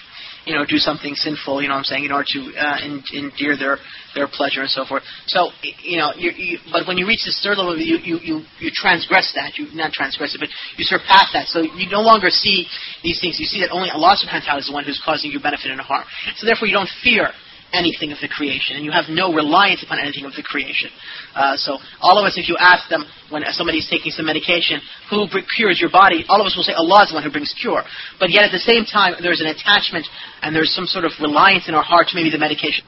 you 0.45 0.55
know, 0.55 0.65
do 0.67 0.79
something 0.79 1.15
sinful, 1.15 1.63
you 1.63 1.69
know 1.69 1.75
what 1.75 1.87
I'm 1.87 1.91
saying, 1.91 2.05
in 2.05 2.13
order 2.13 2.27
to 2.35 2.41
uh, 2.59 2.79
endear 3.15 3.57
their, 3.57 3.79
their 4.15 4.27
pleasure 4.27 4.61
and 4.61 4.71
so 4.71 4.85
forth. 4.85 5.03
So, 5.27 5.51
you 5.63 5.99
know, 5.99 6.13
you, 6.17 6.31
you, 6.37 6.59
but 6.73 6.87
when 6.87 6.99
you 6.99 7.07
reach 7.07 7.25
this 7.25 7.39
third 7.43 7.59
level, 7.59 7.79
you, 7.79 7.99
you, 8.03 8.19
you, 8.23 8.37
you 8.59 8.71
transgress 8.75 9.33
that. 9.35 9.59
You 9.59 9.71
not 9.75 9.93
transgress 9.93 10.35
it, 10.35 10.41
but 10.41 10.51
you 10.77 10.85
surpass 10.85 11.31
that. 11.33 11.47
So 11.49 11.63
you 11.63 11.89
no 11.91 12.01
longer 12.01 12.31
see 12.31 12.67
these 13.03 13.21
things. 13.21 13.39
You 13.39 13.47
see 13.47 13.61
that 13.61 13.71
only 13.71 13.91
Allah 13.91 14.17
subhanahu 14.19 14.43
wa 14.43 14.59
ta'ala 14.59 14.61
is 14.61 14.67
the 14.67 14.75
one 14.75 14.85
who's 14.85 15.01
causing 15.05 15.31
you 15.31 15.41
benefit 15.41 15.71
and 15.71 15.81
harm. 15.81 16.05
So 16.37 16.47
therefore 16.47 16.67
you 16.67 16.75
don't 16.75 16.91
fear 17.03 17.31
anything 17.73 18.13
of 18.13 18.19
the 18.21 18.29
creation, 18.29 18.77
and 18.77 18.85
you 18.85 18.93
have 18.93 19.09
no 19.09 19.33
reliance 19.33 19.83
upon 19.83 19.99
anything 19.99 20.25
of 20.25 20.33
the 20.37 20.43
creation. 20.43 20.91
Uh, 21.35 21.57
so 21.57 21.79
all 22.01 22.19
of 22.19 22.25
us, 22.25 22.37
if 22.37 22.49
you 22.49 22.57
ask 22.61 22.89
them 22.89 23.05
when 23.31 23.43
somebody 23.51 23.79
is 23.79 23.89
taking 23.89 24.13
some 24.13 24.27
medication, 24.27 24.81
who 25.11 25.27
cures 25.57 25.81
your 25.81 25.91
body, 25.91 26.25
all 26.29 26.41
of 26.41 26.47
us 26.47 26.55
will 26.57 26.65
say 26.65 26.73
Allah 26.73 27.05
is 27.05 27.11
the 27.11 27.15
one 27.15 27.25
who 27.25 27.33
brings 27.33 27.55
cure. 27.57 27.83
But 28.21 28.31
yet 28.31 28.45
at 28.45 28.53
the 28.53 28.63
same 28.63 28.85
time, 28.85 29.15
there's 29.21 29.41
an 29.41 29.49
attachment 29.49 30.07
and 30.43 30.55
there's 30.55 30.75
some 30.75 30.87
sort 30.87 31.05
of 31.05 31.13
reliance 31.21 31.69
in 31.69 31.75
our 31.75 31.83
heart 31.85 32.09
to 32.09 32.17
maybe 32.17 32.31
the 32.31 32.39
medication. 32.39 32.85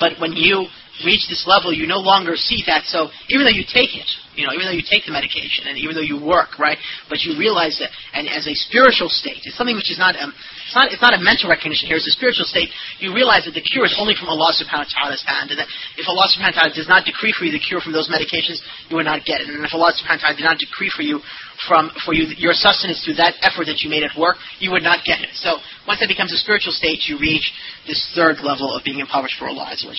But 0.00 0.18
when 0.18 0.32
you 0.32 0.66
reach 1.04 1.28
this 1.28 1.44
level, 1.46 1.72
you 1.72 1.86
no 1.86 1.98
longer 1.98 2.36
see 2.36 2.62
that. 2.66 2.84
So 2.86 3.08
even 3.28 3.44
though 3.44 3.54
you 3.54 3.64
take 3.64 3.94
it, 3.94 4.08
you 4.34 4.46
know, 4.46 4.52
even 4.52 4.66
though 4.66 4.74
you 4.74 4.84
take 4.84 5.06
the 5.06 5.14
medication 5.14 5.70
and 5.70 5.78
even 5.78 5.94
though 5.94 6.04
you 6.04 6.18
work, 6.18 6.58
right? 6.58 6.78
But 7.08 7.22
you 7.22 7.38
realize 7.38 7.78
that, 7.78 7.90
and 8.12 8.26
as 8.28 8.46
a 8.46 8.54
spiritual 8.54 9.08
state, 9.08 9.46
it's 9.46 9.56
something 9.56 9.78
which 9.78 9.90
is 9.90 9.98
not, 9.98 10.18
um, 10.18 10.34
it's 10.66 10.74
not, 10.74 10.90
it's 10.90 11.02
not 11.02 11.14
a 11.14 11.22
mental 11.22 11.48
recognition 11.48 11.86
here. 11.86 11.96
It's 11.96 12.10
a 12.10 12.16
spiritual 12.16 12.46
state. 12.46 12.70
You 12.98 13.14
realize 13.14 13.46
that 13.46 13.54
the 13.54 13.62
cure 13.62 13.86
is 13.86 13.94
only 13.98 14.18
from 14.18 14.28
Allah 14.28 14.50
Subhanahu 14.54 14.90
wa 14.90 14.94
Taala's 14.94 15.24
hand, 15.26 15.54
and 15.54 15.58
that 15.58 15.70
if 15.96 16.06
Allah 16.10 16.26
Subhanahu 16.30 16.58
wa 16.58 16.66
Taala 16.66 16.74
does 16.74 16.90
not 16.90 17.06
decree 17.06 17.30
for 17.30 17.46
you 17.46 17.52
the 17.54 17.62
cure 17.62 17.80
from 17.80 17.94
those 17.94 18.10
medications, 18.10 18.58
you 18.90 18.98
would 18.98 19.06
not 19.06 19.22
get 19.22 19.40
it. 19.40 19.46
And 19.48 19.62
if 19.62 19.72
Allah 19.72 19.94
Subhanahu 19.94 20.22
wa 20.22 20.34
Taala 20.34 20.36
did 20.36 20.48
not 20.48 20.58
decree 20.58 20.90
for 20.90 21.06
you 21.06 21.22
from 21.68 21.90
for 22.04 22.12
you 22.12 22.26
your 22.36 22.52
sustenance 22.52 23.02
through 23.04 23.14
that 23.22 23.38
effort 23.46 23.70
that 23.70 23.86
you 23.86 23.90
made 23.90 24.02
at 24.02 24.18
work, 24.18 24.36
you 24.58 24.70
would 24.74 24.82
not 24.82 25.06
get 25.06 25.22
it. 25.22 25.30
So 25.38 25.62
once 25.86 26.00
that 26.00 26.10
becomes 26.10 26.32
a 26.34 26.40
spiritual 26.40 26.74
state, 26.74 27.06
you 27.06 27.18
reach 27.18 27.52
this 27.86 28.02
third 28.14 28.42
level 28.42 28.74
of 28.74 28.82
being 28.82 28.98
impoverished 28.98 29.38
for 29.38 29.46
Allah 29.46 29.70
Azza 29.70 29.86
wa 29.86 29.94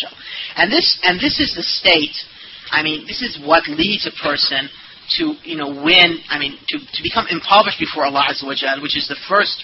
And 0.56 0.72
this 0.72 1.00
and 1.04 1.20
this 1.20 1.40
is 1.40 1.56
the 1.56 1.64
state. 1.64 2.16
I 2.72 2.84
mean, 2.84 3.06
this 3.08 3.22
is 3.22 3.40
what 3.44 3.68
leads 3.68 4.08
a 4.08 4.14
person 4.24 4.70
to 5.18 5.36
you 5.44 5.58
know 5.58 5.70
win. 5.70 6.18
I 6.30 6.40
mean, 6.40 6.58
to, 6.70 6.78
to 6.80 7.00
become 7.04 7.28
impoverished 7.30 7.80
before 7.80 8.06
Allah 8.06 8.26
Azza 8.30 8.46
wa 8.46 8.56
which 8.82 8.98
is 8.98 9.08
the 9.08 9.20
first, 9.30 9.64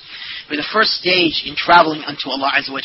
the 0.50 0.68
first 0.74 0.92
stage 0.92 1.44
in 1.46 1.56
traveling 1.56 2.04
unto 2.06 2.30
Allah 2.30 2.52
Azza 2.56 2.72
wa 2.72 2.82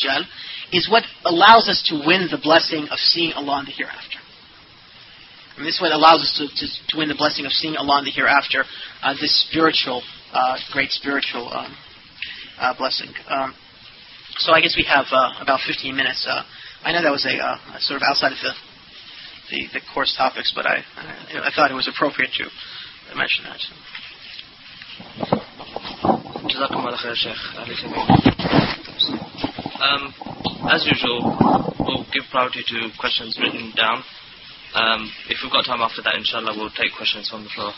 is 0.73 0.89
what 0.89 1.03
allows 1.25 1.69
us 1.69 1.83
to 1.87 2.01
win 2.05 2.27
the 2.29 2.39
blessing 2.41 2.87
of 2.89 2.99
seeing 2.99 3.33
Allah 3.33 3.59
in 3.61 3.65
the 3.65 3.71
hereafter. 3.71 4.19
And 5.57 5.65
this 5.65 5.75
is 5.75 5.81
what 5.81 5.91
allows 5.91 6.21
us 6.21 6.37
to, 6.37 6.45
to, 6.45 6.65
to 6.89 6.97
win 6.97 7.09
the 7.09 7.17
blessing 7.17 7.45
of 7.45 7.51
seeing 7.51 7.75
Allah 7.75 7.99
in 7.99 8.05
the 8.05 8.11
hereafter, 8.11 8.63
uh, 9.01 9.13
this 9.19 9.33
spiritual, 9.49 10.03
uh, 10.31 10.57
great 10.71 10.91
spiritual 10.91 11.49
um, 11.49 11.73
uh, 12.59 12.77
blessing. 12.77 13.09
Um, 13.27 13.55
so 14.37 14.53
I 14.53 14.61
guess 14.61 14.77
we 14.77 14.85
have 14.85 15.05
uh, 15.09 15.41
about 15.41 15.61
15 15.65 15.95
minutes. 15.95 16.27
Uh, 16.29 16.43
I 16.83 16.91
know 16.91 17.01
that 17.01 17.11
was 17.11 17.25
a, 17.25 17.33
uh, 17.41 17.57
sort 17.79 17.97
of 17.97 18.05
outside 18.05 18.33
of 18.33 18.41
the, 18.45 18.53
the, 19.49 19.67
the 19.73 19.81
course 19.93 20.13
topics, 20.17 20.51
but 20.55 20.65
I, 20.65 20.83
I, 20.95 21.47
I 21.47 21.51
thought 21.55 21.71
it 21.71 21.75
was 21.75 21.87
appropriate 21.87 22.31
to 22.37 22.45
mention 23.15 23.45
that. 23.45 23.61
Um, 29.77 30.13
as 30.71 30.85
usual, 30.85 31.37
we'll 31.79 32.05
give 32.11 32.23
priority 32.31 32.63
to 32.65 32.89
questions 32.99 33.37
written 33.39 33.71
down. 33.75 34.03
Um, 34.75 35.11
if 35.29 35.39
we've 35.41 35.51
got 35.51 35.65
time 35.65 35.81
after 35.81 36.01
that, 36.03 36.15
inshallah, 36.15 36.53
we'll 36.55 36.73
take 36.75 36.93
questions 36.97 37.29
from 37.29 37.43
the 37.43 37.49
floor. 37.55 37.71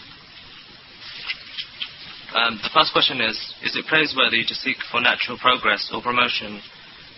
Um, 2.36 2.60
the 2.62 2.69
first 2.73 2.93
question 2.93 3.21
is, 3.21 3.36
is 3.63 3.75
it 3.75 3.86
praiseworthy 3.88 4.45
to 4.45 4.53
seek 4.53 4.77
for 4.91 5.01
natural 5.01 5.38
progress 5.38 5.89
or 5.93 6.01
promotion 6.01 6.62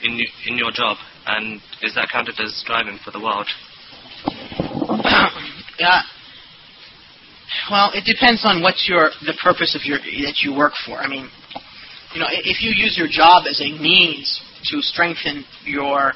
in, 0.04 0.20
in 0.48 0.58
your 0.58 0.72
job? 0.72 0.98
And 1.28 1.62
is 1.84 1.96
that 1.96 2.10
counted 2.12 2.40
as 2.40 2.56
striving 2.56 2.98
for 3.04 3.12
the 3.12 3.20
world? 3.20 3.48
Yeah. 5.80 6.02
Well, 7.70 7.92
it 7.94 8.06
depends 8.06 8.42
on 8.46 8.62
what 8.62 8.76
your 8.88 9.12
the 9.26 9.36
purpose 9.44 9.76
of 9.76 9.86
your 9.86 10.00
that 10.00 10.40
you 10.44 10.56
work 10.56 10.74
for. 10.86 10.98
I 10.98 11.08
mean, 11.08 11.30
you 12.14 12.20
know, 12.20 12.28
if 12.30 12.62
you 12.62 12.72
use 12.72 12.98
your 12.98 13.08
job 13.08 13.44
as 13.48 13.60
a 13.62 13.72
means 13.80 14.42
to 14.72 14.82
strengthen 14.82 15.46
your 15.66 16.14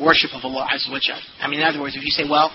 worship 0.00 0.32
of 0.32 0.44
Allah 0.44 0.66
Azza 0.72 0.90
wa 0.90 0.98
I 1.40 1.48
mean, 1.48 1.60
in 1.60 1.66
other 1.66 1.80
words, 1.80 1.96
if 1.96 2.02
you 2.02 2.10
say, 2.10 2.24
well, 2.28 2.50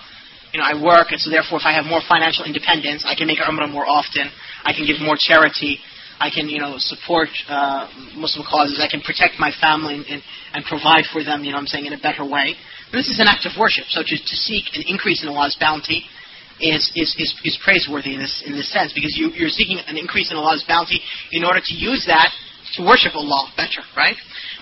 you 0.52 0.58
know, 0.58 0.66
I 0.66 0.74
work, 0.74 1.10
and 1.10 1.20
so 1.20 1.30
therefore, 1.30 1.58
if 1.58 1.66
I 1.66 1.72
have 1.72 1.86
more 1.86 2.00
financial 2.08 2.44
independence, 2.44 3.04
I 3.06 3.14
can 3.14 3.26
make 3.26 3.38
Umrah 3.38 3.70
more 3.70 3.86
often. 3.86 4.30
I 4.64 4.72
can 4.72 4.86
give 4.86 4.98
more 5.02 5.16
charity. 5.18 5.78
I 6.18 6.30
can, 6.30 6.48
you 6.48 6.58
know, 6.58 6.74
support 6.78 7.28
uh, 7.48 7.88
Muslim 8.16 8.46
causes. 8.48 8.80
I 8.80 8.88
can 8.88 9.02
protect 9.02 9.38
my 9.38 9.52
family 9.60 10.00
and, 10.00 10.06
and, 10.06 10.22
and 10.54 10.64
provide 10.64 11.04
for 11.12 11.22
them. 11.22 11.44
You 11.44 11.52
know, 11.52 11.58
I'm 11.58 11.66
saying 11.66 11.86
in 11.86 11.92
a 11.92 12.00
better 12.00 12.24
way. 12.24 12.56
This 12.96 13.12
is 13.12 13.20
an 13.20 13.28
act 13.28 13.44
of 13.44 13.52
worship. 13.60 13.84
So 13.92 14.00
to, 14.00 14.16
to 14.16 14.36
seek 14.48 14.72
an 14.72 14.82
increase 14.88 15.22
in 15.22 15.28
Allah's 15.28 15.56
bounty 15.60 16.08
is, 16.60 16.88
is, 16.96 17.12
is, 17.20 17.28
is 17.44 17.60
praiseworthy 17.62 18.16
in 18.16 18.20
this 18.20 18.42
in 18.46 18.56
this 18.56 18.72
sense 18.72 18.96
because 18.96 19.12
you, 19.12 19.28
you're 19.36 19.52
seeking 19.52 19.76
an 19.84 20.00
increase 20.00 20.32
in 20.32 20.38
Allah's 20.40 20.64
bounty 20.66 21.04
in 21.30 21.44
order 21.44 21.60
to 21.60 21.74
use 21.76 22.08
that 22.08 22.32
to 22.74 22.82
worship 22.82 23.14
Allah 23.14 23.52
better, 23.56 23.84
right? 23.96 24.16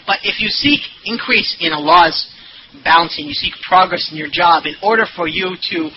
But 0.06 0.18
if 0.24 0.42
you 0.42 0.48
seek 0.48 0.80
increase 1.06 1.56
in 1.60 1.72
Allah's 1.72 2.26
bounty 2.82 3.22
and 3.22 3.28
you 3.30 3.38
seek 3.38 3.54
progress 3.62 4.10
in 4.10 4.18
your 4.18 4.28
job 4.30 4.66
in 4.66 4.74
order 4.82 5.06
for 5.14 5.28
you 5.28 5.54
to 5.70 5.90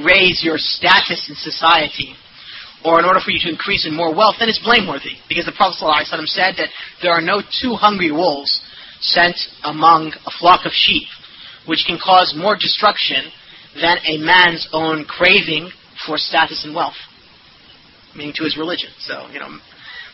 raise 0.00 0.40
your 0.42 0.56
status 0.56 1.28
in 1.28 1.36
society 1.36 2.16
or 2.84 2.98
in 2.98 3.04
order 3.04 3.20
for 3.20 3.30
you 3.30 3.38
to 3.44 3.50
increase 3.50 3.86
in 3.86 3.94
more 3.94 4.14
wealth, 4.14 4.36
then 4.40 4.48
it's 4.48 4.58
blameworthy. 4.64 5.20
Because 5.28 5.44
the 5.44 5.52
Prophet 5.52 5.78
ﷺ 5.78 6.26
said 6.26 6.54
that 6.56 6.72
there 7.02 7.12
are 7.12 7.20
no 7.20 7.42
two 7.42 7.74
hungry 7.74 8.10
wolves 8.10 8.60
sent 9.00 9.36
among 9.64 10.12
a 10.26 10.32
flock 10.40 10.64
of 10.64 10.72
sheep, 10.72 11.06
which 11.66 11.84
can 11.86 11.98
cause 12.02 12.34
more 12.36 12.56
destruction 12.56 13.24
than 13.80 13.98
a 14.04 14.18
man's 14.18 14.68
own 14.72 15.04
craving 15.04 15.70
for 16.06 16.16
status 16.18 16.64
and 16.64 16.74
wealth, 16.74 16.98
meaning 18.16 18.32
to 18.36 18.44
his 18.44 18.56
religion. 18.56 18.90
So, 18.98 19.28
you 19.32 19.38
know, 19.38 19.48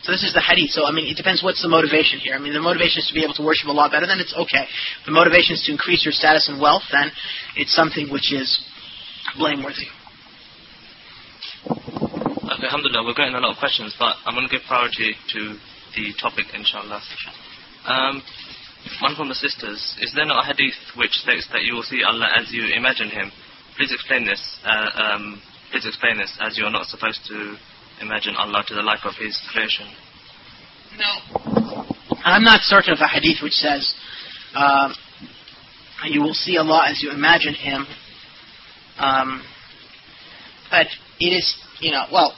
so 0.03 0.11
this 0.11 0.23
is 0.23 0.33
the 0.33 0.41
hadith. 0.41 0.71
So 0.71 0.85
I 0.85 0.91
mean, 0.91 1.11
it 1.11 1.17
depends 1.17 1.43
what's 1.43 1.61
the 1.61 1.67
motivation 1.67 2.19
here. 2.19 2.35
I 2.35 2.39
mean, 2.39 2.53
the 2.53 2.63
motivation 2.63 3.03
is 3.03 3.07
to 3.07 3.13
be 3.13 3.23
able 3.23 3.35
to 3.35 3.43
worship 3.43 3.67
Allah 3.67 3.89
better, 3.91 4.07
then 4.07 4.19
it's 4.19 4.33
okay. 4.33 4.65
The 5.05 5.11
motivation 5.11 5.55
is 5.59 5.63
to 5.67 5.71
increase 5.71 6.05
your 6.05 6.13
status 6.13 6.47
and 6.47 6.61
wealth, 6.61 6.83
then 6.91 7.11
it's 7.57 7.75
something 7.75 8.07
which 8.07 8.31
is 8.31 8.47
blameworthy. 9.37 9.91
Okay, 11.67 12.65
alhamdulillah, 12.65 13.05
we're 13.05 13.13
getting 13.13 13.35
a 13.35 13.39
lot 13.39 13.51
of 13.51 13.59
questions, 13.59 13.95
but 13.99 14.15
I'm 14.25 14.35
going 14.35 14.47
to 14.47 14.51
give 14.51 14.65
priority 14.67 15.15
to 15.35 15.55
the 15.95 16.13
topic, 16.19 16.47
inshallah. 16.53 17.01
Um, 17.85 18.23
one 19.01 19.15
from 19.15 19.29
the 19.29 19.35
sisters. 19.35 19.95
Is 20.01 20.13
there 20.15 20.25
not 20.25 20.43
a 20.43 20.47
hadith 20.47 20.75
which 20.95 21.11
states 21.11 21.47
that 21.51 21.63
you 21.63 21.73
will 21.73 21.83
see 21.83 22.03
Allah 22.03 22.27
as 22.37 22.51
you 22.51 22.73
imagine 22.75 23.09
Him? 23.09 23.31
Please 23.77 23.91
explain 23.93 24.25
this. 24.25 24.41
Uh, 24.65 24.89
um, 24.95 25.41
please 25.71 25.85
explain 25.85 26.17
this, 26.17 26.37
as 26.41 26.57
you 26.57 26.65
are 26.65 26.71
not 26.71 26.87
supposed 26.87 27.19
to 27.27 27.55
imagine 28.01 28.35
Allah 28.35 28.63
to 28.67 28.73
the 28.75 28.81
like 28.81 29.05
of 29.05 29.13
His 29.15 29.39
creation? 29.51 29.87
No. 30.97 31.85
I'm 32.23 32.43
not 32.43 32.61
certain 32.61 32.93
of 32.93 32.99
a 32.99 33.07
hadith 33.07 33.41
which 33.41 33.53
says 33.53 33.93
uh, 34.55 34.93
you 36.05 36.21
will 36.21 36.33
see 36.33 36.57
Allah 36.57 36.85
as 36.87 37.01
you 37.01 37.11
imagine 37.11 37.53
Him. 37.53 37.85
Um, 38.97 39.43
but 40.69 40.87
it 41.19 41.31
is, 41.31 41.55
you 41.79 41.91
know, 41.91 42.05
well, 42.11 42.35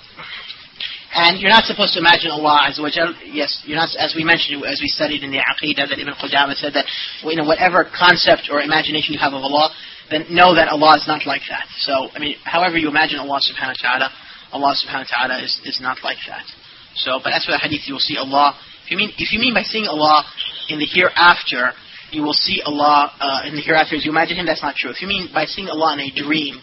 and 1.13 1.39
you're 1.39 1.52
not 1.52 1.65
supposed 1.65 1.93
to 1.93 2.00
imagine 2.00 2.32
Allah 2.32 2.71
as. 2.71 2.80
Yes, 3.28 3.63
you're 3.65 3.76
not, 3.76 3.89
as 4.00 4.15
we 4.15 4.24
mentioned, 4.24 4.63
as 4.63 4.80
we 4.80 4.88
studied 4.88 5.24
in 5.24 5.32
the 5.32 5.43
Aqidah, 5.43 5.89
that 5.91 6.00
Ibn 6.00 6.13
Qudamah 6.15 6.56
said 6.56 6.74
that, 6.74 6.86
you 7.24 7.36
know, 7.36 7.43
whatever 7.43 7.84
concept 7.84 8.47
or 8.52 8.62
imagination 8.62 9.13
you 9.13 9.19
have 9.19 9.34
of 9.34 9.43
Allah, 9.43 9.76
then 10.10 10.26
know 10.30 10.56
that 10.56 10.69
Allah 10.69 10.95
is 10.95 11.06
not 11.08 11.26
like 11.26 11.41
that. 11.50 11.67
So, 11.80 12.08
I 12.15 12.19
mean, 12.19 12.36
however 12.43 12.78
you 12.78 12.88
imagine 12.88 13.19
Allah 13.19 13.39
subhanahu 13.43 13.76
wa 13.76 13.84
ta'ala, 13.84 14.08
Allah 14.52 14.76
subhanahu 14.76 15.08
wa 15.08 15.12
ta'ala 15.12 15.43
is, 15.43 15.60
is 15.63 15.80
not 15.82 15.97
like 16.04 16.19
that. 16.28 16.47
So, 16.95 17.19
but 17.24 17.34
as 17.34 17.43
for 17.43 17.52
the 17.52 17.60
hadith, 17.60 17.88
you 17.88 17.95
will 17.95 18.04
see 18.04 18.17
Allah. 18.17 18.56
If 18.86 18.91
you 18.91 18.97
mean, 18.97 19.12
if 19.17 19.32
you 19.32 19.39
mean 19.39 19.54
by 19.54 19.63
seeing 19.63 19.88
Allah 19.88 20.24
in 20.69 20.80
the 20.80 20.88
hereafter, 20.88 21.71
you 22.12 22.24
will 22.24 22.36
see 22.36 22.62
Allah 22.65 23.12
uh, 23.19 23.47
in 23.47 23.56
the 23.56 23.62
hereafter 23.62 23.95
as 23.95 24.06
you 24.06 24.12
imagine 24.12 24.38
Him, 24.38 24.45
that's 24.45 24.62
not 24.62 24.76
true. 24.76 24.91
If 24.91 25.02
you 25.02 25.08
mean 25.08 25.30
by 25.34 25.45
seeing 25.45 25.67
Allah 25.67 25.93
in 25.93 26.00
a 26.00 26.12
dream, 26.12 26.60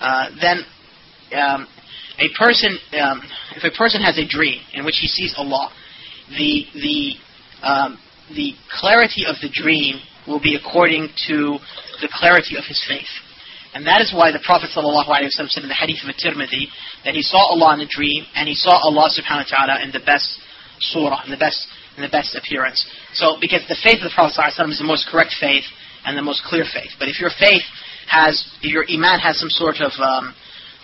uh, 0.00 0.30
then 0.40 0.62
um, 1.34 1.66
a 2.18 2.28
person, 2.38 2.78
um, 3.00 3.20
if 3.56 3.64
a 3.64 3.74
person 3.76 4.00
has 4.02 4.18
a 4.18 4.26
dream 4.26 4.60
in 4.72 4.84
which 4.84 4.98
he 5.00 5.08
sees 5.08 5.34
Allah, 5.36 5.70
the 6.30 6.64
the 6.74 7.14
um, 7.62 7.98
the 8.34 8.52
clarity 8.80 9.24
of 9.26 9.36
the 9.40 9.50
dream 9.52 10.00
will 10.26 10.40
be 10.40 10.56
according 10.56 11.08
to 11.28 11.58
the 12.00 12.08
clarity 12.12 12.56
of 12.56 12.64
his 12.64 12.82
faith. 12.88 13.08
And 13.74 13.86
that 13.86 14.00
is 14.00 14.12
why 14.12 14.32
the 14.32 14.40
Prophet 14.40 14.70
ﷺ 14.74 15.30
said 15.52 15.62
in 15.62 15.68
the 15.68 15.76
hadith 15.76 16.02
of 16.02 16.08
At-Tirmidhi 16.08 16.66
that 17.04 17.14
he 17.14 17.22
saw 17.22 17.52
Allah 17.52 17.74
in 17.74 17.80
a 17.80 17.86
dream 17.86 18.24
and 18.34 18.48
he 18.48 18.54
saw 18.54 18.80
Allah 18.82 19.12
subhanahu 19.12 19.52
wa 19.52 19.52
ta'ala 19.52 19.84
in 19.84 19.92
the 19.92 20.00
best 20.00 20.40
surah, 20.80 21.22
in 21.24 21.30
the 21.30 21.36
best 21.36 21.68
in 21.96 22.02
the 22.02 22.08
best 22.08 22.36
appearance. 22.36 22.84
So 23.14 23.36
because 23.40 23.62
the 23.68 23.76
faith 23.82 24.00
of 24.04 24.10
the 24.10 24.16
Prophet 24.16 24.36
ﷺ 24.36 24.72
is 24.72 24.78
the 24.78 24.84
most 24.84 25.08
correct 25.08 25.36
faith 25.40 25.64
and 26.04 26.16
the 26.16 26.22
most 26.22 26.42
clear 26.44 26.64
faith. 26.64 26.92
But 26.98 27.08
if 27.08 27.20
your 27.20 27.30
faith 27.38 27.64
has, 28.08 28.44
if 28.62 28.72
your 28.72 28.84
iman 28.88 29.20
has 29.20 29.38
some 29.38 29.50
sort 29.50 29.80
of 29.80 29.92
um, 30.00 30.34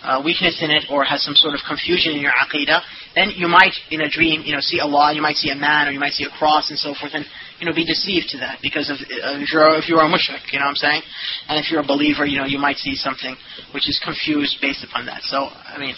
uh, 0.03 0.21
weakness 0.23 0.59
in 0.61 0.69
it 0.69 0.83
or 0.91 1.03
has 1.03 1.23
some 1.23 1.35
sort 1.35 1.55
of 1.55 1.61
confusion 1.67 2.13
in 2.13 2.21
your 2.21 2.35
aqidah, 2.35 2.83
then 3.15 3.31
you 3.35 3.47
might, 3.47 3.73
in 3.89 4.01
a 4.01 4.09
dream, 4.09 4.43
you 4.43 4.53
know, 4.53 4.59
see 4.59 4.79
Allah, 4.79 5.13
you 5.13 5.21
might 5.21 5.37
see 5.37 5.49
a 5.49 5.55
man, 5.55 5.87
or 5.87 5.91
you 5.91 5.99
might 5.99 6.13
see 6.13 6.25
a 6.25 6.33
cross 6.37 6.69
and 6.69 6.77
so 6.77 6.93
forth, 6.93 7.13
and 7.13 7.25
you 7.59 7.65
know, 7.65 7.73
be 7.73 7.85
deceived 7.85 8.29
to 8.35 8.37
that 8.39 8.59
because 8.61 8.89
of 8.89 8.97
uh, 8.99 9.39
if 9.39 9.53
you're 9.53 9.75
if 9.79 9.87
you're 9.87 10.03
a 10.03 10.09
mushrik, 10.09 10.43
you 10.51 10.59
know 10.59 10.65
what 10.65 10.75
I'm 10.75 10.83
saying, 10.83 11.01
and 11.47 11.59
if 11.59 11.71
you're 11.71 11.81
a 11.81 11.87
believer, 11.87 12.25
you 12.25 12.37
know, 12.37 12.45
you 12.45 12.59
might 12.59 12.77
see 12.77 12.95
something 12.95 13.35
which 13.73 13.87
is 13.87 13.99
confused 14.03 14.57
based 14.61 14.83
upon 14.83 15.05
that. 15.05 15.23
So, 15.23 15.47
I 15.47 15.79
mean, 15.79 15.95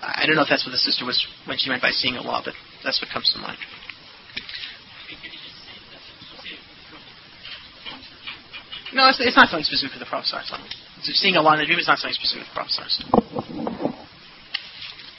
I 0.00 0.24
don't 0.26 0.36
know 0.36 0.42
if 0.42 0.48
that's 0.48 0.66
what 0.66 0.72
the 0.72 0.82
sister 0.82 1.04
was 1.04 1.18
when 1.46 1.58
she 1.58 1.70
meant 1.70 1.82
by 1.82 1.90
seeing 1.90 2.16
Allah, 2.16 2.42
but 2.44 2.54
that's 2.84 3.00
what 3.00 3.10
comes 3.10 3.32
to 3.32 3.38
mind. 3.40 3.58
No, 8.94 9.08
it's, 9.08 9.20
it's 9.20 9.36
not 9.36 9.48
something 9.48 9.64
specific 9.64 9.92
for 9.94 9.98
the 9.98 10.06
Prophet. 10.08 10.28
Seeing 11.02 11.36
Allah 11.36 11.54
in 11.54 11.60
the 11.60 11.66
dream 11.66 11.78
is 11.78 11.88
not 11.88 11.98
something 11.98 12.14
specific 12.14 12.46
for 12.52 12.52
the 12.52 12.68
Prophet. 12.68 12.92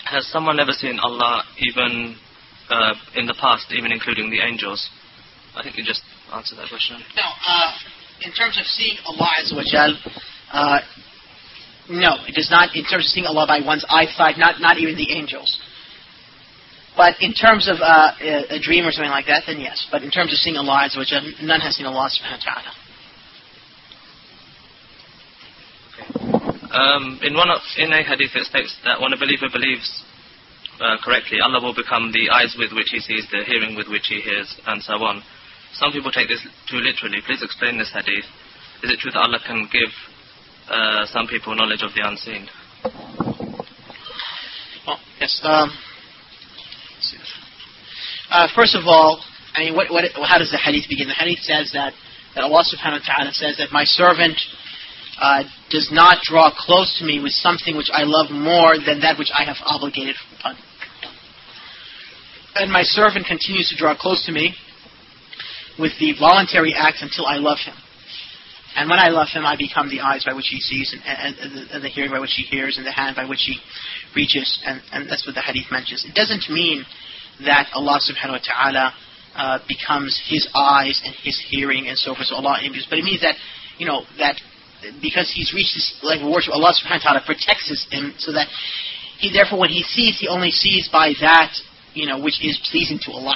Has 0.06 0.28
someone 0.28 0.60
ever 0.60 0.72
seen 0.72 1.00
Allah 1.00 1.44
even 1.58 2.16
uh, 2.70 2.94
in 3.16 3.26
the 3.26 3.34
past, 3.40 3.72
even 3.74 3.92
including 3.92 4.30
the 4.30 4.42
angels? 4.42 4.90
I 5.56 5.64
think 5.64 5.78
you 5.78 5.84
just 5.84 6.04
answered 6.34 6.58
that 6.58 6.70
question. 6.70 7.02
No, 7.18 7.26
uh, 7.26 7.72
in 8.22 8.32
terms 8.34 8.58
of 8.60 8.66
seeing 8.66 8.98
Allah 9.06 9.30
Azza 9.42 9.56
wa 9.58 9.66
Jal, 9.66 9.98
uh, 10.54 10.80
No, 11.90 12.16
it 12.28 12.36
does 12.36 12.50
not. 12.50 12.76
In 12.76 12.86
terms 12.86 13.06
of 13.06 13.10
seeing 13.12 13.26
Allah 13.26 13.46
by 13.48 13.60
one's 13.66 13.86
eyesight, 13.90 14.38
not 14.38 14.62
not 14.62 14.78
even 14.78 14.96
the 14.96 15.12
angels. 15.12 15.60
But 16.96 17.18
in 17.22 17.34
terms 17.34 17.68
of 17.68 17.82
uh, 17.82 18.14
a, 18.22 18.56
a 18.56 18.60
dream 18.62 18.86
or 18.86 18.92
something 18.92 19.10
like 19.10 19.26
that, 19.26 19.44
then 19.48 19.60
yes. 19.60 19.88
But 19.92 20.04
in 20.04 20.12
terms 20.12 20.32
of 20.32 20.38
seeing 20.38 20.56
Allah, 20.58 20.90
which 20.96 21.12
none 21.42 21.60
has 21.60 21.76
seen 21.76 21.88
Allah 21.88 22.06
subhanahu 22.08 22.38
wa 22.38 22.54
ta'ala. 22.54 22.72
Um, 26.74 27.20
in 27.22 27.38
one 27.38 27.54
of, 27.54 27.62
in 27.78 27.94
a 27.94 28.02
hadith 28.02 28.34
it 28.34 28.50
states 28.50 28.76
that 28.84 29.00
when 29.00 29.14
a 29.14 29.18
believer 29.18 29.46
believes 29.46 30.04
uh, 30.82 30.98
correctly, 31.06 31.38
Allah 31.38 31.62
will 31.62 31.76
become 31.78 32.10
the 32.10 32.34
eyes 32.34 32.58
with 32.58 32.74
which 32.74 32.90
he 32.90 33.00
sees, 33.00 33.30
the 33.30 33.46
hearing 33.46 33.78
with 33.78 33.88
which 33.88 34.10
he 34.10 34.22
hears, 34.22 34.50
and 34.66 34.82
so 34.82 34.94
on. 35.06 35.22
Some 35.74 35.92
people 35.92 36.10
take 36.10 36.30
this 36.30 36.42
too 36.70 36.82
literally. 36.82 37.22
Please 37.26 37.46
explain 37.46 37.78
this 37.78 37.94
hadith. 37.94 38.26
Is 38.82 38.90
it 38.90 39.00
true 39.00 39.12
that 39.14 39.22
Allah 39.22 39.38
can 39.46 39.70
give 39.72 39.94
uh, 40.70 41.06
some 41.06 41.28
people 41.28 41.56
knowledge 41.56 41.86
of 41.86 41.94
the 41.94 42.02
unseen? 42.02 42.50
Well, 44.86 45.00
yes. 45.22 45.40
Um, 45.44 45.70
uh, 48.32 48.48
first 48.56 48.76
of 48.76 48.86
all, 48.90 49.22
I 49.54 49.62
mean, 49.62 49.76
what, 49.76 49.92
what, 49.92 50.06
how 50.26 50.40
does 50.40 50.50
the 50.50 50.58
hadith 50.58 50.90
begin? 50.90 51.08
The 51.08 51.14
hadith 51.14 51.46
says 51.46 51.70
that, 51.74 51.94
that 52.34 52.44
Allah 52.44 52.66
subhanahu 52.66 53.06
wa 53.06 53.06
ta'ala 53.06 53.32
says 53.32 53.58
that 53.58 53.72
my 53.72 53.84
servant 53.86 54.42
uh, 55.20 55.44
does 55.70 55.90
not 55.92 56.18
draw 56.24 56.52
close 56.56 56.98
to 57.00 57.06
me 57.06 57.22
with 57.22 57.32
something 57.34 57.78
which 57.78 57.90
I 57.92 58.04
love 58.04 58.32
more 58.32 58.76
than 58.78 59.02
that 59.02 59.18
which 59.18 59.32
I 59.34 59.44
have 59.46 59.58
obligated 59.66 60.16
upon. 60.40 60.56
And 62.56 62.72
my 62.72 62.84
servant 62.84 63.26
continues 63.26 63.70
to 63.70 63.76
draw 63.76 63.96
close 63.98 64.26
to 64.26 64.32
me 64.32 64.54
with 65.80 65.94
the 66.00 66.14
voluntary 66.20 66.74
acts 66.78 67.02
until 67.02 67.26
I 67.26 67.38
love 67.38 67.58
him. 67.64 67.74
And 68.76 68.90
when 68.90 69.00
I 69.00 69.10
love 69.10 69.28
him, 69.32 69.46
I 69.46 69.56
become 69.56 69.90
the 69.90 70.02
eyes 70.02 70.26
by 70.26 70.34
which 70.34 70.50
he 70.50 70.60
sees, 70.60 70.94
and, 70.94 71.02
and, 71.06 71.38
and, 71.38 71.52
the, 71.54 71.76
and, 71.76 71.84
the, 71.84 71.90
hearing 71.90 72.12
by 72.12 72.20
which 72.20 72.34
he 72.34 72.44
hears, 72.44 72.78
and 72.78 72.86
the 72.86 72.92
hand 72.92 73.16
by 73.16 73.26
which 73.26 73.46
he 73.46 73.58
reaches. 74.16 74.60
And, 74.66 74.82
and 74.92 75.10
that's 75.10 75.26
what 75.28 75.36
the 75.36 75.42
hadith 75.42 75.70
mentions. 75.72 76.06
It 76.06 76.16
doesn't 76.16 76.50
mean 76.50 76.84
that 77.46 77.70
Allah 77.74 78.00
subhanahu 78.02 78.42
wa 78.42 78.46
ta'ala 78.46 78.94
uh, 79.36 79.60
becomes 79.68 80.20
his 80.28 80.48
eyes 80.56 81.02
and 81.06 81.14
his 81.22 81.42
hearing 81.50 81.88
and 81.88 81.98
so 81.98 82.16
forth, 82.16 82.28
so 82.28 82.36
Allah. 82.36 82.58
But 82.90 82.98
it 82.98 83.06
means 83.06 83.22
that, 83.22 83.36
you 83.78 83.86
know, 83.86 84.06
that 84.18 84.42
because 85.02 85.32
he's 85.34 85.54
reached 85.54 85.76
this 85.76 86.00
level 86.04 86.28
of 86.28 86.34
worship, 86.34 86.54
Allah 86.54 86.74
subhanahu 86.74 87.04
wa 87.04 87.22
ta'ala 87.22 87.22
protects 87.26 87.70
him 87.92 88.14
so 88.18 88.32
that 88.34 88.48
he 89.20 89.32
therefore 89.32 89.60
when 89.60 89.70
he 89.70 89.84
sees, 89.84 90.20
he 90.20 90.28
only 90.28 90.52
sees 90.52 90.90
by 90.92 91.14
that, 91.22 91.56
you 91.94 92.06
know, 92.06 92.20
which 92.20 92.44
is 92.44 92.60
pleasing 92.72 93.00
to 93.06 93.12
Allah 93.12 93.36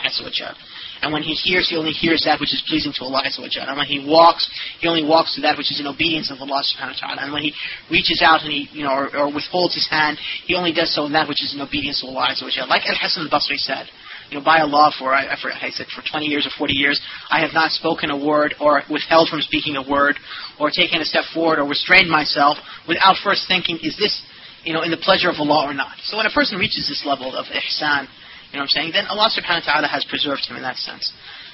and 1.01 1.13
when 1.13 1.21
he 1.21 1.33
hears, 1.33 1.69
he 1.69 1.77
only 1.77 1.91
hears 1.91 2.23
that 2.25 2.39
which 2.39 2.53
is 2.53 2.63
pleasing 2.67 2.91
to 2.97 3.03
Allah 3.05 3.21
And 3.23 3.77
when 3.77 3.85
he 3.85 4.01
walks, 4.05 4.49
he 4.79 4.87
only 4.87 5.05
walks 5.05 5.35
to 5.35 5.41
that 5.41 5.57
which 5.57 5.71
is 5.71 5.79
in 5.79 5.85
obedience 5.85 6.31
of 6.31 6.41
Allah 6.41 6.63
subhanahu 6.65 6.97
wa 6.97 7.07
ta'ala. 7.07 7.21
And 7.21 7.33
when 7.33 7.43
he 7.43 7.53
reaches 7.91 8.21
out 8.25 8.41
and 8.41 8.51
he, 8.51 8.67
you 8.71 8.83
know, 8.83 8.93
or, 8.93 9.15
or, 9.15 9.33
withholds 9.33 9.75
his 9.75 9.87
hand, 9.89 10.17
he 10.45 10.55
only 10.55 10.73
does 10.73 10.93
so 10.93 11.05
in 11.05 11.13
that 11.13 11.27
which 11.27 11.43
is 11.43 11.53
in 11.53 11.61
obedience 11.61 12.01
to 12.01 12.07
Allah 12.07 12.33
subhanahu 12.33 12.67
Like 12.67 12.85
Al-Hasan 12.89 13.29
al-Basri 13.29 13.57
said, 13.57 13.87
you 14.29 14.37
know, 14.37 14.43
by 14.43 14.59
Allah 14.59 14.91
for, 14.99 15.13
I, 15.13 15.25
I, 15.25 15.35
I 15.35 15.69
said 15.71 15.87
for 15.87 16.03
20 16.03 16.25
years 16.25 16.45
or 16.45 16.51
40 16.57 16.73
years, 16.73 16.99
I 17.29 17.39
have 17.41 17.53
not 17.53 17.71
spoken 17.71 18.11
a 18.11 18.17
word 18.17 18.55
or 18.59 18.83
withheld 18.91 19.29
from 19.29 19.41
speaking 19.41 19.75
a 19.75 19.87
word 19.87 20.19
or 20.59 20.69
taken 20.69 21.01
a 21.01 21.05
step 21.05 21.23
forward 21.33 21.59
or 21.59 21.67
restrained 21.67 22.09
myself 22.09 22.57
without 22.87 23.15
first 23.23 23.47
thinking, 23.47 23.79
is 23.81 23.95
this, 23.97 24.21
you 24.63 24.73
know, 24.73 24.83
in 24.83 24.91
the 24.91 24.99
pleasure 24.99 25.29
of 25.29 25.35
Allah 25.39 25.71
or 25.71 25.73
not? 25.73 25.95
So 26.03 26.17
when 26.17 26.25
a 26.25 26.31
person 26.33 26.59
reaches 26.59 26.87
this 26.87 27.03
level 27.05 27.35
of 27.35 27.45
ihsan, 27.47 28.07
you 28.51 28.59
know 28.59 28.63
what 28.63 28.71
I'm 28.71 28.75
saying, 28.75 28.91
then 28.93 29.05
Allah 29.07 29.31
subhanahu 29.31 29.63
wa 29.67 29.73
ta'ala 29.73 29.87
has 29.87 30.03
preserved 30.07 30.47
him 30.47 30.55
in 30.55 30.63
that 30.63 30.75
sense. 30.75 31.11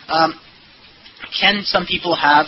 Um, 0.08 0.34
can 1.40 1.62
some 1.64 1.86
people 1.86 2.16
have 2.16 2.46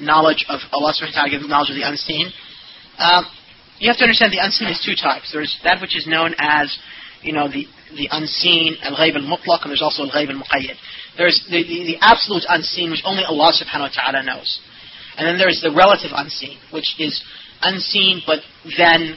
knowledge 0.00 0.44
of 0.48 0.60
Allah 0.72 0.92
subhanahu 0.92 1.16
wa 1.16 1.28
ta'ala, 1.28 1.30
give 1.30 1.48
knowledge 1.48 1.70
of 1.70 1.76
the 1.76 1.88
unseen? 1.88 2.32
Um, 2.98 3.24
you 3.78 3.88
have 3.88 3.96
to 3.98 4.04
understand 4.04 4.32
the 4.32 4.40
unseen 4.40 4.68
is 4.68 4.80
two 4.80 4.96
types. 4.96 5.32
There's 5.32 5.52
that 5.64 5.80
which 5.80 5.96
is 5.96 6.06
known 6.06 6.34
as 6.38 6.72
you 7.22 7.32
know, 7.32 7.48
the, 7.48 7.66
the 7.96 8.08
unseen, 8.10 8.76
al-ghayb 8.82 9.16
al-mutlaq, 9.16 9.62
and 9.62 9.70
there's 9.70 9.82
also 9.82 10.04
al-ghayb 10.04 10.30
al-muqayyad. 10.30 10.76
There's 11.16 11.44
the, 11.50 11.62
the, 11.62 11.96
the 11.96 11.98
absolute 12.00 12.44
unseen, 12.48 12.90
which 12.90 13.02
only 13.04 13.24
Allah 13.24 13.52
subhanahu 13.52 13.88
wa 13.88 13.94
ta'ala 13.94 14.22
knows. 14.24 14.60
And 15.16 15.26
then 15.26 15.38
there's 15.38 15.60
the 15.62 15.72
relative 15.72 16.10
unseen, 16.14 16.58
which 16.72 16.94
is 16.98 17.24
unseen 17.62 18.20
but 18.26 18.40
then 18.76 19.16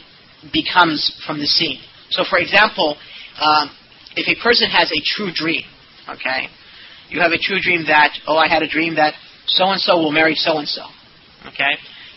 becomes 0.53 1.11
from 1.25 1.39
the 1.39 1.45
seen. 1.45 1.79
So, 2.09 2.23
for 2.23 2.39
example, 2.39 2.95
um, 3.41 3.69
if 4.15 4.27
a 4.27 4.41
person 4.41 4.69
has 4.69 4.91
a 4.91 5.01
true 5.03 5.31
dream, 5.33 5.63
okay, 6.07 6.47
you 7.09 7.19
have 7.19 7.31
a 7.31 7.37
true 7.37 7.59
dream 7.59 7.83
that, 7.87 8.15
oh, 8.27 8.37
I 8.37 8.47
had 8.47 8.63
a 8.63 8.67
dream 8.67 8.95
that 8.95 9.13
so-and-so 9.47 9.97
will 9.97 10.11
marry 10.11 10.35
so-and-so, 10.35 10.83
okay? 11.47 11.75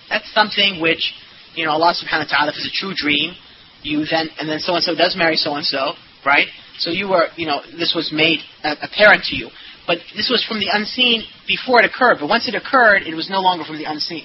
That's 0.08 0.30
something 0.32 0.80
which, 0.80 1.12
you 1.54 1.64
know, 1.64 1.72
Allah 1.72 1.94
subhanahu 1.96 2.30
wa 2.30 2.36
ta'ala, 2.36 2.50
if 2.52 2.56
it's 2.56 2.70
a 2.70 2.76
true 2.78 2.94
dream, 2.94 3.34
you 3.82 4.04
then 4.10 4.28
and 4.38 4.48
then 4.48 4.58
so 4.58 4.74
and 4.74 4.84
so 4.84 4.94
does 4.94 5.16
marry 5.16 5.36
so 5.36 5.54
and 5.54 5.64
so, 5.64 5.92
right? 6.24 6.46
So 6.78 6.90
you 6.90 7.08
were, 7.08 7.28
you 7.36 7.46
know, 7.46 7.60
this 7.78 7.92
was 7.94 8.10
made 8.12 8.40
apparent 8.64 9.24
to 9.24 9.36
you, 9.36 9.50
but 9.86 9.98
this 10.16 10.30
was 10.30 10.44
from 10.44 10.58
the 10.58 10.70
unseen 10.72 11.22
before 11.46 11.82
it 11.82 11.84
occurred. 11.84 12.18
But 12.20 12.28
once 12.28 12.48
it 12.48 12.54
occurred, 12.54 13.02
it 13.02 13.14
was 13.14 13.28
no 13.28 13.40
longer 13.40 13.64
from 13.64 13.78
the 13.78 13.84
unseen. 13.84 14.24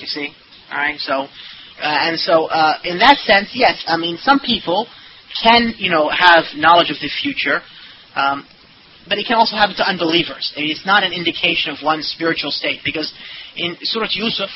You 0.00 0.06
see, 0.06 0.30
all 0.70 0.78
right? 0.78 0.98
So, 0.98 1.12
uh, 1.12 1.26
and 1.82 2.18
so 2.18 2.46
uh, 2.46 2.78
in 2.84 2.98
that 2.98 3.18
sense, 3.18 3.50
yes. 3.52 3.84
I 3.86 3.96
mean, 3.96 4.16
some 4.18 4.40
people 4.40 4.86
can, 5.42 5.74
you 5.76 5.90
know, 5.90 6.08
have 6.08 6.44
knowledge 6.56 6.90
of 6.90 6.96
the 7.00 7.10
future. 7.22 7.60
Um, 8.14 8.46
but 9.08 9.16
it 9.18 9.26
can 9.26 9.36
also 9.36 9.56
happen 9.56 9.74
to 9.76 9.88
unbelievers. 9.88 10.52
I 10.56 10.60
mean, 10.60 10.70
it's 10.70 10.84
not 10.84 11.02
an 11.02 11.12
indication 11.12 11.72
of 11.72 11.78
one's 11.82 12.06
spiritual 12.06 12.50
state 12.50 12.80
because 12.84 13.12
in 13.56 13.76
Surah 13.82 14.08
Yusuf, 14.10 14.50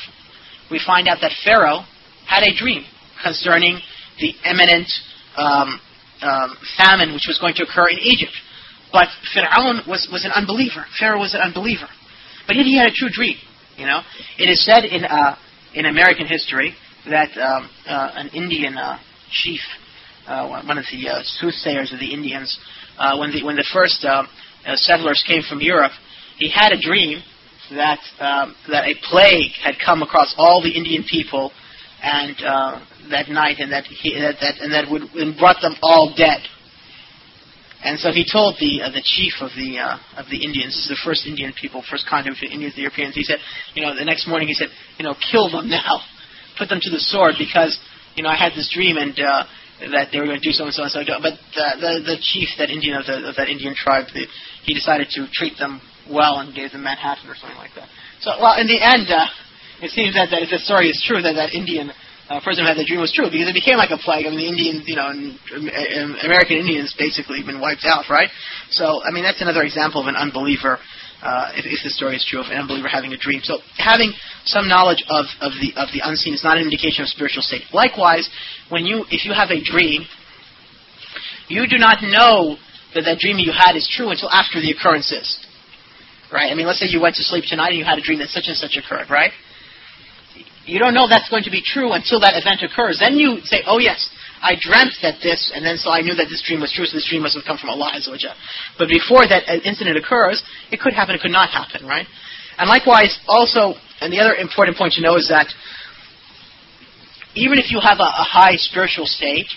we 0.69 0.79
find 0.85 1.07
out 1.07 1.17
that 1.21 1.31
Pharaoh 1.43 1.85
had 2.27 2.43
a 2.43 2.53
dream 2.55 2.85
concerning 3.23 3.79
the 4.19 4.33
imminent 4.45 4.87
um, 5.37 5.79
um, 6.21 6.57
famine 6.77 7.13
which 7.13 7.25
was 7.27 7.39
going 7.39 7.55
to 7.55 7.63
occur 7.63 7.87
in 7.89 7.99
Egypt. 7.99 8.33
But 8.91 9.07
Fir'aun 9.33 9.87
was, 9.87 10.07
was 10.11 10.23
an 10.25 10.31
unbeliever. 10.31 10.85
Pharaoh 10.99 11.19
was 11.19 11.33
an 11.33 11.41
unbeliever. 11.41 11.87
But 12.45 12.55
yet 12.55 12.65
he 12.65 12.77
had 12.77 12.87
a 12.87 12.93
true 12.93 13.09
dream. 13.09 13.37
You 13.77 13.87
know, 13.87 14.01
it 14.37 14.45
is 14.45 14.63
said 14.63 14.85
in 14.85 15.03
uh, 15.03 15.35
in 15.73 15.85
American 15.85 16.27
history 16.27 16.75
that 17.09 17.35
um, 17.37 17.69
uh, 17.87 18.11
an 18.13 18.29
Indian 18.29 18.77
uh, 18.77 18.99
chief, 19.31 19.61
uh, 20.27 20.47
one 20.47 20.77
of 20.77 20.85
the 20.91 21.09
uh, 21.09 21.21
soothsayers 21.23 21.91
of 21.91 21.99
the 21.99 22.13
Indians, 22.13 22.57
uh, 22.99 23.17
when 23.17 23.31
the 23.31 23.43
when 23.43 23.55
the 23.55 23.65
first 23.73 24.05
settlers 24.75 25.23
came 25.27 25.41
from 25.41 25.59
Europe, 25.59 25.91
he 26.37 26.49
had 26.49 26.71
a 26.71 26.79
dream 26.79 27.23
that 27.71 27.99
um, 28.19 28.55
that 28.69 28.85
a 28.85 28.93
plague 29.09 29.51
had 29.63 29.75
come 29.83 30.03
across 30.03 30.35
all 30.37 30.61
the 30.61 30.69
Indian 30.69 31.03
people 31.09 31.51
and 32.03 32.35
uh, 32.43 32.83
that 33.09 33.31
night, 33.31 33.63
and 33.63 33.71
that 33.71 33.87
he 33.87 34.11
that, 34.19 34.35
that 34.43 34.59
and 34.59 34.75
that 34.75 34.91
would 34.91 35.03
and 35.15 35.39
brought 35.39 35.63
them 35.63 35.75
all 35.81 36.11
dead. 36.11 36.43
And 37.83 37.99
so 37.99 38.11
he 38.11 38.27
told 38.27 38.59
the 38.59 38.83
uh, 38.83 38.91
the 38.91 39.03
chief 39.03 39.39
of 39.39 39.55
the 39.55 39.79
uh, 39.79 40.19
of 40.19 40.27
the 40.27 40.43
Indians, 40.43 40.75
the 40.91 40.99
first 40.99 41.23
Indian 41.25 41.55
people, 41.55 41.83
first 41.87 42.03
contact 42.07 42.35
with 42.43 42.51
Indians, 42.51 42.75
the 42.75 42.83
Europeans. 42.83 43.15
He 43.15 43.23
said, 43.23 43.39
you 43.73 43.83
know, 43.83 43.95
the 43.95 44.03
next 44.03 44.27
morning 44.27 44.47
he 44.47 44.53
said, 44.53 44.67
you 44.99 45.07
know, 45.07 45.15
kill 45.31 45.47
them 45.47 45.71
now, 45.71 46.03
put 46.59 46.67
them 46.67 46.79
to 46.83 46.91
the 46.91 46.99
sword 46.99 47.35
because 47.39 47.79
you 48.15 48.23
know 48.23 48.29
I 48.29 48.35
had 48.35 48.51
this 48.51 48.67
dream 48.67 48.99
and 48.99 49.15
uh, 49.15 49.47
that 49.95 50.11
they 50.11 50.19
were 50.19 50.27
going 50.27 50.39
to 50.39 50.47
do 50.47 50.51
so 50.51 50.67
and 50.67 50.75
so 50.75 50.83
and 50.83 50.91
so. 50.91 51.03
But 51.07 51.39
uh, 51.55 51.79
the 51.79 52.03
the 52.03 52.17
chief 52.19 52.51
that 52.59 52.67
Indian 52.67 52.99
of, 52.99 53.07
the, 53.07 53.31
of 53.31 53.35
that 53.39 53.47
Indian 53.47 53.75
tribe, 53.75 54.11
the, 54.11 54.27
he 54.67 54.75
decided 54.75 55.07
to 55.15 55.27
treat 55.31 55.55
them 55.55 55.79
well 56.11 56.43
and 56.43 56.51
gave 56.51 56.75
them 56.75 56.83
Manhattan 56.83 57.31
or 57.31 57.35
something 57.35 57.59
like 57.59 57.75
that. 57.79 57.87
So 58.19 58.35
well, 58.43 58.59
in 58.59 58.67
the 58.67 58.79
end. 58.83 59.07
Uh, 59.07 59.23
it 59.83 59.91
seems 59.91 60.15
that, 60.15 60.31
that 60.31 60.41
if 60.41 60.49
the 60.49 60.59
story 60.63 60.87
is 60.87 61.03
true, 61.03 61.21
that 61.21 61.35
that 61.35 61.51
Indian 61.51 61.91
uh, 62.31 62.39
person 62.39 62.63
who 62.63 62.67
had 62.71 62.79
the 62.79 62.87
dream 62.87 63.03
was 63.03 63.11
true 63.11 63.27
because 63.27 63.51
it 63.51 63.53
became 63.53 63.75
like 63.75 63.91
a 63.91 63.99
plague. 63.99 64.25
I 64.25 64.31
mean, 64.31 64.39
the 64.39 64.47
Indians, 64.47 64.87
you 64.87 64.95
know, 64.95 65.11
and, 65.11 65.35
um, 65.35 66.15
American 66.23 66.57
Indians 66.57 66.95
basically 66.95 67.43
been 67.43 67.59
wiped 67.59 67.83
out, 67.83 68.07
right? 68.07 68.31
So, 68.71 69.03
I 69.03 69.11
mean, 69.11 69.27
that's 69.27 69.43
another 69.43 69.63
example 69.67 69.99
of 69.99 70.07
an 70.07 70.15
unbeliever. 70.15 70.79
Uh, 71.23 71.55
if, 71.55 71.63
if 71.63 71.79
the 71.87 71.89
story 71.89 72.19
is 72.19 72.25
true 72.27 72.43
of 72.43 72.51
an 72.51 72.59
unbeliever 72.59 72.91
having 72.91 73.15
a 73.15 73.17
dream. 73.17 73.39
So 73.43 73.63
having 73.79 74.11
some 74.43 74.67
knowledge 74.67 75.07
of, 75.07 75.23
of 75.39 75.55
the 75.63 75.71
of 75.79 75.87
the 75.95 76.03
unseen 76.03 76.35
is 76.35 76.43
not 76.43 76.59
an 76.59 76.67
indication 76.67 76.99
of 76.99 77.07
spiritual 77.07 77.39
state. 77.39 77.63
Likewise, 77.71 78.27
when 78.67 78.83
you 78.83 79.07
if 79.07 79.23
you 79.23 79.31
have 79.31 79.47
a 79.47 79.63
dream, 79.63 80.03
you 81.47 81.63
do 81.63 81.79
not 81.79 82.03
know 82.03 82.59
that 82.91 83.07
that 83.07 83.23
dream 83.23 83.39
you 83.39 83.55
had 83.55 83.79
is 83.79 83.87
true 83.87 84.11
until 84.11 84.27
after 84.35 84.59
the 84.59 84.75
occurrence 84.75 85.15
is. 85.15 85.39
Right? 86.27 86.51
I 86.51 86.55
mean, 86.55 86.67
let's 86.67 86.83
say 86.83 86.91
you 86.91 86.99
went 86.99 87.15
to 87.15 87.23
sleep 87.23 87.47
tonight 87.47 87.71
and 87.71 87.79
you 87.79 87.87
had 87.87 87.97
a 87.97 88.03
dream 88.03 88.19
that 88.19 88.27
such 88.27 88.51
and 88.51 88.57
such 88.57 88.75
occurred, 88.75 89.07
right? 89.07 89.31
You 90.65 90.79
don't 90.79 90.93
know 90.93 91.07
that's 91.07 91.29
going 91.29 91.43
to 91.43 91.51
be 91.51 91.61
true 91.61 91.91
until 91.91 92.19
that 92.21 92.39
event 92.39 92.63
occurs. 92.63 92.97
Then 92.99 93.19
you 93.19 93.41
say, 93.43 93.63
oh 93.67 93.79
yes, 93.79 94.09
I 94.41 94.55
dreamt 94.59 94.95
that 95.01 95.19
this, 95.23 95.51
and 95.55 95.65
then 95.65 95.77
so 95.77 95.91
I 95.91 96.01
knew 96.01 96.15
that 96.15 96.27
this 96.27 96.43
dream 96.43 96.59
was 96.59 96.71
true, 96.71 96.85
so 96.85 96.95
this 96.95 97.07
dream 97.07 97.23
must 97.23 97.35
have 97.35 97.47
come 97.47 97.57
from 97.57 97.69
Allah 97.69 97.91
But 98.77 98.87
before 98.87 99.27
that 99.27 99.47
incident 99.63 99.97
occurs, 99.97 100.43
it 100.71 100.79
could 100.79 100.93
happen, 100.93 101.15
it 101.15 101.21
could 101.21 101.31
not 101.31 101.49
happen, 101.49 101.87
right? 101.87 102.07
And 102.57 102.69
likewise, 102.69 103.17
also, 103.27 103.75
and 103.99 104.11
the 104.11 104.19
other 104.19 104.35
important 104.35 104.77
point 104.77 104.93
to 104.93 105.01
know 105.01 105.15
is 105.15 105.27
that 105.27 105.47
even 107.35 107.57
if 107.57 107.71
you 107.71 107.79
have 107.79 107.99
a, 107.99 108.09
a 108.19 108.27
high 108.27 108.55
spiritual 108.55 109.07
state, 109.07 109.47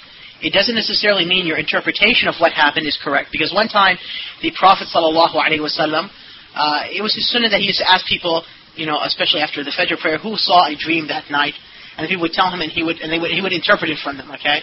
it 0.40 0.52
doesn't 0.52 0.74
necessarily 0.74 1.24
mean 1.26 1.46
your 1.46 1.59
interpretation 1.59 2.28
of 2.28 2.36
what 2.38 2.52
happened 2.52 2.86
is 2.86 2.98
correct. 3.02 3.30
Because 3.32 3.52
one 3.52 3.68
time, 3.68 3.98
the 4.42 4.52
Prophet 4.57 4.88
sallallahu 4.92 5.34
alaihi 5.34 5.61
wasallam, 5.61 6.09
uh, 6.54 6.88
it 6.88 7.02
was 7.02 7.14
his 7.14 7.28
sunnah 7.30 7.48
that 7.48 7.61
he 7.61 7.66
used 7.66 7.80
to 7.80 7.90
ask 7.90 8.07
people, 8.07 8.44
you 8.77 8.87
know, 8.87 9.01
especially 9.03 9.41
after 9.41 9.64
the 9.64 9.70
Fajr 9.70 9.99
prayer, 9.99 10.18
who 10.18 10.37
saw 10.37 10.66
a 10.66 10.77
dream 10.77 11.09
that 11.09 11.31
night? 11.31 11.55
and 11.97 12.09
people 12.09 12.22
would 12.22 12.33
tell 12.33 12.51
him, 12.53 12.61
and 12.61 12.70
he 12.70 12.83
would 12.83 13.01
and 13.01 13.11
they 13.11 13.18
would 13.18 13.31
he 13.31 13.41
would 13.41 13.53
interpret 13.53 13.91
it 13.91 13.99
from 13.99 14.16
them. 14.16 14.31
Okay, 14.33 14.61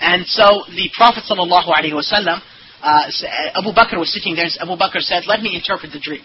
and 0.00 0.26
so 0.26 0.66
the 0.68 0.90
Prophet 0.94 1.24
sallallahu 1.30 1.70
alaihi 1.70 1.94
wasallam, 1.94 2.42
uh, 2.82 3.06
Abu 3.54 3.70
Bakr 3.70 3.98
was 3.98 4.12
sitting 4.12 4.34
there. 4.34 4.46
and 4.46 4.58
Abu 4.60 4.74
Bakr 4.74 5.00
said, 5.00 5.26
"Let 5.26 5.42
me 5.42 5.54
interpret 5.54 5.92
the 5.92 6.00
dream." 6.00 6.24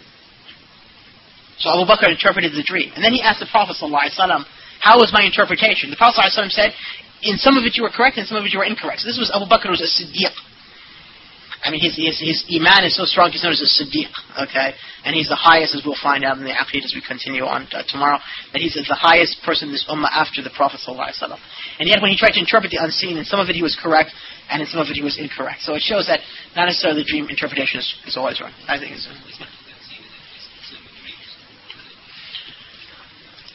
So 1.59 1.69
Abu 1.69 1.85
Bakr 1.89 2.09
interpreted 2.09 2.53
the 2.53 2.63
dream, 2.63 2.91
and 2.95 3.03
then 3.03 3.13
he 3.13 3.21
asked 3.21 3.39
the 3.39 3.49
Prophet 3.49 3.77
sallallahu 3.77 4.09
alaihi 4.09 4.17
wasallam, 4.17 4.45
"How 4.79 4.97
was 4.97 5.13
my 5.13 5.21
interpretation?" 5.21 5.89
The 5.89 5.95
Prophet 5.97 6.17
sallallahu 6.17 6.25
alaihi 6.25 6.49
wasallam 6.49 6.51
said, 6.51 6.73
"In 7.21 7.37
some 7.37 7.57
of 7.57 7.63
it 7.65 7.77
you 7.77 7.83
were 7.83 7.93
correct, 7.93 8.17
and 8.17 8.27
some 8.27 8.37
of 8.37 8.45
it 8.45 8.51
you 8.51 8.59
were 8.59 8.65
incorrect." 8.65 9.01
So 9.01 9.07
this 9.07 9.17
was 9.17 9.29
Abu 9.29 9.45
Bakr 9.45 9.69
was 9.69 9.81
a 9.81 9.89
Siddiq. 9.89 10.33
I 11.67 11.69
mean, 11.69 11.83
his, 11.83 11.99
his, 11.99 12.15
his 12.15 12.39
iman 12.47 12.87
is 12.87 12.95
so 12.95 13.03
strong, 13.03 13.27
he's 13.27 13.43
known 13.43 13.51
as 13.51 13.59
a 13.59 13.67
Siddiq, 13.67 14.07
okay? 14.47 14.71
And 15.03 15.11
he's 15.11 15.27
the 15.27 15.35
highest, 15.35 15.75
as 15.75 15.83
we'll 15.83 15.99
find 15.99 16.23
out 16.23 16.39
in 16.39 16.47
the 16.47 16.55
Aqid 16.55 16.87
as 16.87 16.95
we 16.95 17.03
continue 17.03 17.43
on 17.43 17.67
uh, 17.75 17.83
tomorrow, 17.83 18.23
that 18.55 18.63
he's 18.63 18.79
the 18.79 18.95
highest 18.95 19.43
person 19.43 19.67
in 19.67 19.75
this 19.75 19.83
ummah 19.91 20.07
after 20.07 20.39
the 20.39 20.49
Prophet 20.55 20.79
ﷺ. 20.79 21.27
And 21.83 21.91
yet 21.91 21.99
when 21.99 22.07
he 22.07 22.15
tried 22.15 22.39
to 22.39 22.39
interpret 22.39 22.71
the 22.71 22.79
unseen, 22.79 23.19
in 23.19 23.27
some 23.27 23.43
of 23.43 23.51
it 23.51 23.59
he 23.59 23.61
was 23.61 23.75
correct, 23.75 24.15
and 24.47 24.63
in 24.63 24.67
some 24.71 24.79
of 24.79 24.87
it 24.87 24.95
he 24.95 25.03
was 25.03 25.19
incorrect. 25.19 25.67
So 25.67 25.75
it 25.75 25.83
shows 25.83 26.07
that 26.07 26.23
not 26.55 26.71
necessarily 26.71 27.03
the 27.03 27.09
dream 27.11 27.27
interpretation 27.27 27.83
is, 27.83 27.87
is 28.07 28.15
always 28.15 28.39
wrong. 28.39 28.55
I 28.71 28.79
think 28.79 28.95
it's... 28.95 29.03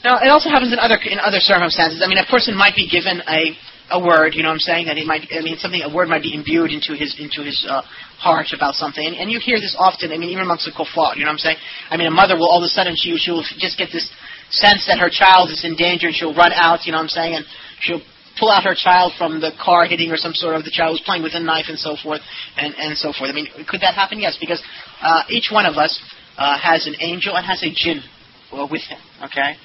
Now, 0.04 0.20
it 0.20 0.28
also 0.28 0.50
happens 0.50 0.74
in 0.74 0.78
other 0.82 0.98
in 1.00 1.16
other 1.22 1.40
circumstances. 1.40 2.02
I 2.04 2.08
mean, 2.10 2.18
a 2.18 2.28
person 2.28 2.58
might 2.58 2.74
be 2.74 2.90
given 2.90 3.22
a 3.24 3.56
a 3.93 4.01
word, 4.01 4.34
you 4.34 4.43
know 4.43 4.49
what 4.49 4.64
I'm 4.64 4.66
saying? 4.66 4.86
That 4.88 4.97
he 4.97 5.05
might, 5.05 5.28
I 5.30 5.45
mean, 5.45 5.57
something, 5.61 5.80
a 5.84 5.93
word 5.93 6.09
might 6.09 6.22
be 6.24 6.34
imbued 6.34 6.72
into 6.72 6.97
his, 6.97 7.14
into 7.20 7.45
his 7.45 7.61
uh, 7.68 7.82
heart 8.16 8.51
about 8.57 8.74
something. 8.74 9.05
And, 9.05 9.14
and 9.14 9.30
you 9.30 9.38
hear 9.38 9.61
this 9.61 9.76
often, 9.78 10.11
I 10.11 10.16
mean, 10.16 10.30
even 10.30 10.45
amongst 10.45 10.64
the 10.64 10.72
kuffar, 10.72 11.14
you 11.14 11.22
know 11.22 11.30
what 11.30 11.38
I'm 11.38 11.45
saying? 11.45 11.61
I 11.93 11.97
mean, 11.97 12.09
a 12.09 12.14
mother 12.14 12.34
will 12.34 12.49
all 12.49 12.59
of 12.59 12.66
a 12.66 12.72
sudden, 12.72 12.97
she, 12.97 13.14
she'll 13.20 13.45
just 13.61 13.76
get 13.76 13.93
this 13.93 14.09
sense 14.51 14.88
that 14.88 14.99
her 14.99 15.12
child 15.12 15.53
is 15.53 15.64
in 15.64 15.76
danger 15.76 16.09
and 16.09 16.16
she'll 16.16 16.34
run 16.34 16.53
out, 16.53 16.84
you 16.88 16.93
know 16.93 16.99
what 16.99 17.12
I'm 17.12 17.16
saying? 17.16 17.34
And 17.36 17.45
she'll 17.80 18.03
pull 18.40 18.51
out 18.51 18.64
her 18.64 18.74
child 18.74 19.12
from 19.18 19.40
the 19.40 19.53
car 19.61 19.84
hitting 19.84 20.11
or 20.11 20.16
some 20.16 20.32
sort 20.32 20.57
of, 20.57 20.64
the 20.64 20.72
child 20.72 20.97
was 20.97 21.03
playing 21.05 21.22
with 21.22 21.36
a 21.36 21.40
knife 21.40 21.66
and 21.68 21.78
so 21.78 21.97
forth, 22.01 22.20
and, 22.57 22.74
and 22.80 22.97
so 22.97 23.12
forth. 23.12 23.28
I 23.28 23.34
mean, 23.36 23.47
could 23.68 23.84
that 23.84 23.95
happen? 23.95 24.18
Yes, 24.18 24.36
because 24.40 24.62
uh, 25.03 25.22
each 25.28 25.53
one 25.53 25.66
of 25.66 25.76
us 25.76 26.01
uh, 26.38 26.57
has 26.59 26.86
an 26.86 26.97
angel 27.01 27.36
and 27.36 27.45
has 27.45 27.62
a 27.62 27.68
jinn 27.68 28.01
uh, 28.53 28.66
with 28.70 28.82
him, 28.88 28.99
okay? 29.24 29.57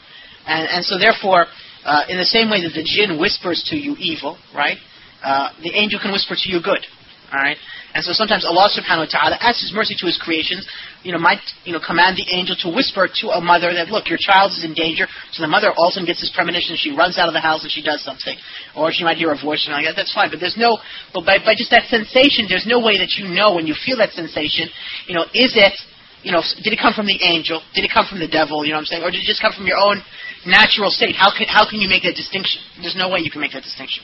And, 0.45 0.67
and 0.67 0.86
so 0.86 0.99
therefore, 0.99 1.47
uh, 1.88 2.03
in 2.11 2.17
the 2.19 2.27
same 2.27 2.51
way 2.51 2.59
that 2.61 2.75
the 2.75 2.83
jinn 2.83 3.17
whispers 3.17 3.63
to 3.71 3.75
you 3.79 3.95
evil, 3.97 4.38
right? 4.53 4.77
Uh, 5.23 5.49
the 5.63 5.71
angel 5.73 5.99
can 5.99 6.11
whisper 6.11 6.35
to 6.35 6.51
you 6.51 6.61
good. 6.61 6.83
All 7.31 7.39
right? 7.39 7.57
And 7.91 8.03
so 8.03 8.13
sometimes 8.13 8.45
Allah 8.45 8.71
subhanahu 8.71 9.07
wa 9.07 9.11
ta'ala, 9.11 9.35
as 9.41 9.59
His 9.59 9.73
mercy 9.75 9.95
to 9.99 10.05
His 10.05 10.15
creations, 10.15 10.63
you 11.03 11.11
know, 11.11 11.19
might, 11.19 11.43
you 11.63 11.73
know, 11.73 11.79
command 11.83 12.15
the 12.15 12.27
angel 12.31 12.55
to 12.63 12.71
whisper 12.71 13.07
to 13.23 13.25
a 13.35 13.41
mother 13.41 13.73
that, 13.73 13.88
look, 13.91 14.07
your 14.07 14.19
child 14.19 14.51
is 14.55 14.63
in 14.63 14.71
danger. 14.75 15.07
So 15.31 15.43
the 15.43 15.51
mother 15.51 15.71
also 15.75 15.99
gets 16.05 16.23
this 16.23 16.31
premonition, 16.31 16.75
she 16.79 16.95
runs 16.95 17.17
out 17.17 17.27
of 17.27 17.33
the 17.33 17.43
house 17.43 17.63
and 17.63 17.71
she 17.71 17.83
does 17.83 18.03
something. 18.03 18.38
Or 18.75 18.91
she 18.91 19.03
might 19.03 19.17
hear 19.17 19.31
a 19.31 19.39
voice 19.39 19.67
and 19.67 19.75
like 19.75 19.88
that, 19.88 19.95
that's 19.99 20.13
fine. 20.13 20.29
But 20.31 20.39
there's 20.39 20.55
no, 20.55 20.79
but 21.11 21.25
by, 21.27 21.39
by 21.43 21.55
just 21.55 21.71
that 21.71 21.91
sensation, 21.91 22.47
there's 22.47 22.67
no 22.67 22.79
way 22.79 22.99
that 22.99 23.19
you 23.19 23.27
know 23.27 23.55
when 23.55 23.67
you 23.67 23.75
feel 23.75 23.97
that 23.97 24.15
sensation, 24.15 24.71
you 25.07 25.15
know, 25.15 25.27
is 25.35 25.55
it, 25.55 25.75
you 26.23 26.31
know, 26.31 26.43
did 26.63 26.71
it 26.71 26.79
come 26.79 26.93
from 26.95 27.07
the 27.07 27.19
angel? 27.23 27.63
Did 27.75 27.83
it 27.83 27.91
come 27.91 28.07
from 28.07 28.19
the 28.19 28.27
devil? 28.27 28.63
You 28.63 28.71
know 28.71 28.83
what 28.83 28.88
I'm 28.88 28.91
saying? 28.91 29.03
Or 29.03 29.11
did 29.11 29.23
it 29.23 29.27
just 29.27 29.41
come 29.41 29.53
from 29.53 29.67
your 29.67 29.79
own 29.79 30.03
natural 30.47 30.89
state. 30.89 31.15
How 31.15 31.29
can, 31.35 31.47
how 31.51 31.67
can 31.69 31.83
you 31.83 31.91
make 31.91 32.03
that 32.03 32.15
distinction? 32.15 32.63
There's 32.79 32.95
no 32.95 33.11
way 33.11 33.19
you 33.19 33.29
can 33.29 33.41
make 33.43 33.51
that 33.53 33.67
distinction. 33.67 34.03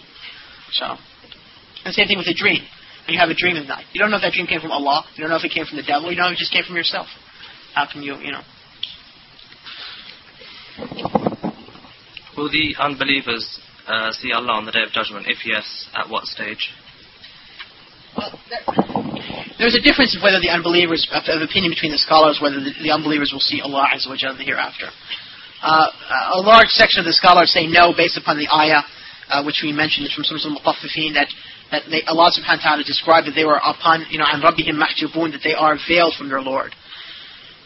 So, 0.75 0.99
and 1.85 1.95
same 1.95 2.07
thing 2.07 2.19
with 2.19 2.27
a 2.27 2.35
dream. 2.35 2.61
When 3.07 3.15
you 3.15 3.19
have 3.19 3.29
a 3.29 3.35
dream 3.35 3.57
at 3.57 3.67
night, 3.67 3.85
you 3.91 3.99
don't 3.99 4.11
know 4.11 4.17
if 4.17 4.23
that 4.23 4.31
dream 4.31 4.47
came 4.47 4.61
from 4.61 4.71
Allah. 4.71 5.03
You 5.15 5.23
don't 5.23 5.31
know 5.31 5.39
if 5.39 5.43
it 5.43 5.51
came 5.51 5.65
from 5.65 5.77
the 5.77 5.83
devil. 5.83 6.11
You 6.11 6.15
don't 6.15 6.31
know 6.31 6.35
if 6.35 6.39
it 6.39 6.43
just 6.43 6.53
came 6.53 6.63
from 6.63 6.75
yourself. 6.75 7.07
How 7.75 7.87
can 7.89 8.03
you, 8.03 8.15
you 8.19 8.31
know? 8.31 8.43
Will 12.37 12.49
the 12.49 12.75
unbelievers 12.79 13.59
uh, 13.87 14.11
see 14.11 14.31
Allah 14.31 14.53
on 14.53 14.65
the 14.65 14.71
Day 14.71 14.83
of 14.83 14.91
Judgment? 14.91 15.27
If 15.27 15.45
yes, 15.45 15.87
at 15.95 16.09
what 16.09 16.25
stage? 16.25 16.71
Well, 18.17 18.31
there's 19.59 19.75
a 19.75 19.81
difference 19.81 20.15
of 20.15 20.23
whether 20.23 20.39
the 20.39 20.49
unbelievers, 20.49 21.05
of, 21.11 21.23
of 21.27 21.41
opinion 21.41 21.71
between 21.71 21.91
the 21.91 21.97
scholars, 21.97 22.39
whether 22.41 22.61
the, 22.61 22.71
the 22.81 22.91
unbelievers 22.91 23.31
will 23.33 23.43
see 23.43 23.61
Allah 23.61 23.89
Azza 23.93 24.07
wa 24.07 24.15
Jalla 24.15 24.37
the 24.37 24.45
hereafter. 24.45 24.89
Uh, 25.63 25.87
a 26.35 26.41
large 26.43 26.67
section 26.75 26.99
of 26.99 27.07
the 27.07 27.15
scholars 27.15 27.55
say 27.55 27.63
no 27.63 27.95
based 27.95 28.19
upon 28.19 28.35
the 28.35 28.51
ayah, 28.51 28.83
uh, 29.31 29.39
which 29.47 29.63
we 29.63 29.71
mentioned 29.71 30.03
is 30.03 30.11
from 30.11 30.27
some 30.27 30.59
of 30.59 30.75
the 30.83 30.91
that, 31.15 31.31
that 31.71 31.83
they, 31.87 32.03
Allah 32.03 32.35
subhanahu 32.35 32.59
wa 32.59 32.83
ta'ala 32.83 32.83
described 32.83 33.31
that 33.31 33.35
they 33.39 33.47
were 33.47 33.63
upon, 33.63 34.03
you 34.11 34.19
know, 34.19 34.27
and 34.27 34.43
rabbihim 34.43 34.75
mahjubun, 34.75 35.31
that 35.31 35.39
they 35.39 35.55
are 35.55 35.79
veiled 35.87 36.19
from 36.19 36.27
their 36.27 36.43
Lord. 36.43 36.75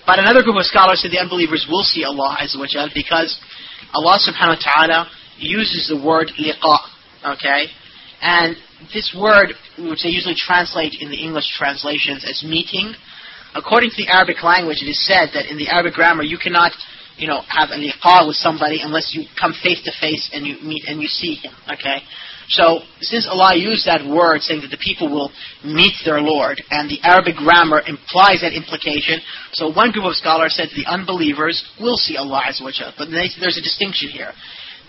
But 0.06 0.22
another 0.22 0.45
group 0.45 0.62
of 0.62 0.70
scholars 0.70 1.02
say 1.02 1.10
the 1.10 1.18
unbelievers 1.18 1.66
will 1.66 1.82
see 1.82 2.06
Allah 2.06 2.38
Azza 2.38 2.62
wa 2.62 2.70
Jal 2.70 2.93
because 2.93 3.34
Allah 3.98 4.22
subhanahu 4.22 4.62
wa 4.62 4.64
ta'ala 4.64 5.00
uses 5.41 5.89
the 5.89 5.98
word 5.98 6.30
liqa, 6.38 6.78
okay? 7.34 7.74
And 8.22 8.56
this 8.93 9.10
word, 9.18 9.58
which 9.78 10.06
they 10.06 10.14
usually 10.14 10.38
translate 10.38 11.02
in 11.02 11.10
the 11.10 11.18
English 11.18 11.50
translations 11.58 12.22
as 12.30 12.45
meeting, 12.45 12.93
according 13.58 13.89
to 13.89 13.98
the 13.98 14.08
Arabic 14.08 14.43
language, 14.45 14.86
it 14.86 14.89
is 14.89 15.02
said 15.02 15.34
that 15.34 15.50
in 15.50 15.58
the 15.58 15.70
Arabic 15.70 15.93
grammar 15.98 16.22
you 16.22 16.38
cannot 16.38 16.72
you 17.18 17.28
know, 17.28 17.41
have 17.49 17.70
an 17.72 17.82
liqa 17.82 18.28
with 18.28 18.38
somebody 18.38 18.80
unless 18.82 19.13
you 19.13 19.26
come 19.39 19.53
face 19.63 19.82
to 19.84 19.91
face 19.99 20.30
and 20.34 20.45
you 20.45 20.61
meet 20.61 20.86
and 20.88 21.01
you 21.01 21.07
see 21.07 21.36
him. 21.36 21.51
Okay? 21.70 21.99
So, 22.49 22.80
since 23.01 23.28
Allah 23.28 23.57
used 23.57 23.86
that 23.88 24.07
word 24.07 24.39
saying 24.39 24.61
that 24.61 24.72
the 24.72 24.80
people 24.80 25.11
will 25.11 25.32
meet 25.65 25.91
their 26.05 26.22
Lord, 26.22 26.63
and 26.72 26.89
the 26.89 27.03
Arabic 27.03 27.36
grammar 27.36 27.84
implies 27.84 28.39
that 28.39 28.55
implication, 28.55 29.20
so 29.51 29.68
one 29.68 29.91
group 29.91 30.05
of 30.05 30.15
scholars 30.15 30.55
said 30.55 30.70
the 30.72 30.88
unbelievers 30.88 31.59
will 31.82 31.97
see 31.97 32.15
Allah 32.15 32.47
Azza 32.47 32.63
wa 32.63 32.72
But 32.97 33.11
they, 33.11 33.28
there's 33.41 33.59
a 33.59 33.65
distinction 33.65 34.09
here. 34.09 34.32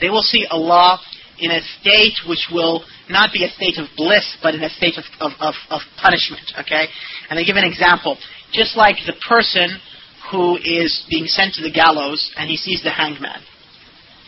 They 0.01 0.09
will 0.09 0.23
see 0.23 0.47
Allah 0.51 1.01
in 1.41 1.51
a 1.51 1.61
state 1.81 2.15
which 2.29 2.47
will 2.53 2.85
not 3.11 3.33
be 3.33 3.43
a 3.43 3.51
state 3.51 3.79
of 3.79 3.91
bliss, 3.97 4.39
but 4.43 4.55
in 4.55 4.63
a 4.63 4.71
state 4.71 4.95
of, 4.99 5.05
of, 5.19 5.33
of, 5.41 5.55
of 5.71 5.81
punishment. 6.01 6.47
Okay? 6.61 6.87
And 7.31 7.39
they 7.39 7.45
give 7.45 7.57
an 7.57 7.67
example. 7.67 8.19
Just 8.53 8.77
like 8.77 8.97
the 9.07 9.19
person 9.27 9.83
who 10.31 10.57
is 10.57 11.07
being 11.09 11.27
sent 11.27 11.55
to 11.55 11.63
the 11.63 11.71
gallows 11.71 12.33
and 12.37 12.51
he 12.51 12.57
sees 12.57 12.83
the 12.83 12.91
hanged 12.91 13.21
man. 13.21 13.41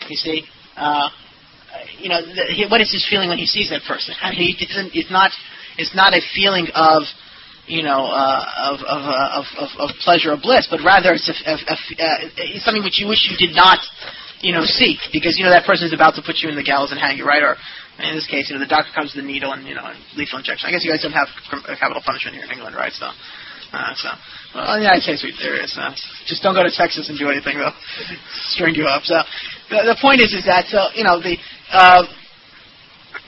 You 0.08 0.16
see, 0.16 0.44
uh, 0.76 1.08
you 1.98 2.08
know, 2.08 2.20
the, 2.24 2.44
he, 2.50 2.66
what 2.66 2.80
is 2.80 2.90
his 2.90 3.06
feeling 3.08 3.28
when 3.28 3.38
he 3.38 3.46
sees 3.46 3.70
that 3.70 3.82
person? 3.86 4.14
I 4.20 4.32
mean, 4.32 4.56
it 4.56 4.70
isn't, 4.70 4.90
it's 4.94 5.10
not, 5.10 5.30
it's 5.76 5.94
not 5.94 6.14
a 6.14 6.22
feeling 6.34 6.68
of, 6.74 7.04
you 7.66 7.82
know, 7.82 8.08
uh, 8.10 8.74
of, 8.74 8.80
of, 8.82 9.00
uh, 9.06 9.38
of, 9.38 9.46
of, 9.60 9.68
of, 9.78 9.88
pleasure 10.02 10.32
or 10.32 10.38
bliss, 10.40 10.66
but 10.66 10.80
rather 10.82 11.14
it's, 11.14 11.28
a, 11.28 11.36
a, 11.46 11.54
a, 11.54 11.76
uh, 11.76 12.50
it's 12.50 12.64
something 12.64 12.82
which 12.82 12.98
you 12.98 13.06
wish 13.06 13.28
you 13.30 13.36
did 13.38 13.54
not, 13.54 13.78
you 14.40 14.50
know, 14.50 14.64
seek 14.64 14.98
because 15.12 15.38
you 15.38 15.44
know 15.44 15.52
that 15.52 15.68
person 15.68 15.86
is 15.86 15.92
about 15.92 16.16
to 16.16 16.22
put 16.24 16.40
you 16.42 16.48
in 16.48 16.56
the 16.56 16.64
gallows 16.64 16.90
and 16.90 16.98
hang 16.98 17.20
you, 17.20 17.28
right? 17.28 17.44
Or 17.44 17.54
in 18.00 18.16
this 18.16 18.26
case, 18.26 18.48
you 18.48 18.56
know, 18.56 18.64
the 18.64 18.72
doctor 18.72 18.90
comes 18.90 19.12
with 19.14 19.22
the 19.22 19.28
needle 19.28 19.52
and 19.52 19.68
you 19.68 19.76
know, 19.76 19.84
lethal 20.16 20.40
injection. 20.40 20.66
I 20.66 20.72
guess 20.72 20.82
you 20.82 20.90
guys 20.90 21.04
don't 21.04 21.14
have 21.14 21.28
capital 21.78 22.02
punishment 22.02 22.34
here 22.34 22.48
in 22.48 22.50
England, 22.50 22.74
right? 22.74 22.92
So. 22.96 23.12
Uh, 23.72 23.94
so, 23.94 24.08
well, 24.54 24.74
in 24.74 24.82
the 24.82 24.86
United 24.90 25.02
States, 25.06 25.22
there 25.38 25.54
is. 25.62 25.70
Uh, 25.78 25.94
just 26.26 26.42
don't 26.42 26.54
go 26.54 26.62
to 26.62 26.74
Texas 26.74 27.08
and 27.08 27.18
do 27.18 27.30
anything, 27.30 27.58
though. 27.58 27.70
String 28.50 28.74
you 28.74 28.86
up. 28.86 29.06
So, 29.06 29.22
the, 29.70 29.94
the 29.94 29.98
point 30.02 30.20
is, 30.20 30.34
is 30.34 30.44
that 30.46 30.66
so 30.66 30.90
you 30.94 31.04
know 31.04 31.22
the. 31.22 31.38
Uh, 31.70 32.02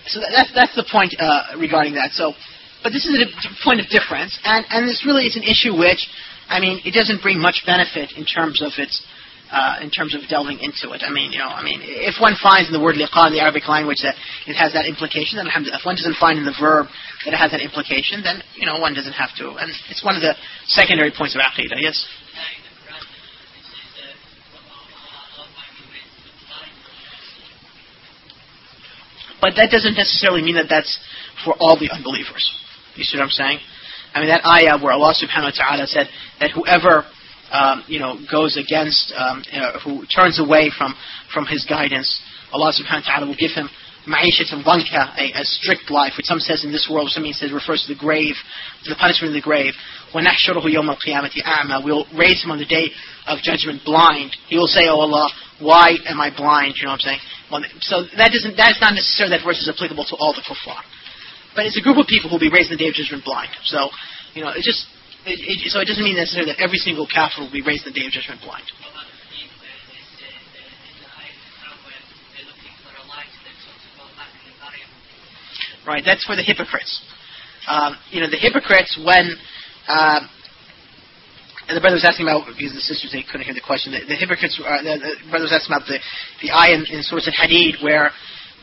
so 0.06 0.18
that's 0.18 0.50
that's 0.50 0.74
the 0.74 0.86
point 0.90 1.14
uh, 1.18 1.54
regarding 1.58 1.94
that. 1.94 2.10
So, 2.10 2.34
but 2.82 2.90
this 2.90 3.06
is 3.06 3.14
a 3.22 3.28
point 3.62 3.78
of 3.78 3.86
difference, 3.86 4.34
and 4.42 4.66
and 4.70 4.88
this 4.88 5.06
really 5.06 5.30
is 5.30 5.38
an 5.38 5.46
issue 5.46 5.78
which, 5.78 6.10
I 6.50 6.58
mean, 6.58 6.82
it 6.84 6.90
doesn't 6.90 7.22
bring 7.22 7.38
much 7.38 7.62
benefit 7.64 8.18
in 8.18 8.26
terms 8.26 8.58
of 8.62 8.74
its 8.82 8.98
uh, 9.52 9.84
in 9.84 9.92
terms 9.92 10.16
of 10.16 10.24
delving 10.32 10.58
into 10.64 10.96
it. 10.96 11.04
I 11.04 11.12
mean, 11.12 11.30
you 11.30 11.38
know, 11.38 11.52
I 11.52 11.62
mean, 11.62 11.84
if 11.84 12.16
one 12.16 12.34
finds 12.40 12.72
in 12.72 12.74
the 12.74 12.80
word 12.80 12.96
liqa 12.96 13.28
in 13.28 13.36
the 13.36 13.44
Arabic 13.44 13.68
language 13.68 14.00
that 14.00 14.16
it 14.48 14.56
has 14.56 14.72
that 14.72 14.88
implication, 14.88 15.36
then 15.36 15.46
alhamdulillah. 15.46 15.78
If 15.78 15.84
one 15.84 15.94
doesn't 15.94 16.16
find 16.16 16.40
in 16.40 16.48
the 16.48 16.56
verb 16.56 16.88
that 17.28 17.36
it 17.36 17.36
has 17.36 17.52
that 17.52 17.60
implication, 17.60 18.24
then, 18.24 18.40
you 18.56 18.64
know, 18.64 18.80
one 18.80 18.96
doesn't 18.96 19.12
have 19.12 19.36
to. 19.36 19.60
And 19.60 19.68
it's 19.92 20.00
one 20.00 20.16
of 20.16 20.24
the 20.24 20.32
secondary 20.66 21.12
points 21.12 21.36
of 21.36 21.44
aqidah, 21.44 21.76
yes? 21.76 22.00
But 29.42 29.52
that 29.56 29.70
doesn't 29.70 29.98
necessarily 29.98 30.40
mean 30.40 30.54
that 30.54 30.70
that's 30.70 30.96
for 31.44 31.52
all 31.58 31.76
the 31.76 31.90
unbelievers. 31.90 32.46
You 32.94 33.04
see 33.04 33.18
what 33.18 33.24
I'm 33.24 33.36
saying? 33.36 33.58
I 34.14 34.20
mean, 34.20 34.28
that 34.28 34.46
ayah 34.46 34.78
where 34.78 34.92
Allah 34.92 35.12
subhanahu 35.12 35.50
wa 35.50 35.56
ta'ala 35.56 35.86
said 35.88 36.06
that 36.40 36.52
whoever 36.52 37.04
um, 37.52 37.84
you 37.86 38.00
know, 38.00 38.18
goes 38.30 38.56
against, 38.56 39.12
um, 39.16 39.44
uh, 39.52 39.78
who 39.80 40.06
turns 40.06 40.40
away 40.40 40.72
from, 40.76 40.94
from 41.32 41.46
his 41.46 41.64
guidance, 41.68 42.08
Allah 42.52 42.72
subhanahu 42.72 43.04
wa 43.04 43.12
ta'ala 43.12 43.26
will 43.26 43.36
give 43.36 43.52
him 43.52 43.68
ma'ishatan 44.08 44.64
dhanka, 44.64 45.14
a, 45.14 45.40
a 45.40 45.44
strict 45.44 45.90
life, 45.90 46.14
which 46.16 46.26
some 46.26 46.40
says 46.40 46.64
in 46.64 46.72
this 46.72 46.88
world, 46.90 47.10
some 47.10 47.24
says 47.32 47.52
refers 47.52 47.84
to 47.86 47.94
the 47.94 47.98
grave, 47.98 48.34
to 48.84 48.90
the 48.90 48.98
punishment 48.98 49.30
of 49.30 49.38
the 49.38 49.44
grave. 49.44 49.74
وَنَحْشُرُهُ 50.14 50.64
يَوْمَ 50.64 50.90
الْقِيَامَةِ 50.90 51.32
أَعْمَى 51.38 51.84
We'll 51.84 52.06
raise 52.16 52.42
him 52.42 52.50
on 52.50 52.58
the 52.58 52.66
day 52.66 52.90
of 53.26 53.38
judgment 53.40 53.82
blind. 53.84 54.36
He 54.48 54.56
will 54.56 54.66
say, 54.66 54.88
Oh 54.88 55.00
Allah, 55.00 55.30
why 55.60 55.96
am 56.06 56.20
I 56.20 56.34
blind? 56.34 56.74
You 56.76 56.86
know 56.86 56.98
what 56.98 57.06
I'm 57.06 57.16
saying? 57.16 57.20
Well, 57.50 57.62
so 57.80 58.02
that 58.16 58.32
doesn't, 58.32 58.56
that's 58.56 58.80
not 58.80 58.94
necessarily 58.94 59.36
that 59.36 59.44
verse 59.44 59.60
is 59.60 59.68
applicable 59.68 60.04
to 60.10 60.16
all 60.16 60.34
the 60.34 60.42
kuffar. 60.42 60.80
But 61.54 61.66
it's 61.66 61.78
a 61.78 61.84
group 61.84 61.96
of 61.96 62.06
people 62.08 62.28
who 62.28 62.36
will 62.36 62.44
be 62.44 62.52
raised 62.52 62.72
in 62.72 62.76
the 62.76 62.82
day 62.82 62.88
of 62.88 62.96
judgment 62.96 63.24
blind. 63.24 63.52
So, 63.64 63.88
you 64.34 64.42
know, 64.42 64.50
it's 64.56 64.66
just 64.66 64.88
it, 65.26 65.38
it, 65.38 65.70
so 65.70 65.80
it 65.80 65.86
doesn't 65.86 66.02
mean 66.02 66.16
necessarily 66.16 66.52
that 66.52 66.60
every 66.60 66.78
single 66.78 67.06
kafir 67.06 67.42
will 67.42 67.52
be 67.52 67.62
raised 67.62 67.86
in 67.86 67.92
the 67.92 67.98
day 68.00 68.06
of 68.06 68.12
judgment 68.12 68.40
blind. 68.42 68.64
right? 75.86 76.02
That's 76.04 76.24
for 76.24 76.36
the 76.36 76.42
hypocrites. 76.42 77.02
Um, 77.68 77.96
you 78.10 78.20
know, 78.20 78.30
the 78.30 78.38
hypocrites 78.38 78.98
when 78.98 79.36
uh, 79.88 80.20
and 81.68 81.76
the 81.76 81.80
brother 81.80 81.94
was 81.94 82.04
asking 82.04 82.26
about 82.26 82.46
because 82.46 82.74
the 82.74 82.82
sisters 82.82 83.14
they 83.14 83.22
couldn't 83.22 83.46
hear 83.46 83.54
the 83.54 83.62
question. 83.62 83.94
The, 83.94 84.02
the 84.02 84.18
hypocrites, 84.18 84.58
uh, 84.58 84.82
the, 84.82 84.98
the 84.98 85.30
brother 85.30 85.46
was 85.46 85.54
asking 85.54 85.74
about 85.74 85.86
the 85.86 85.98
the 86.42 86.50
ayah 86.50 86.74
in, 86.74 86.82
in 86.90 87.02
Surah 87.06 87.22
Al-Hadid 87.22 87.82
where 87.82 88.10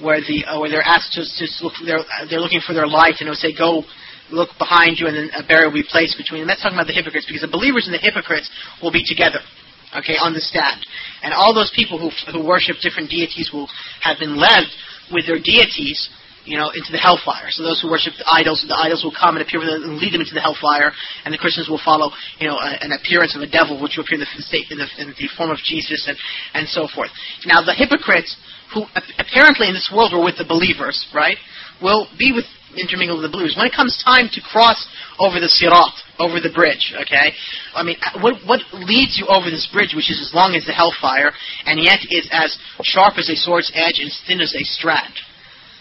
where 0.03 0.19
the 0.19 0.43
uh, 0.43 0.59
where 0.59 0.69
they're 0.69 0.85
asked 0.85 1.15
to 1.15 1.23
just 1.23 1.63
look 1.63 1.73
they're 1.85 2.03
they're 2.29 2.43
looking 2.43 2.61
for 2.61 2.75
their 2.75 2.87
light 2.87 3.23
and 3.23 3.31
it'll 3.31 3.39
say 3.39 3.55
go 3.55 3.83
look 4.31 4.49
behind 4.57 4.97
you 4.99 5.07
and 5.07 5.15
then 5.15 5.29
a 5.35 5.45
barrier 5.45 5.67
will 5.67 5.81
be 5.81 5.87
placed 5.87 6.17
between 6.17 6.41
them. 6.41 6.47
That's 6.47 6.61
talking 6.61 6.77
about 6.77 6.87
the 6.87 6.97
hypocrites 6.97 7.25
because 7.25 7.41
the 7.41 7.51
believers 7.51 7.85
and 7.85 7.93
the 7.93 8.01
hypocrites 8.01 8.49
will 8.81 8.91
be 8.91 9.03
together. 9.05 9.39
Okay, 9.89 10.21
on 10.21 10.37
the 10.37 10.41
stand. 10.41 10.85
And 11.25 11.33
all 11.33 11.53
those 11.53 11.73
people 11.73 11.97
who 11.97 12.13
who 12.29 12.45
worship 12.45 12.77
different 12.77 13.09
deities 13.09 13.49
will 13.51 13.67
have 14.05 14.21
been 14.21 14.37
led 14.37 14.69
with 15.09 15.25
their 15.25 15.41
deities 15.41 16.09
you 16.49 16.57
know, 16.57 16.73
into 16.73 16.89
the 16.89 16.97
hellfire. 16.97 17.53
So 17.53 17.61
those 17.61 17.77
who 17.77 17.93
worship 17.93 18.17
the 18.17 18.25
idols, 18.25 18.65
the 18.65 18.73
idols 18.73 19.05
will 19.05 19.13
come 19.13 19.37
and 19.37 19.45
appear 19.45 19.61
with 19.61 19.69
them 19.69 19.85
and 19.85 20.01
lead 20.01 20.13
them 20.13 20.25
into 20.25 20.33
the 20.33 20.41
hellfire, 20.41 20.89
and 21.23 21.29
the 21.29 21.37
Christians 21.37 21.69
will 21.69 21.81
follow, 21.83 22.09
you 22.41 22.49
know, 22.49 22.57
a, 22.57 22.73
an 22.81 22.89
appearance 22.89 23.37
of 23.37 23.45
a 23.45 23.49
devil, 23.49 23.77
which 23.77 24.01
will 24.01 24.03
appear 24.03 24.17
in 24.17 24.25
the, 24.25 24.31
in 24.73 24.77
the, 24.81 24.87
in 24.97 25.07
the 25.13 25.29
form 25.37 25.53
of 25.53 25.61
Jesus, 25.61 26.09
and, 26.09 26.17
and 26.57 26.65
so 26.67 26.89
forth. 26.89 27.13
Now, 27.45 27.61
the 27.61 27.77
hypocrites, 27.77 28.33
who 28.73 28.85
apparently 29.21 29.69
in 29.69 29.77
this 29.77 29.93
world 29.93 30.09
were 30.09 30.25
with 30.25 30.41
the 30.41 30.47
believers, 30.47 30.97
right, 31.13 31.37
will 31.81 32.09
be 32.17 32.33
with 32.33 32.45
intermingled 32.77 33.21
with 33.21 33.29
the 33.29 33.33
believers. 33.33 33.55
When 33.57 33.65
it 33.65 33.73
comes 33.73 33.97
time 34.03 34.29
to 34.33 34.41
cross 34.41 34.77
over 35.17 35.39
the 35.39 35.49
sirat, 35.49 35.95
over 36.19 36.39
the 36.39 36.53
bridge, 36.53 36.93
okay? 37.01 37.33
I 37.73 37.81
mean, 37.81 37.97
what, 38.21 38.37
what 38.45 38.61
leads 38.73 39.17
you 39.17 39.25
over 39.25 39.49
this 39.49 39.67
bridge, 39.71 39.95
which 39.95 40.11
is 40.11 40.21
as 40.21 40.35
long 40.35 40.53
as 40.53 40.65
the 40.65 40.73
hellfire, 40.73 41.31
and 41.65 41.81
yet 41.81 41.99
is 42.09 42.29
as 42.31 42.57
sharp 42.83 43.17
as 43.17 43.29
a 43.29 43.35
sword's 43.35 43.71
edge 43.73 43.97
and 43.97 44.11
thin 44.27 44.41
as 44.41 44.53
a 44.53 44.63
strand? 44.63 45.13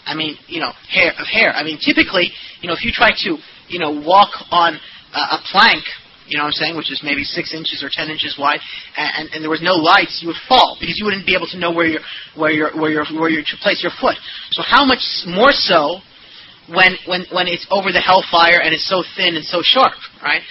I 0.06 0.14
mean, 0.14 0.38
you 0.48 0.60
know, 0.60 0.72
hair 0.88 1.12
of 1.18 1.26
hair. 1.28 1.52
I 1.52 1.62
mean, 1.62 1.76
typically, 1.76 2.32
you 2.62 2.68
know, 2.68 2.74
if 2.74 2.84
you 2.84 2.92
try 2.92 3.12
to, 3.24 3.36
you 3.68 3.78
know, 3.78 3.92
walk 3.92 4.30
on 4.50 4.80
uh, 5.12 5.36
a 5.36 5.38
plank, 5.52 5.84
you 6.28 6.36
know 6.36 6.44
what 6.44 6.56
I'm 6.56 6.60
saying, 6.60 6.76
which 6.76 6.92
is 6.92 7.00
maybe 7.02 7.24
six 7.24 7.52
inches 7.52 7.82
or 7.82 7.88
ten 7.92 8.08
inches 8.08 8.36
wide, 8.38 8.60
and, 8.96 9.28
and 9.32 9.42
there 9.42 9.50
was 9.50 9.62
no 9.62 9.76
lights, 9.76 10.20
you 10.20 10.28
would 10.28 10.40
fall 10.48 10.76
because 10.80 10.96
you 10.98 11.04
wouldn't 11.04 11.24
be 11.24 11.34
able 11.34 11.48
to 11.48 11.58
know 11.58 11.72
where 11.72 11.86
you're, 11.86 12.04
where 12.36 12.50
you're, 12.50 12.72
where 12.76 12.90
you're, 12.90 13.06
where 13.16 13.28
you 13.28 13.40
to 13.40 13.56
place 13.60 13.82
your 13.82 13.92
foot. 14.00 14.16
So 14.52 14.62
how 14.62 14.84
much 14.84 15.00
more 15.26 15.52
so 15.52 16.00
when, 16.68 16.96
when, 17.06 17.24
when 17.32 17.46
it's 17.48 17.66
over 17.70 17.92
the 17.92 18.00
hellfire 18.00 18.60
and 18.60 18.74
it's 18.74 18.88
so 18.88 19.02
thin 19.16 19.36
and 19.36 19.44
so 19.44 19.60
sharp, 19.62 19.94
right? 20.22 20.42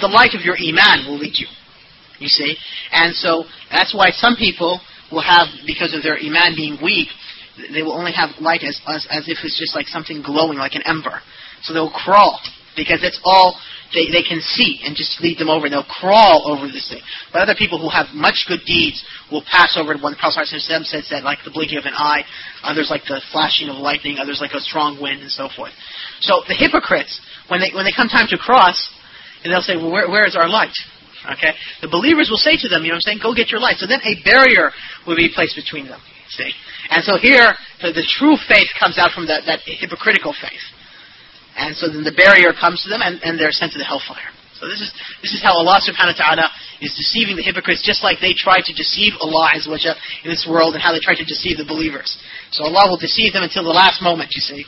The 0.00 0.08
light 0.08 0.34
of 0.34 0.42
your 0.42 0.56
iman 0.56 1.06
will 1.06 1.18
lead 1.18 1.36
you. 1.36 1.46
You 2.18 2.28
see, 2.28 2.56
and 2.90 3.14
so 3.14 3.44
that's 3.70 3.94
why 3.94 4.10
some 4.10 4.34
people 4.34 4.80
will 5.12 5.22
have, 5.22 5.46
because 5.66 5.94
of 5.94 6.02
their 6.02 6.18
iman 6.18 6.54
being 6.56 6.76
weak, 6.82 7.08
they 7.72 7.82
will 7.82 7.94
only 7.94 8.12
have 8.12 8.30
light 8.40 8.62
as, 8.62 8.80
as, 8.86 9.06
as 9.10 9.28
if 9.28 9.38
it's 9.44 9.58
just 9.58 9.74
like 9.74 9.86
something 9.86 10.22
glowing, 10.22 10.58
like 10.58 10.74
an 10.74 10.82
ember. 10.84 11.22
So 11.62 11.72
they'll 11.74 11.90
crawl, 11.90 12.40
because 12.76 13.00
it's 13.02 13.20
all 13.24 13.58
they, 13.94 14.12
they 14.12 14.22
can 14.22 14.40
see 14.40 14.80
and 14.84 14.96
just 14.96 15.20
lead 15.20 15.38
them 15.38 15.48
over. 15.48 15.66
And 15.66 15.72
they'll 15.72 15.88
crawl 15.88 16.48
over 16.50 16.68
this 16.68 16.88
thing. 16.88 17.00
But 17.32 17.42
other 17.42 17.56
people 17.56 17.80
who 17.80 17.88
have 17.88 18.12
much 18.12 18.44
good 18.48 18.60
deeds 18.66 19.00
will 19.30 19.44
pass 19.48 19.76
over 19.76 19.92
it. 19.92 20.02
One 20.02 20.12
The 20.12 20.20
Prophet 20.20 20.46
says 20.46 21.08
that 21.10 21.24
like 21.24 21.40
the 21.44 21.50
blinking 21.50 21.78
of 21.78 21.84
an 21.84 21.96
eye, 21.96 22.24
others 22.62 22.88
like 22.90 23.02
the 23.08 23.20
flashing 23.32 23.68
of 23.68 23.76
lightning, 23.76 24.18
others 24.18 24.40
like 24.40 24.52
a 24.52 24.60
strong 24.60 25.00
wind, 25.00 25.22
and 25.22 25.30
so 25.30 25.48
forth. 25.48 25.72
So 26.20 26.42
the 26.48 26.54
hypocrites, 26.54 27.20
when 27.48 27.60
they 27.60 27.70
when 27.72 27.84
they 27.84 27.94
come 27.94 28.08
time 28.08 28.28
to 28.28 28.38
cross, 28.38 28.76
and 29.44 29.52
they'll 29.52 29.64
say, 29.64 29.76
well, 29.76 29.90
where, 29.90 30.08
where 30.08 30.26
is 30.26 30.36
our 30.36 30.48
light? 30.48 30.74
Okay? 31.24 31.54
The 31.82 31.88
believers 31.88 32.30
will 32.30 32.40
say 32.40 32.56
to 32.58 32.68
them, 32.68 32.82
you 32.82 32.90
know 32.90 32.98
what 32.98 33.08
I'm 33.08 33.18
saying, 33.18 33.20
go 33.22 33.34
get 33.34 33.50
your 33.50 33.60
light. 33.60 33.78
So 33.78 33.86
then 33.86 34.00
a 34.02 34.22
barrier 34.22 34.70
will 35.06 35.16
be 35.16 35.30
placed 35.32 35.56
between 35.56 35.86
them. 35.86 36.00
See? 36.30 36.50
And 36.90 37.04
so 37.04 37.16
here, 37.16 37.54
the, 37.80 37.92
the 37.92 38.06
true 38.18 38.36
faith 38.48 38.68
comes 38.78 38.98
out 38.98 39.12
from 39.12 39.26
that, 39.26 39.46
that 39.46 39.60
hypocritical 39.64 40.34
faith. 40.36 40.62
And 41.58 41.74
so 41.74 41.90
then 41.90 42.06
the 42.06 42.14
barrier 42.14 42.54
comes 42.54 42.86
to 42.86 42.88
them 42.88 43.02
and, 43.02 43.18
and 43.26 43.34
they're 43.34 43.52
sent 43.52 43.74
to 43.74 43.78
the 43.82 43.84
hellfire. 43.84 44.30
So 44.58 44.66
this 44.66 44.82
is 44.82 44.90
this 45.22 45.34
is 45.34 45.42
how 45.42 45.54
Allah 45.54 45.78
subhanahu 45.82 46.18
wa 46.18 46.22
ta'ala 46.22 46.46
is 46.82 46.94
deceiving 46.94 47.38
the 47.38 47.46
hypocrites 47.46 47.82
just 47.82 48.02
like 48.02 48.18
they 48.18 48.34
try 48.34 48.58
to 48.58 48.72
deceive 48.74 49.14
Allah 49.22 49.54
in 49.54 50.30
this 50.30 50.46
world 50.46 50.74
and 50.74 50.82
how 50.82 50.90
they 50.90 51.02
try 51.02 51.14
to 51.14 51.26
deceive 51.26 51.58
the 51.58 51.66
believers. 51.66 52.18
So 52.50 52.66
Allah 52.66 52.90
will 52.90 52.98
deceive 52.98 53.34
them 53.34 53.46
until 53.46 53.62
the 53.62 53.74
last 53.74 54.02
moment, 54.02 54.34
you 54.34 54.42
see. 54.42 54.66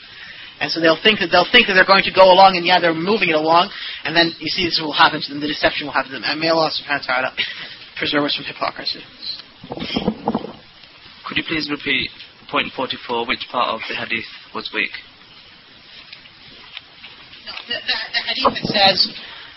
And 0.60 0.70
so 0.70 0.78
they'll 0.78 1.00
think 1.00 1.18
that 1.18 1.32
they'll 1.32 1.48
think 1.48 1.66
that 1.66 1.74
they're 1.74 1.88
going 1.88 2.04
to 2.04 2.14
go 2.14 2.30
along 2.30 2.54
and 2.54 2.66
yeah, 2.66 2.78
they're 2.78 2.94
moving 2.94 3.30
it 3.30 3.38
along, 3.38 3.72
and 4.04 4.14
then 4.14 4.36
you 4.38 4.52
see 4.52 4.66
this 4.66 4.78
will 4.78 4.92
happen 4.92 5.22
to 5.22 5.28
them, 5.32 5.40
the 5.40 5.48
deception 5.48 5.88
will 5.88 5.96
happen 5.96 6.12
to 6.12 6.20
them. 6.20 6.26
And 6.26 6.38
may 6.38 6.52
Allah 6.52 6.70
subhanahu 6.70 7.08
wa 7.08 7.10
ta'ala 7.10 7.30
preserve 7.96 8.28
us 8.28 8.36
from 8.36 8.44
hypocrisy. 8.44 9.00
Could 11.26 11.36
you 11.38 11.46
please 11.48 11.70
repeat 11.70 12.10
point 12.50 12.68
44, 12.76 13.26
which 13.26 13.46
part 13.50 13.72
of 13.72 13.80
the 13.88 13.96
hadith 13.96 14.28
was 14.54 14.70
weak? 14.74 14.92
The, 17.70 17.78
the 17.78 18.22
hadith 18.26 18.50
that 18.58 18.66
says, 18.66 18.98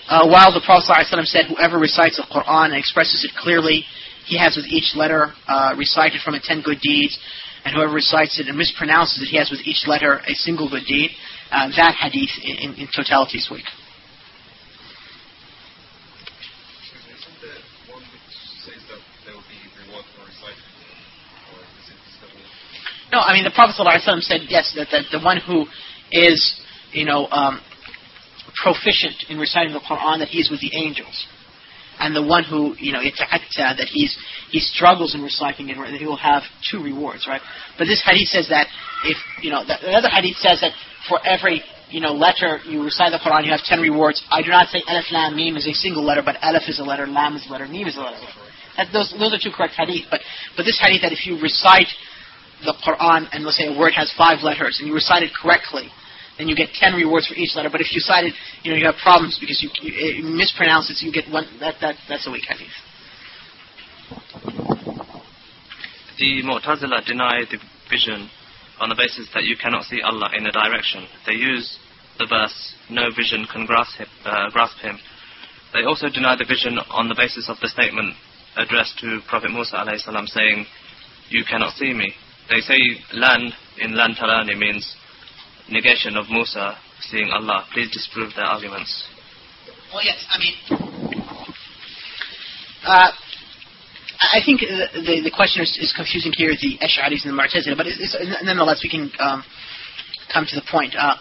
uh, 0.06 0.30
while 0.30 0.54
the 0.54 0.62
Prophet 0.62 0.86
ﷺ 0.86 1.26
said, 1.26 1.46
whoever 1.50 1.80
recites 1.80 2.22
the 2.22 2.30
Quran 2.30 2.70
and 2.70 2.78
expresses 2.78 3.26
it 3.26 3.34
clearly, 3.36 3.86
he 4.30 4.38
has 4.38 4.56
with 4.56 4.70
each 4.70 4.94
letter 4.96 5.34
uh, 5.48 5.74
recited 5.76 6.22
from 6.22 6.36
it 6.36 6.44
ten 6.44 6.62
good 6.62 6.80
deeds, 6.80 7.18
and 7.66 7.74
whoever 7.74 7.92
recites 7.92 8.40
it 8.40 8.48
and 8.48 8.56
mispronounces 8.56 9.18
it, 9.24 9.34
he 9.34 9.38
has 9.38 9.50
with 9.50 9.62
each 9.66 9.88
letter 9.88 10.22
a 10.28 10.36
single 10.36 10.70
good 10.70 10.86
deed. 10.86 11.10
Uh, 11.50 11.70
that 11.76 11.96
hadith 11.98 12.30
in, 12.44 12.70
in, 12.70 12.86
in 12.86 12.88
totality 12.96 13.40
is 13.40 13.50
weak. 13.50 13.66
No, 23.12 23.20
I 23.20 23.34
mean 23.34 23.44
the 23.44 23.52
Prophet 23.52 23.74
ﷺ 23.82 24.22
said 24.22 24.42
yes 24.50 24.74
that, 24.76 24.90
that 24.92 25.06
the 25.12 25.20
one 25.20 25.38
who 25.38 25.66
is 26.12 26.62
you 26.92 27.06
know 27.06 27.26
um, 27.28 27.62
proficient 28.56 29.30
in 29.30 29.38
reciting 29.38 29.74
the 29.74 29.82
Quran 29.82 30.20
that 30.20 30.30
he 30.30 30.40
is 30.40 30.50
with 30.50 30.62
the 30.62 30.72
angels, 30.76 31.28
and 32.00 32.16
the 32.16 32.24
one 32.24 32.44
who 32.44 32.76
you 32.78 32.92
know 32.92 33.00
yata'atta 33.00 33.78
that 33.78 33.88
he's 33.90 34.18
he 34.52 34.60
struggles 34.60 35.16
in 35.16 35.22
reciting 35.22 35.70
it 35.70 35.78
that 35.78 36.00
he 36.00 36.06
will 36.06 36.18
have 36.18 36.44
two 36.70 36.82
rewards, 36.84 37.28
right? 37.28 37.42
But 37.78 37.86
this 37.86 38.04
hadith 38.06 38.30
says 38.30 38.50
that 38.50 38.68
if 39.06 39.18
you 39.42 39.52
know 39.52 39.64
the, 39.66 39.78
the 39.82 39.92
other 39.92 40.10
hadith 40.10 40.38
says 40.38 40.62
that 40.62 40.72
for 41.10 41.20
every 41.26 41.62
you 41.90 42.02
know 42.02 42.14
letter 42.14 42.60
you 42.66 42.84
recite 42.84 43.12
the 43.12 43.20
Quran 43.20 43.46
you 43.46 43.52
have 43.52 43.64
ten 43.66 43.82
rewards. 43.82 44.24
I 44.32 44.42
do 44.42 44.50
not 44.50 44.70
say 44.70 44.82
alif 44.88 45.12
lam 45.12 45.36
mim 45.36 45.58
is 45.58 45.68
a 45.68 45.74
single 45.74 46.04
letter, 46.04 46.22
but 46.24 46.38
alif 46.42 46.64
is 46.68 46.80
a 46.80 46.84
letter, 46.84 47.08
lam 47.08 47.36
is 47.36 47.46
a 47.48 47.52
letter, 47.52 47.68
mim 47.68 47.88
is 47.88 47.98
a 47.98 48.02
letter. 48.02 48.18
That, 48.78 48.90
those 48.94 49.14
those 49.18 49.34
are 49.34 49.42
two 49.42 49.52
correct 49.54 49.74
hadith. 49.78 50.06
But 50.10 50.22
but 50.58 50.64
this 50.64 50.80
hadith 50.82 51.02
that 51.02 51.12
if 51.12 51.26
you 51.26 51.40
recite 51.42 51.90
the 52.66 52.74
Quran 52.86 53.28
and 53.32 53.44
let's 53.44 53.58
say 53.58 53.68
a 53.68 53.78
word 53.78 53.94
has 53.94 54.12
five 54.18 54.42
letters 54.42 54.78
and 54.80 54.88
you 54.88 54.94
recite 54.94 55.22
it 55.24 55.32
correctly, 55.36 55.92
then 56.38 56.48
you 56.48 56.56
get 56.56 56.70
ten 56.74 56.94
rewards 56.94 57.28
for 57.28 57.36
each 57.36 57.56
letter. 57.56 57.70
But 57.72 57.82
if 57.82 57.94
you 57.94 58.00
cite 58.00 58.26
it, 58.26 58.34
you 58.64 58.72
know, 58.72 58.78
you 58.78 58.86
have 58.86 58.96
problems 59.02 59.38
because 59.40 59.62
you, 59.62 59.70
you, 59.82 60.24
mispronounce 60.24 60.90
it, 60.90 60.98
so 60.98 61.06
you 61.06 61.14
get 61.14 61.30
one. 61.30 61.46
That 61.60 61.76
that 61.82 61.96
that's 62.10 62.28
a 62.28 62.32
weak 62.32 62.46
hadith. 62.48 62.74
The 66.18 66.42
Mu'tazila 66.44 67.06
deny 67.06 67.44
the 67.50 67.58
vision 67.90 68.30
on 68.80 68.90
the 68.90 68.96
basis 68.96 69.30
that 69.34 69.44
you 69.44 69.56
cannot 69.58 69.86
see 69.86 70.02
Allah 70.02 70.30
in 70.36 70.46
a 70.46 70.52
direction. 70.52 71.06
They 71.26 71.34
use 71.34 71.78
the 72.18 72.26
verse, 72.26 72.74
"No 72.90 73.10
vision 73.16 73.46
can 73.52 73.66
grasp 73.66 73.98
him." 73.98 74.08
Uh, 74.26 74.50
grasp 74.50 74.78
him. 74.80 75.00
They 75.74 75.84
also 75.84 76.10
deny 76.10 76.36
the 76.36 76.46
vision 76.46 76.78
on 76.90 77.10
the 77.10 77.16
basis 77.16 77.50
of 77.50 77.60
the 77.62 77.68
statement 77.68 78.16
addressed 78.58 78.98
to 79.00 79.22
Prophet 79.28 79.52
Musa 79.52 79.78
alayhi 79.78 80.30
saying, 80.30 80.66
"You 81.30 81.44
cannot 81.46 81.76
see 81.76 81.94
me." 81.94 82.14
They 82.50 82.62
say 82.62 82.78
lan 83.14 83.54
in 83.78 83.96
lan 83.96 84.16
tarani 84.16 84.58
means 84.58 84.96
negation 85.70 86.18
of 86.18 86.30
Musa 86.30 86.78
seeing 87.02 87.30
Allah. 87.32 87.66
Please 87.74 87.92
disprove 87.92 88.34
their 88.36 88.46
arguments. 88.46 89.08
Well, 89.94 90.04
yes, 90.04 90.26
I 90.30 90.40
mean, 90.40 90.56
uh, 92.86 93.12
I 94.20 94.40
think 94.44 94.62
the, 94.62 94.88
the, 94.94 95.30
the 95.30 95.34
question 95.36 95.62
is, 95.62 95.78
is, 95.80 95.94
confusing 95.94 96.34
here 96.36 96.52
the 96.56 96.80
Ash'aris 96.82 97.26
and 97.28 97.32
the 97.32 97.38
Mu'tazila, 97.38 97.78
but 97.78 97.88
it's, 97.88 98.00
it's, 98.00 98.16
nonetheless 98.44 98.82
we 98.84 98.90
can 98.90 99.12
um, 99.20 99.44
come 100.32 100.46
to 100.48 100.56
the 100.56 100.66
point. 100.70 100.96
Uh, 100.98 101.16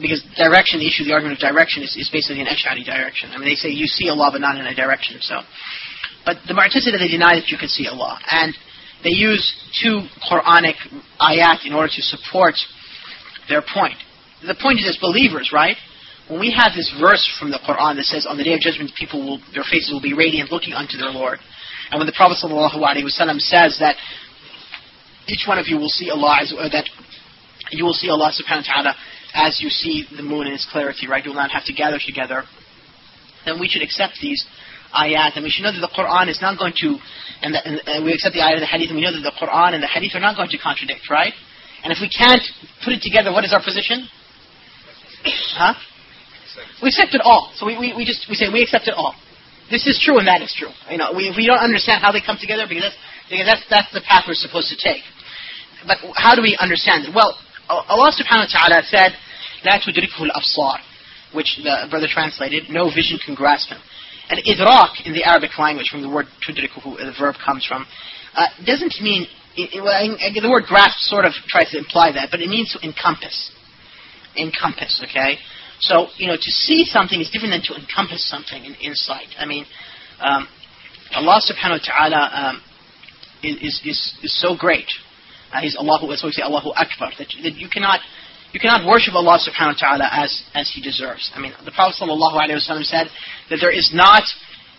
because 0.00 0.22
direction, 0.36 0.80
the 0.80 0.88
issue, 0.88 1.04
the 1.04 1.12
argument 1.12 1.38
of 1.38 1.42
direction 1.42 1.82
is, 1.82 1.96
is 1.96 2.10
basically 2.10 2.42
an 2.42 2.48
Ash'ari 2.48 2.84
direction. 2.84 3.30
I 3.30 3.38
mean, 3.38 3.48
they 3.48 3.54
say 3.54 3.70
you 3.70 3.86
see 3.86 4.08
Allah 4.08 4.30
but 4.32 4.40
not 4.40 4.58
in 4.58 4.66
a 4.66 4.74
direction. 4.74 5.18
So, 5.20 5.40
But 6.24 6.38
the 6.46 6.54
Mu'tazila, 6.54 6.98
they 6.98 7.08
deny 7.08 7.36
that 7.36 7.48
you 7.48 7.58
can 7.58 7.68
see 7.68 7.86
Allah. 7.86 8.18
And 8.30 8.54
they 9.02 9.12
use 9.12 9.44
two 9.82 10.06
Quranic 10.30 10.80
ayat 11.20 11.66
in 11.66 11.72
order 11.74 11.92
to 11.92 12.02
support 12.02 12.54
their 13.48 13.62
point. 13.62 13.96
The 14.46 14.56
point 14.60 14.80
is 14.80 14.88
as 14.88 14.98
believers, 15.00 15.50
right? 15.52 15.76
When 16.28 16.40
we 16.40 16.52
have 16.56 16.72
this 16.74 16.88
verse 17.00 17.24
from 17.38 17.50
the 17.50 17.60
Quran 17.60 17.96
that 17.96 18.04
says, 18.04 18.26
on 18.26 18.36
the 18.36 18.44
day 18.44 18.54
of 18.54 18.60
judgment, 18.60 18.92
people 18.96 19.20
will, 19.20 19.38
their 19.52 19.64
faces 19.64 19.92
will 19.92 20.00
be 20.00 20.14
radiant 20.14 20.50
looking 20.50 20.72
unto 20.72 20.96
their 20.96 21.12
Lord. 21.12 21.38
And 21.90 22.00
when 22.00 22.06
the 22.06 22.16
Prophet 22.16 22.38
ﷺ 22.40 23.40
says 23.40 23.76
that 23.80 23.96
each 25.28 25.44
one 25.46 25.58
of 25.58 25.66
you 25.68 25.76
will 25.76 25.92
see 25.92 26.10
Allah, 26.10 26.38
as, 26.40 26.52
that 26.72 26.88
you 27.70 27.84
will 27.84 27.92
see 27.92 28.08
Allah 28.08 28.32
subhanahu 28.32 28.64
wa 28.68 28.82
ta'ala 28.82 28.94
as 29.34 29.60
you 29.60 29.68
see 29.68 30.06
the 30.14 30.22
moon 30.22 30.46
in 30.46 30.54
its 30.54 30.66
clarity, 30.70 31.08
right? 31.08 31.24
You 31.24 31.32
will 31.32 31.42
not 31.42 31.50
have 31.50 31.64
to 31.66 31.72
gather 31.72 31.98
together. 31.98 32.44
Then 33.44 33.60
we 33.60 33.68
should 33.68 33.82
accept 33.82 34.14
these 34.22 34.46
ayat, 34.94 35.34
and 35.34 35.42
we 35.42 35.50
should 35.50 35.64
know 35.64 35.72
that 35.72 35.82
the 35.82 35.92
Quran 35.92 36.30
is 36.30 36.40
not 36.40 36.56
going 36.58 36.72
to, 36.80 36.96
and, 37.42 37.52
the, 37.52 37.60
and 37.60 38.04
we 38.04 38.12
accept 38.14 38.32
the 38.32 38.40
ayat 38.40 38.54
of 38.54 38.60
the 38.60 38.70
hadith, 38.70 38.88
and 38.88 38.96
we 38.96 39.02
know 39.02 39.12
that 39.12 39.26
the 39.26 39.34
Quran 39.34 39.74
and 39.74 39.82
the 39.82 39.90
hadith 39.90 40.14
are 40.14 40.20
not 40.20 40.36
going 40.36 40.48
to 40.50 40.58
contradict, 40.58 41.10
right? 41.10 41.34
And 41.83 41.93
if 41.93 41.99
we 42.01 42.09
can't 42.09 42.43
put 42.83 42.93
it 42.93 43.01
together, 43.01 43.31
what 43.31 43.45
is 43.45 43.53
our 43.53 43.63
position? 43.63 44.07
Huh? 45.55 45.73
We 46.81 46.89
accept 46.89 47.15
it 47.15 47.21
all. 47.23 47.51
So 47.55 47.65
we, 47.65 47.77
we, 47.77 47.93
we 47.95 48.03
just 48.05 48.27
we 48.29 48.35
say 48.35 48.47
we 48.51 48.61
accept 48.61 48.87
it 48.87 48.95
all. 48.95 49.15
This 49.69 49.85
is 49.85 50.01
true 50.01 50.17
and 50.17 50.27
that 50.27 50.41
is 50.41 50.51
true. 50.57 50.71
You 50.89 50.97
know, 50.97 51.13
we, 51.15 51.31
we 51.35 51.45
don't 51.45 51.61
understand 51.61 52.01
how 52.01 52.11
they 52.11 52.21
come 52.25 52.37
together 52.39 52.65
because 52.67 52.89
that's 52.89 52.99
because 53.29 53.47
that's 53.47 53.63
that's 53.69 53.91
the 53.93 54.01
path 54.01 54.25
we're 54.27 54.39
supposed 54.39 54.73
to 54.73 54.77
take. 54.79 55.03
But 55.85 55.99
how 56.15 56.35
do 56.35 56.41
we 56.41 56.57
understand 56.59 57.05
it? 57.05 57.15
Well, 57.15 57.37
Allah 57.69 58.11
subhanahu 58.11 58.49
wa 58.49 58.51
ta'ala 58.51 58.83
said, 58.83 59.13
لا 59.63 59.79
تدركه 59.79 60.19
الأبصار, 60.19 60.79
which 61.33 61.59
the 61.63 61.87
brother 61.89 62.07
translated, 62.09 62.69
no 62.69 62.89
vision 62.89 63.19
can 63.23 63.35
grasp 63.35 63.69
him. 63.69 63.79
And 64.29 64.39
idrak 64.45 65.05
in 65.05 65.13
the 65.13 65.23
Arabic 65.23 65.57
language, 65.57 65.89
from 65.89 66.01
the 66.01 66.09
word 66.09 66.27
tudrikuhu, 66.45 66.97
the 66.97 67.13
verb 67.17 67.35
comes 67.43 67.65
from, 67.65 67.85
uh, 68.35 68.47
doesn't 68.65 68.95
mean, 69.01 69.27
it, 69.56 69.70
it, 69.74 70.42
the 70.42 70.50
word 70.50 70.64
grasp 70.66 70.98
sort 71.00 71.24
of 71.24 71.32
tries 71.48 71.70
to 71.70 71.78
imply 71.78 72.12
that, 72.12 72.28
but 72.30 72.40
it 72.40 72.48
means 72.48 72.72
to 72.72 72.80
encompass. 72.86 73.52
Encompass, 74.36 75.02
okay? 75.08 75.38
So, 75.80 76.08
you 76.16 76.26
know, 76.26 76.36
to 76.36 76.50
see 76.50 76.84
something 76.84 77.20
is 77.20 77.30
different 77.30 77.52
than 77.52 77.62
to 77.70 77.80
encompass 77.80 78.28
something 78.28 78.64
in 78.64 78.74
insight. 78.76 79.28
I 79.38 79.46
mean, 79.46 79.66
um, 80.20 80.48
Allah 81.14 81.40
subhanahu 81.42 81.78
wa 81.78 81.86
ta'ala 81.86 82.22
um, 82.34 82.62
is, 83.42 83.80
is, 83.84 84.14
is 84.22 84.40
so 84.40 84.56
great. 84.56 84.90
Uh, 85.52 85.60
he's 85.60 85.76
Allahu, 85.76 86.08
that's 86.08 86.22
why 86.22 86.28
we 86.28 86.32
say 86.32 86.42
Allahu 86.42 86.70
Akbar, 86.74 87.12
that, 87.18 87.28
that 87.42 87.54
you 87.54 87.68
cannot 87.68 88.00
you 88.52 88.60
cannot 88.60 88.86
worship 88.86 89.14
Allah 89.14 89.38
subhanahu 89.42 89.74
wa 89.74 89.98
ta'ala 89.98 90.08
as, 90.12 90.30
as 90.54 90.70
He 90.72 90.80
deserves. 90.80 91.28
I 91.34 91.40
mean, 91.40 91.52
the 91.64 91.72
Prophet 91.72 91.98
sallallahu 91.98 92.38
alayhi 92.38 92.54
wa 92.54 92.82
said 92.82 93.10
that 93.50 93.58
there 93.60 93.74
is 93.74 93.90
not 93.92 94.22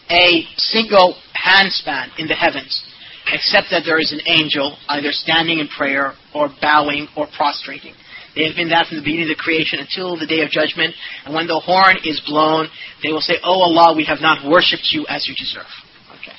a 0.09 0.47
single 0.55 1.19
handspan 1.35 2.07
in 2.17 2.27
the 2.27 2.35
heavens 2.35 2.83
except 3.32 3.68
that 3.70 3.82
there 3.84 3.98
is 3.98 4.12
an 4.12 4.20
angel 4.26 4.76
either 4.88 5.12
standing 5.12 5.58
in 5.58 5.68
prayer 5.68 6.14
or 6.34 6.48
bowing 6.60 7.08
or 7.16 7.26
prostrating. 7.36 7.94
They 8.34 8.46
have 8.46 8.54
been 8.54 8.70
that 8.70 8.86
from 8.86 8.98
the 8.98 9.02
beginning 9.02 9.26
of 9.30 9.34
the 9.34 9.42
creation 9.42 9.80
until 9.82 10.14
the 10.16 10.26
day 10.26 10.42
of 10.42 10.50
judgment. 10.50 10.94
And 11.26 11.34
when 11.34 11.46
the 11.46 11.58
horn 11.58 11.98
is 12.04 12.22
blown, 12.22 12.68
they 13.02 13.10
will 13.10 13.20
say, 13.20 13.42
Oh 13.42 13.66
Allah, 13.66 13.96
we 13.96 14.04
have 14.06 14.20
not 14.20 14.46
worshipped 14.46 14.94
you 14.94 15.04
as 15.08 15.26
you 15.26 15.34
deserve. 15.34 15.66
Okay. 16.20 16.34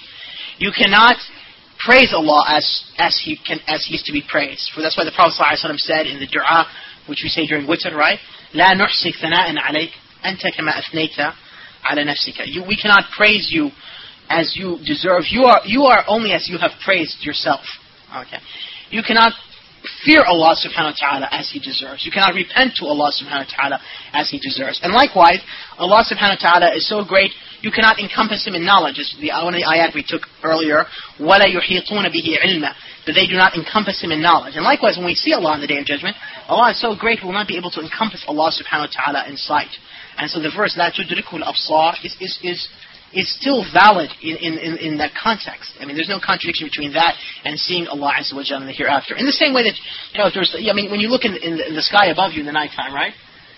You 0.57 0.71
cannot 0.71 1.19
praise 1.83 2.13
Allah 2.13 2.45
as, 2.47 2.63
as, 2.97 3.19
he 3.19 3.35
can, 3.35 3.59
as 3.67 3.83
He's 3.83 4.03
to 4.03 4.13
be 4.13 4.23
praised. 4.23 4.71
For 4.73 4.81
that's 4.81 4.95
why 4.95 5.03
the 5.03 5.11
Prophet 5.11 5.43
ﷺ 5.43 5.77
said 5.77 6.07
in 6.07 6.19
the 6.19 6.27
dua 6.27 6.65
which 7.07 7.21
we 7.23 7.29
say 7.29 7.45
during 7.45 7.67
witr, 7.67 7.93
right? 7.93 8.19
لا 8.53 8.73
نحصي 8.73 9.11
ثناء 9.11 9.57
عليك 9.57 9.91
أنت 10.25 10.47
كما 10.47 10.79
أثنيت 10.79 11.19
على 11.83 12.03
نفسك. 12.03 12.47
You, 12.47 12.63
we 12.63 12.77
cannot 12.77 13.03
praise 13.17 13.49
you 13.51 13.71
as 14.29 14.55
you 14.55 14.79
deserve. 14.85 15.23
You 15.29 15.43
are, 15.43 15.61
you 15.65 15.83
are 15.83 16.03
only 16.07 16.31
as 16.31 16.47
you 16.47 16.57
have 16.57 16.71
praised 16.83 17.23
yourself. 17.23 17.61
Okay. 18.15 18.37
You 18.89 19.03
cannot 19.03 19.33
fear 20.05 20.21
Allah 20.25 20.53
subhanahu 20.55 20.93
wa 20.93 20.99
ta'ala 20.99 21.27
as 21.31 21.49
He 21.49 21.59
deserves. 21.59 22.05
You 22.05 22.11
cannot 22.11 22.33
repent 22.33 22.77
to 22.77 22.85
Allah 22.85 23.11
subhanahu 23.11 23.49
wa 23.49 23.51
ta'ala 23.51 23.77
as 24.13 24.29
He 24.29 24.39
deserves. 24.39 24.79
And 24.83 24.93
likewise, 24.93 25.41
Allah 25.77 26.03
subhanahu 26.05 26.37
wa 26.37 26.43
ta'ala 26.43 26.75
is 26.75 26.87
so 26.87 27.03
great, 27.03 27.31
you 27.61 27.71
cannot 27.71 27.99
encompass 27.99 28.45
Him 28.45 28.55
in 28.55 28.65
knowledge. 28.65 28.99
As 28.99 29.13
the, 29.19 29.29
one 29.33 29.53
of 29.53 29.59
the 29.59 29.67
ayat 29.67 29.93
we 29.93 30.03
took 30.05 30.23
earlier, 30.43 30.85
وَلَا 31.19 31.45
يُحِيطُونَ 31.49 32.05
بِهِ 32.09 32.27
عِلْمًا 32.41 32.71
That 33.05 33.13
they 33.13 33.25
do 33.25 33.35
not 33.35 33.55
encompass 33.55 34.01
Him 34.01 34.11
in 34.11 34.21
knowledge. 34.21 34.55
And 34.55 34.63
likewise, 34.63 34.97
when 34.97 35.05
we 35.05 35.15
see 35.15 35.33
Allah 35.33 35.53
on 35.53 35.61
the 35.61 35.67
Day 35.67 35.77
of 35.77 35.85
Judgment, 35.85 36.15
Allah 36.47 36.71
is 36.71 36.81
so 36.81 36.95
great, 36.95 37.19
we 37.21 37.27
will 37.27 37.37
not 37.37 37.47
be 37.47 37.57
able 37.57 37.71
to 37.71 37.81
encompass 37.81 38.23
Allah 38.27 38.51
subhanahu 38.53 38.89
wa 38.89 38.93
ta'ala 38.93 39.29
in 39.29 39.37
sight. 39.37 39.71
And 40.17 40.29
so 40.29 40.41
the 40.41 40.51
verse, 40.53 40.77
لَا 40.77 40.91
تُدْرِكُ 40.91 41.29
الْأَبْصَارِ 41.29 42.05
is, 42.05 42.15
is, 42.19 42.37
is 42.43 42.67
is 43.14 43.30
still 43.38 43.64
valid 43.72 44.10
in, 44.22 44.36
in, 44.36 44.76
in, 44.78 44.98
that 44.98 45.12
context. 45.14 45.70
I 45.78 45.86
mean, 45.86 45.94
there's 45.94 46.10
no 46.10 46.18
contradiction 46.18 46.66
between 46.66 46.92
that 46.94 47.14
and 47.44 47.58
seeing 47.58 47.86
Allah 47.86 48.12
Azza 48.18 48.34
wa 48.34 48.42
in 48.42 48.66
the 48.66 48.72
hereafter. 48.74 49.14
In 49.14 49.26
the 49.26 49.32
same 49.32 49.54
way 49.54 49.62
that, 49.62 49.76
you 50.12 50.18
know, 50.18 50.26
if 50.26 50.34
there's, 50.34 50.50
I 50.58 50.74
mean, 50.74 50.90
when 50.90 51.00
you 51.00 51.08
look 51.08 51.24
in, 51.24 51.36
in, 51.38 51.56
the, 51.56 51.68
in 51.70 51.74
the 51.74 51.86
sky 51.86 52.10
above 52.10 52.32
you 52.32 52.40
in 52.40 52.46
the 52.46 52.56
nighttime, 52.56 52.92
right? 52.92 53.14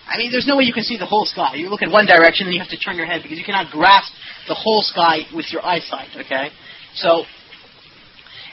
I 0.08 0.16
mean, 0.16 0.32
there's 0.32 0.46
no 0.46 0.56
way 0.56 0.64
you 0.64 0.72
can 0.72 0.84
see 0.84 0.96
the 0.96 1.08
whole 1.08 1.24
sky. 1.24 1.56
You 1.56 1.68
look 1.68 1.82
in 1.82 1.92
one 1.92 2.06
direction 2.06 2.46
and 2.46 2.54
you 2.54 2.60
have 2.60 2.72
to 2.72 2.80
turn 2.80 2.96
your 2.96 3.06
head 3.06 3.20
because 3.22 3.38
you 3.38 3.44
cannot 3.44 3.70
grasp 3.70 4.12
the 4.48 4.54
whole 4.54 4.80
sky 4.80 5.28
with 5.34 5.52
your 5.52 5.64
eyesight, 5.64 6.08
okay? 6.16 6.48
So, 6.94 7.24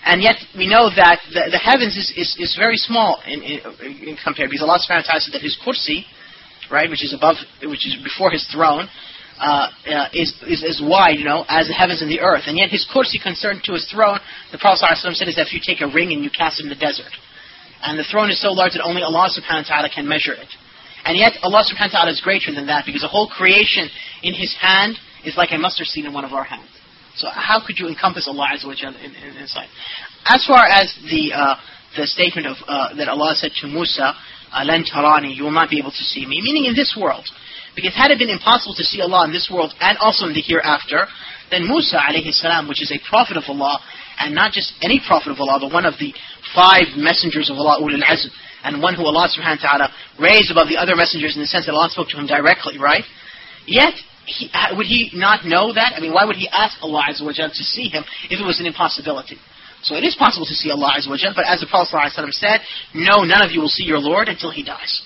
and 0.03 0.21
yet 0.21 0.35
we 0.55 0.67
know 0.67 0.91
that 0.91 1.19
the, 1.31 1.55
the 1.55 1.57
heavens 1.57 1.95
is, 1.95 2.11
is, 2.15 2.35
is 2.39 2.55
very 2.59 2.75
small 2.75 3.23
in, 3.25 3.41
in, 3.41 3.59
in 4.03 4.17
compared 4.23 4.49
because 4.49 4.63
Allah 4.63 4.79
subhanahu 4.83 5.07
wa 5.07 5.11
ta'ala 5.15 5.21
said 5.21 5.33
that 5.33 5.41
his 5.41 5.57
kursi, 5.63 6.03
right, 6.69 6.89
which 6.89 7.03
is 7.03 7.13
above, 7.13 7.37
which 7.63 7.87
is 7.87 7.95
before 8.03 8.31
his 8.31 8.45
throne, 8.51 8.87
uh, 9.39 9.67
uh, 9.87 10.07
is, 10.13 10.31
is 10.47 10.63
as 10.63 10.79
wide, 10.81 11.19
you 11.19 11.25
know, 11.25 11.43
as 11.47 11.67
the 11.67 11.73
heavens 11.73 12.01
and 12.01 12.09
the 12.09 12.21
earth. 12.21 12.47
And 12.47 12.57
yet 12.57 12.69
his 12.69 12.87
kursi 12.87 13.21
concerned 13.21 13.61
to 13.65 13.73
his 13.73 13.83
throne, 13.91 14.19
the 14.51 14.57
Prophet 14.57 14.87
ﷺ 14.87 15.15
said, 15.15 15.27
is 15.27 15.35
that 15.35 15.47
if 15.47 15.53
you 15.53 15.59
take 15.59 15.81
a 15.81 15.91
ring 15.91 16.13
and 16.13 16.23
you 16.23 16.29
cast 16.31 16.59
it 16.59 16.63
in 16.63 16.69
the 16.69 16.79
desert. 16.79 17.11
And 17.83 17.99
the 17.99 18.07
throne 18.07 18.31
is 18.31 18.41
so 18.41 18.51
large 18.51 18.73
that 18.73 18.83
only 18.83 19.03
Allah 19.03 19.27
subhanahu 19.27 19.67
wa 19.67 19.75
ta'ala 19.75 19.89
can 19.93 20.07
measure 20.07 20.33
it. 20.33 20.47
And 21.03 21.17
yet 21.17 21.37
Allah 21.43 21.61
subhanahu 21.67 21.93
wa 21.93 21.99
ta'ala 22.07 22.11
is 22.11 22.21
greater 22.21 22.53
than 22.55 22.67
that 22.67 22.85
because 22.85 23.01
the 23.01 23.11
whole 23.11 23.27
creation 23.27 23.91
in 24.23 24.33
his 24.33 24.55
hand 24.55 24.97
is 25.23 25.37
like 25.37 25.51
a 25.51 25.57
mustard 25.57 25.87
seed 25.87 26.05
in 26.05 26.13
one 26.13 26.25
of 26.25 26.33
our 26.33 26.43
hands. 26.43 26.69
So 27.15 27.27
how 27.31 27.59
could 27.65 27.77
you 27.77 27.87
encompass 27.87 28.27
Allah 28.27 28.47
Azza 28.55 28.67
wa 28.67 28.73
in, 28.73 29.11
in, 29.15 29.37
inside? 29.37 29.67
As 30.27 30.43
far 30.45 30.65
as 30.65 30.95
the, 31.09 31.31
uh, 31.31 31.55
the 31.95 32.07
statement 32.07 32.47
of, 32.47 32.57
uh, 32.67 32.95
that 32.95 33.07
Allah 33.07 33.35
said 33.35 33.51
to 33.61 33.67
Musa, 33.67 34.15
Lan 34.63 34.83
tarani, 34.83 35.35
you 35.35 35.43
will 35.43 35.51
not 35.51 35.69
be 35.69 35.79
able 35.79 35.91
to 35.91 36.03
see 36.03 36.25
me, 36.25 36.41
meaning 36.41 36.65
in 36.65 36.75
this 36.75 36.97
world. 36.99 37.27
Because 37.75 37.93
had 37.93 38.11
it 38.11 38.19
been 38.19 38.31
impossible 38.31 38.73
to 38.75 38.83
see 38.83 39.01
Allah 39.01 39.25
in 39.27 39.33
this 39.35 39.51
world 39.51 39.75
and 39.79 39.97
also 39.99 40.27
in 40.27 40.33
the 40.33 40.41
hereafter, 40.41 41.07
then 41.51 41.67
Musa 41.67 41.99
alayhi 41.99 42.31
salam, 42.31 42.67
which 42.67 42.81
is 42.81 42.91
a 42.91 42.99
prophet 43.09 43.37
of 43.37 43.43
Allah, 43.47 43.79
and 44.19 44.33
not 44.33 44.51
just 44.51 44.73
any 44.81 45.01
prophet 45.03 45.31
of 45.31 45.39
Allah, 45.39 45.59
but 45.59 45.71
one 45.71 45.85
of 45.85 45.95
the 45.99 46.13
five 46.55 46.95
messengers 46.95 47.51
of 47.51 47.57
Allah, 47.57 47.83
ulul 47.83 48.01
azm, 48.01 48.31
and 48.63 48.81
one 48.81 48.95
who 48.95 49.05
Allah 49.05 49.27
subhanahu 49.29 49.61
wa 49.61 49.67
ta'ala 49.67 49.87
raised 50.17 50.49
above 50.49 50.71
the 50.71 50.77
other 50.77 50.95
messengers 50.95 51.35
in 51.35 51.41
the 51.43 51.47
sense 51.51 51.67
that 51.67 51.75
Allah 51.75 51.89
spoke 51.91 52.09
to 52.09 52.17
him 52.17 52.25
directly, 52.25 52.79
right? 52.79 53.03
Yet, 53.67 53.93
he, 54.25 54.49
uh, 54.53 54.73
would 54.73 54.87
he 54.87 55.11
not 55.13 55.45
know 55.45 55.73
that? 55.73 55.93
I 55.95 55.99
mean, 55.99 56.13
why 56.13 56.25
would 56.25 56.35
he 56.35 56.49
ask 56.49 56.81
Allah 56.81 57.05
Azza 57.11 57.21
wa 57.21 57.31
to 57.31 57.63
see 57.63 57.89
him 57.89 58.03
if 58.31 58.39
it 58.39 58.45
was 58.45 58.59
an 58.59 58.65
impossibility? 58.65 59.37
So 59.83 59.95
it 59.95 60.03
is 60.03 60.15
possible 60.15 60.47
to 60.47 60.55
see 60.55 60.71
Allah 60.71 60.97
Azza 60.97 61.09
wa 61.09 61.17
but 61.35 61.45
as 61.45 61.61
the 61.61 61.67
Prophet 61.69 61.93
said, 62.33 62.61
no, 62.95 63.21
none 63.21 63.45
of 63.45 63.51
you 63.51 63.61
will 63.61 63.69
see 63.69 63.83
your 63.85 63.99
Lord 63.99 64.29
until 64.29 64.49
he 64.49 64.63
dies. 64.63 65.05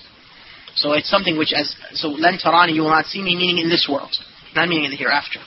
So 0.80 0.94
it's 0.94 1.10
something 1.10 1.38
which, 1.38 1.52
as 1.52 1.76
so 1.94 2.08
lan 2.08 2.40
tarani, 2.40 2.74
you 2.74 2.84
will 2.84 2.96
not 2.96 3.06
see 3.06 3.22
me, 3.22 3.36
meaning 3.36 3.58
in 3.58 3.70
this 3.70 3.88
world, 3.92 4.16
not 4.56 4.70
meaning 4.70 4.86
in 4.86 4.92
the 4.92 4.98
hereafter. 4.98 5.40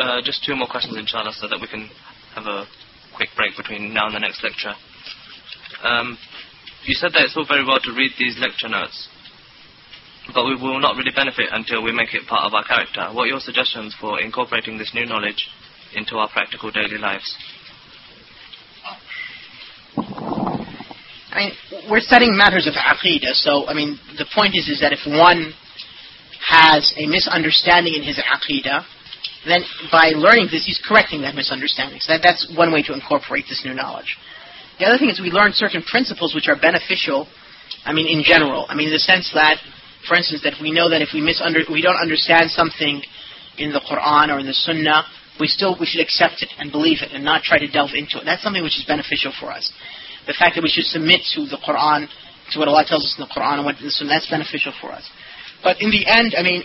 Uh, 0.00 0.22
just 0.24 0.42
two 0.42 0.56
more 0.56 0.66
questions, 0.66 0.96
inshallah, 0.96 1.32
so 1.36 1.46
that 1.46 1.60
we 1.60 1.68
can 1.68 1.90
have 2.34 2.46
a 2.46 2.64
quick 3.14 3.28
break 3.36 3.54
between 3.54 3.92
now 3.92 4.06
and 4.06 4.14
the 4.14 4.20
next 4.20 4.42
lecture. 4.42 4.72
Um, 5.84 6.16
you 6.84 6.94
said 6.94 7.12
that 7.12 7.20
it's 7.20 7.36
all 7.36 7.44
very 7.46 7.66
well 7.66 7.78
to 7.84 7.92
read 7.92 8.12
these 8.18 8.38
lecture 8.40 8.68
notes, 8.68 9.08
but 10.32 10.46
we 10.46 10.56
will 10.56 10.80
not 10.80 10.96
really 10.96 11.12
benefit 11.14 11.52
until 11.52 11.82
we 11.84 11.92
make 11.92 12.14
it 12.14 12.26
part 12.26 12.46
of 12.48 12.54
our 12.54 12.64
character. 12.64 13.12
What 13.12 13.24
are 13.24 13.36
your 13.36 13.40
suggestions 13.40 13.94
for 14.00 14.20
incorporating 14.20 14.78
this 14.78 14.94
new 14.94 15.04
knowledge 15.04 15.48
into 15.94 16.16
our 16.16 16.30
practical 16.30 16.70
daily 16.70 16.96
lives? 16.96 17.36
I 21.32 21.48
mean, 21.48 21.52
we're 21.88 22.04
studying 22.04 22.36
matters 22.36 22.68
of 22.68 22.74
aqidah, 22.76 23.32
so, 23.32 23.66
I 23.66 23.72
mean, 23.72 23.98
the 24.20 24.28
point 24.36 24.52
is, 24.52 24.68
is 24.68 24.84
that 24.84 24.92
if 24.92 25.00
one 25.08 25.56
has 26.44 26.92
a 27.00 27.08
misunderstanding 27.08 27.96
in 27.96 28.04
his 28.04 28.20
aqidah, 28.20 28.84
then 29.48 29.64
by 29.90 30.12
learning 30.12 30.52
this, 30.52 30.68
he's 30.68 30.80
correcting 30.84 31.22
that 31.22 31.34
misunderstanding. 31.34 32.04
So 32.04 32.12
that, 32.12 32.20
that's 32.22 32.52
one 32.54 32.70
way 32.70 32.82
to 32.84 32.92
incorporate 32.92 33.46
this 33.48 33.64
new 33.64 33.72
knowledge. 33.72 34.20
The 34.78 34.84
other 34.84 34.98
thing 34.98 35.08
is 35.08 35.24
we 35.24 35.32
learn 35.32 35.56
certain 35.56 35.82
principles 35.82 36.34
which 36.34 36.48
are 36.52 36.56
beneficial, 36.60 37.26
I 37.84 37.96
mean, 37.96 38.06
in 38.06 38.22
general. 38.22 38.66
I 38.68 38.76
mean, 38.76 38.88
in 38.88 38.92
the 38.92 39.00
sense 39.00 39.32
that, 39.32 39.56
for 40.06 40.20
instance, 40.20 40.44
that 40.44 40.60
we 40.60 40.70
know 40.70 40.90
that 40.92 41.00
if 41.00 41.16
we, 41.16 41.24
misunder- 41.24 41.64
we 41.72 41.80
don't 41.80 41.98
understand 41.98 42.52
something 42.52 43.00
in 43.56 43.72
the 43.72 43.80
Quran 43.80 44.28
or 44.28 44.38
in 44.38 44.44
the 44.44 44.54
Sunnah, 44.54 45.08
we 45.40 45.48
still 45.48 45.80
we 45.80 45.86
should 45.86 46.04
accept 46.04 46.44
it 46.44 46.52
and 46.58 46.70
believe 46.70 47.00
it 47.00 47.10
and 47.12 47.24
not 47.24 47.42
try 47.42 47.58
to 47.58 47.66
delve 47.66 47.96
into 47.96 48.20
it. 48.20 48.24
That's 48.28 48.42
something 48.42 48.62
which 48.62 48.76
is 48.76 48.84
beneficial 48.84 49.32
for 49.40 49.50
us 49.50 49.72
the 50.26 50.34
fact 50.38 50.54
that 50.54 50.62
we 50.62 50.68
should 50.68 50.84
submit 50.84 51.20
to 51.34 51.46
the 51.46 51.58
Quran, 51.58 52.06
to 52.52 52.58
what 52.58 52.68
Allah 52.68 52.84
tells 52.86 53.04
us 53.04 53.14
in 53.18 53.26
the 53.26 53.32
Quran 53.32 53.62
and 53.62 53.64
what 53.64 53.76
Sunnah, 53.78 54.10
that's 54.10 54.30
beneficial 54.30 54.72
for 54.80 54.92
us. 54.92 55.08
But 55.62 55.80
in 55.80 55.90
the 55.90 56.06
end, 56.06 56.34
I 56.36 56.42
mean, 56.42 56.62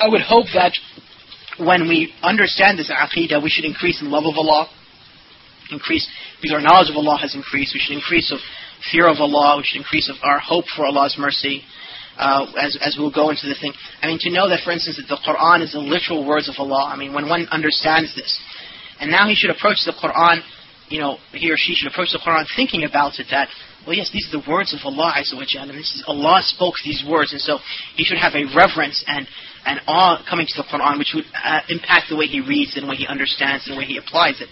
I 0.00 0.08
would 0.08 0.22
hope 0.22 0.46
that 0.54 0.72
when 1.58 1.88
we 1.88 2.14
understand 2.22 2.78
this 2.78 2.90
aqidah, 2.90 3.42
we 3.42 3.50
should 3.50 3.64
increase 3.64 4.00
in 4.00 4.10
love 4.10 4.24
of 4.24 4.36
Allah, 4.36 4.68
increase, 5.70 6.08
because 6.40 6.54
our 6.54 6.62
knowledge 6.62 6.90
of 6.90 6.96
Allah 6.96 7.18
has 7.20 7.34
increased, 7.34 7.74
we 7.74 7.80
should 7.80 7.96
increase 7.96 8.32
of 8.32 8.38
fear 8.92 9.08
of 9.08 9.18
Allah, 9.18 9.58
we 9.58 9.64
should 9.64 9.78
increase 9.78 10.08
of 10.08 10.16
our 10.22 10.38
hope 10.38 10.64
for 10.74 10.86
Allah's 10.86 11.16
mercy, 11.18 11.62
uh, 12.16 12.46
as, 12.58 12.78
as 12.80 12.96
we'll 12.98 13.12
go 13.12 13.30
into 13.30 13.46
the 13.46 13.54
thing. 13.60 13.72
I 14.02 14.06
mean, 14.06 14.18
to 14.22 14.30
know 14.30 14.48
that, 14.48 14.60
for 14.64 14.70
instance, 14.70 14.96
that 14.96 15.08
the 15.08 15.18
Quran 15.18 15.62
is 15.62 15.72
the 15.72 15.80
literal 15.80 16.26
words 16.26 16.48
of 16.48 16.54
Allah, 16.58 16.90
I 16.92 16.96
mean, 16.96 17.12
when 17.12 17.28
one 17.28 17.48
understands 17.50 18.14
this, 18.14 18.40
and 19.00 19.10
now 19.10 19.28
he 19.28 19.34
should 19.34 19.50
approach 19.50 19.78
the 19.84 19.92
Quran 19.92 20.42
you 20.88 21.00
know, 21.00 21.18
he 21.32 21.50
or 21.50 21.56
she 21.56 21.74
should 21.74 21.90
approach 21.90 22.12
the 22.12 22.18
Quran 22.18 22.44
thinking 22.56 22.84
about 22.84 23.18
it 23.18 23.26
that, 23.30 23.48
well, 23.86 23.96
yes, 23.96 24.10
these 24.12 24.28
are 24.28 24.40
the 24.40 24.44
words 24.48 24.74
of 24.74 24.80
Allah 24.84 25.14
Azza 25.16 25.36
this 25.38 25.94
is, 25.94 26.04
Allah 26.06 26.40
spoke 26.42 26.74
these 26.84 27.04
words, 27.08 27.32
and 27.32 27.40
so 27.40 27.58
he 27.96 28.04
should 28.04 28.18
have 28.18 28.34
a 28.34 28.44
reverence 28.56 29.04
and, 29.06 29.26
and 29.64 29.80
awe 29.86 30.24
coming 30.28 30.46
to 30.48 30.56
the 30.56 30.66
Quran, 30.68 30.98
which 30.98 31.12
would 31.14 31.24
uh, 31.32 31.60
impact 31.68 32.08
the 32.10 32.16
way 32.16 32.26
he 32.26 32.40
reads 32.40 32.76
and 32.76 32.84
the 32.84 32.90
way 32.90 32.96
he 32.96 33.06
understands 33.06 33.66
and 33.66 33.76
the 33.76 33.78
way 33.78 33.86
he 33.86 33.96
applies 33.96 34.40
it. 34.40 34.48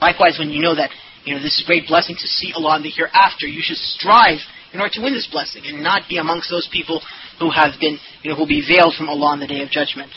Likewise, 0.00 0.38
when 0.38 0.50
you 0.50 0.62
know 0.62 0.74
that, 0.74 0.90
you 1.24 1.34
know, 1.34 1.42
this 1.42 1.58
is 1.58 1.62
a 1.64 1.68
great 1.68 1.86
blessing 1.86 2.16
to 2.16 2.26
see 2.26 2.52
Allah 2.54 2.76
in 2.78 2.82
the 2.82 2.90
hereafter, 2.90 3.46
you 3.46 3.60
should 3.62 3.76
strive 3.76 4.40
in 4.72 4.80
order 4.80 4.92
to 4.94 5.02
win 5.02 5.12
this 5.12 5.28
blessing 5.30 5.62
and 5.66 5.82
not 5.82 6.08
be 6.08 6.16
amongst 6.16 6.48
those 6.48 6.68
people 6.72 7.02
who 7.38 7.50
have 7.50 7.74
been, 7.80 7.98
you 8.22 8.30
know, 8.30 8.36
who 8.36 8.42
will 8.42 8.54
be 8.54 8.64
veiled 8.64 8.94
from 8.94 9.08
Allah 9.08 9.36
on 9.36 9.40
the 9.40 9.46
day 9.46 9.62
of 9.62 9.70
judgment. 9.70 10.10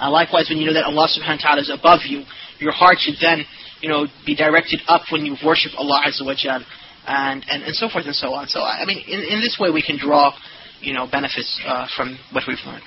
Uh, 0.00 0.10
likewise, 0.10 0.50
when 0.50 0.58
you 0.58 0.66
know 0.66 0.74
that 0.74 0.84
Allah 0.84 1.06
subhanahu 1.06 1.38
wa 1.38 1.46
ta'ala 1.46 1.62
is 1.62 1.70
above 1.70 2.00
you, 2.04 2.24
your 2.58 2.72
heart 2.72 2.98
should 2.98 3.14
then, 3.20 3.44
you 3.82 3.88
know, 3.88 4.06
be 4.24 4.34
directed 4.34 4.80
up 4.88 5.02
when 5.10 5.26
you 5.26 5.36
worship 5.44 5.72
Allah 5.76 6.02
Azza 6.06 6.24
wa 6.24 6.34
Jal, 6.38 6.64
and, 7.06 7.44
and, 7.50 7.62
and 7.64 7.74
so 7.74 7.88
forth 7.88 8.06
and 8.06 8.14
so 8.14 8.32
on. 8.32 8.46
So, 8.48 8.62
I 8.62 8.86
mean, 8.86 8.98
in, 9.06 9.20
in 9.20 9.40
this 9.40 9.58
way 9.60 9.70
we 9.70 9.82
can 9.82 9.98
draw, 9.98 10.32
you 10.80 10.94
know, 10.94 11.06
benefits 11.10 11.60
uh, 11.66 11.86
from 11.96 12.16
what 12.30 12.44
we've 12.46 12.62
learned. 12.64 12.86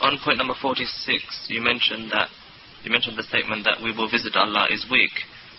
On 0.00 0.18
point 0.24 0.38
number 0.38 0.54
46, 0.60 1.46
you 1.48 1.62
mentioned 1.62 2.10
that 2.10 2.28
you 2.82 2.90
mentioned 2.90 3.16
the 3.16 3.22
statement 3.22 3.64
that 3.64 3.80
we 3.82 3.92
will 3.96 4.10
visit 4.10 4.36
Allah 4.36 4.68
is 4.70 4.84
weak. 4.90 5.12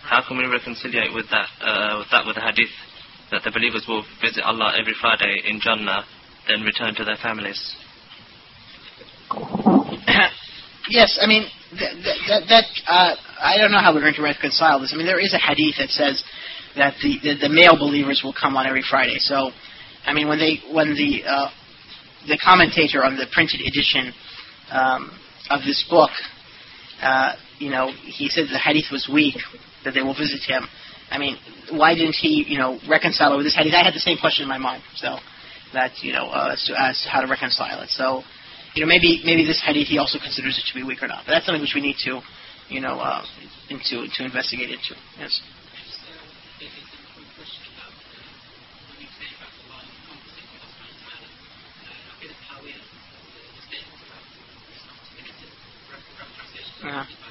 How 0.04 0.22
can 0.28 0.38
we 0.38 0.46
reconcile 0.46 1.14
with 1.14 1.26
that 1.32 1.50
uh, 1.62 1.98
with 1.98 2.08
that 2.12 2.26
with 2.26 2.36
the 2.36 2.42
hadith 2.42 2.70
that 3.32 3.42
the 3.44 3.52
believers 3.52 3.86
will 3.88 4.06
visit 4.22 4.44
Allah 4.44 4.74
every 4.78 4.94
Friday 5.02 5.42
in 5.46 5.60
Jannah, 5.60 6.06
then 6.48 6.62
return 6.62 6.94
to 6.96 7.04
their 7.04 7.18
families? 7.18 7.76
Yes, 10.90 11.18
I 11.22 11.28
mean 11.28 11.48
that, 11.74 11.94
that, 12.28 12.42
that 12.50 12.66
uh, 12.88 13.16
I 13.42 13.58
don't 13.58 13.72
know 13.72 13.80
how 13.80 13.94
we're 13.94 14.02
going 14.02 14.16
to 14.16 14.22
reconcile 14.22 14.80
this. 14.80 14.92
I 14.94 14.98
mean, 14.98 15.06
there 15.06 15.20
is 15.20 15.34
a 15.34 15.40
hadith 15.40 15.76
that 15.80 15.90
says 15.90 16.24
that 16.76 16.96
the, 17.02 17.20
the, 17.24 17.48
the 17.48 17.50
male 17.50 17.78
believers 17.78 18.22
will 18.24 18.34
come 18.34 18.56
on 18.58 18.68
every 18.68 18.84
Friday. 18.88 19.18
So, 19.20 19.52
I 20.06 20.14
mean, 20.14 20.28
when 20.28 20.40
they 20.40 20.60
when 20.72 20.96
the 20.96 21.24
uh, 21.28 21.50
the 22.28 22.38
commentator 22.38 23.04
on 23.04 23.18
the 23.18 23.28
printed 23.32 23.62
edition 23.62 24.14
um, 24.72 25.12
of 25.50 25.62
this 25.62 25.86
book, 25.90 26.12
uh, 27.02 27.34
you 27.60 27.70
know, 27.70 27.92
he 27.92 28.30
said 28.30 28.46
the 28.52 28.60
hadith 28.60 28.92
was 28.92 29.10
weak, 29.12 29.36
that 29.84 29.94
they 29.94 30.02
will 30.02 30.16
visit 30.16 30.42
him. 30.42 30.68
I 31.10 31.18
mean, 31.18 31.38
why 31.72 31.94
didn't 31.94 32.16
he, 32.16 32.46
you 32.48 32.58
know, 32.58 32.80
reconcile 32.90 33.34
it 33.34 33.38
with 33.38 33.46
this 33.46 33.56
hadith? 33.56 33.74
I 33.74 33.84
had 33.84 33.94
the 33.94 34.00
same 34.00 34.18
question 34.18 34.44
in 34.44 34.50
my 34.50 34.58
mind, 34.58 34.84
so 34.96 35.18
that 35.74 35.92
you 36.02 36.14
know, 36.14 36.30
uh, 36.30 36.54
as, 36.54 36.64
to, 36.66 36.74
as 36.82 37.02
to 37.04 37.10
how 37.10 37.22
to 37.22 37.28
reconcile 37.28 37.82
it. 37.82 37.90
So, 37.90 38.24
you 38.76 38.84
know, 38.84 38.88
maybe 38.88 39.22
maybe 39.24 39.46
this 39.46 39.64
hadith 39.66 39.88
he 39.88 39.98
also 39.98 40.20
considers 40.20 40.58
it 40.60 40.68
to 40.68 40.76
be 40.76 40.84
weak 40.84 41.02
or 41.02 41.08
not. 41.08 41.24
But 41.26 41.34
that's 41.34 41.46
something 41.46 41.62
which 41.62 41.76
we 41.76 41.82
need 41.82 41.96
to, 42.04 42.20
you 42.70 42.82
know, 42.82 43.00
uh, 43.00 43.24
into 43.70 44.06
to 44.08 44.26
investigate 44.26 44.70
into. 44.70 44.96
Yes. 45.18 45.42
Uh-huh. 56.84 57.25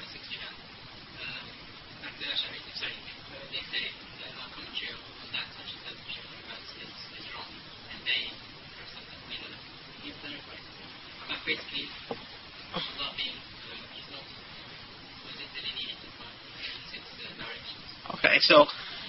Okay, 18.15 18.37
so, 18.41 18.65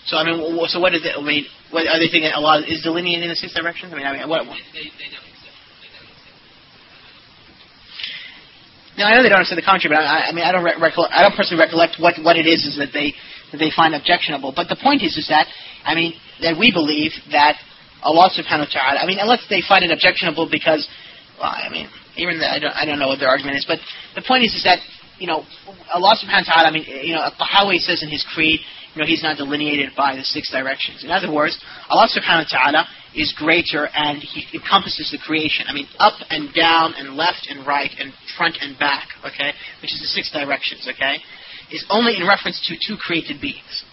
so 0.07 0.17
I 0.17 0.25
mean, 0.25 0.39
so 0.69 0.81
what 0.81 0.95
is 0.95 1.05
it? 1.05 1.15
I 1.17 1.23
mean, 1.23 1.47
what, 1.71 1.87
are 1.87 1.99
they 1.99 2.09
thinking 2.09 2.31
Allah 2.35 2.63
is 2.67 2.83
delineated 2.83 3.25
in 3.25 3.29
the 3.31 3.37
six 3.37 3.55
directions? 3.55 3.93
I 3.93 3.97
mean, 3.97 4.07
I 4.07 4.13
mean, 4.13 4.29
what? 4.29 4.47
what? 4.47 4.57
No, 8.97 9.05
I 9.05 9.13
know 9.13 9.23
they 9.23 9.29
don't 9.29 9.45
understand 9.45 9.61
the 9.61 9.69
commentary, 9.69 9.95
but 9.95 10.01
I, 10.01 10.29
I 10.29 10.33
mean, 10.33 10.45
I 10.45 10.53
don't 10.53 10.65
re- 10.65 10.81
recollect. 10.81 11.13
I 11.13 11.23
don't 11.23 11.37
personally 11.37 11.61
recollect 11.61 12.01
what 12.01 12.17
what 12.25 12.37
it 12.37 12.49
is 12.49 12.65
is 12.65 12.81
that 12.81 12.97
they 12.97 13.13
that 13.53 13.59
they 13.59 13.69
find 13.69 13.95
objectionable. 13.95 14.53
But 14.57 14.69
the 14.73 14.77
point 14.81 15.03
is, 15.05 15.17
is 15.21 15.29
that 15.29 15.47
I 15.85 15.95
mean, 15.95 16.15
that 16.41 16.57
we 16.59 16.73
believe 16.73 17.13
that 17.31 17.61
Allah 18.03 18.31
Subhanahu 18.33 18.67
wa 18.67 18.73
Taala. 18.73 19.03
I 19.03 19.07
mean, 19.07 19.19
unless 19.21 19.45
they 19.49 19.61
find 19.61 19.85
it 19.85 19.93
objectionable 19.93 20.49
because, 20.51 20.89
well, 21.39 21.53
I 21.53 21.69
mean, 21.69 21.89
even 22.17 22.39
the, 22.39 22.47
I 22.47 22.59
don't 22.59 22.75
I 22.75 22.85
don't 22.85 22.99
know 22.99 23.09
what 23.09 23.21
their 23.21 23.29
argument 23.29 23.57
is, 23.57 23.65
but 23.67 23.79
the 24.15 24.23
point 24.27 24.45
is, 24.45 24.55
is 24.55 24.65
that 24.65 24.79
you 25.19 25.27
know, 25.27 25.45
Allah 25.93 26.15
Subhanahu 26.21 26.45
wa 26.45 26.53
Taala. 26.53 26.67
I 26.69 26.71
mean, 26.71 26.85
you 26.85 27.15
know, 27.15 27.25
Tahawi 27.41 27.79
says 27.79 28.03
in 28.03 28.11
his 28.11 28.25
creed, 28.35 28.61
you 28.95 29.01
know, 29.01 29.07
he's 29.07 29.23
not 29.23 29.37
delineated 29.37 29.93
by 29.97 30.15
the 30.17 30.23
six 30.23 30.51
directions. 30.51 31.05
In 31.05 31.11
other 31.11 31.33
words, 31.33 31.59
Allah 31.89 32.09
Subhanahu 32.09 32.45
wa 32.53 32.59
Taala 32.59 32.83
is 33.15 33.33
greater 33.37 33.89
and 33.95 34.19
he 34.19 34.45
encompasses 34.57 35.11
the 35.11 35.19
creation. 35.19 35.67
I 35.69 35.73
mean, 35.73 35.89
up 35.99 36.15
and 36.31 36.53
down 36.53 36.95
and 36.97 37.17
left 37.17 37.49
and 37.49 37.67
right 37.67 37.91
and 37.99 38.13
front 38.37 38.59
and 38.61 38.79
back, 38.79 39.09
okay, 39.25 39.53
which 39.81 39.93
is 39.93 40.01
the 40.01 40.09
six 40.09 40.31
directions, 40.33 40.89
okay, 40.89 41.17
is 41.73 41.85
only 41.91 42.17
in 42.17 42.27
reference 42.27 42.61
to 42.69 42.77
two 42.77 42.97
created 42.97 43.41
beings. 43.41 43.85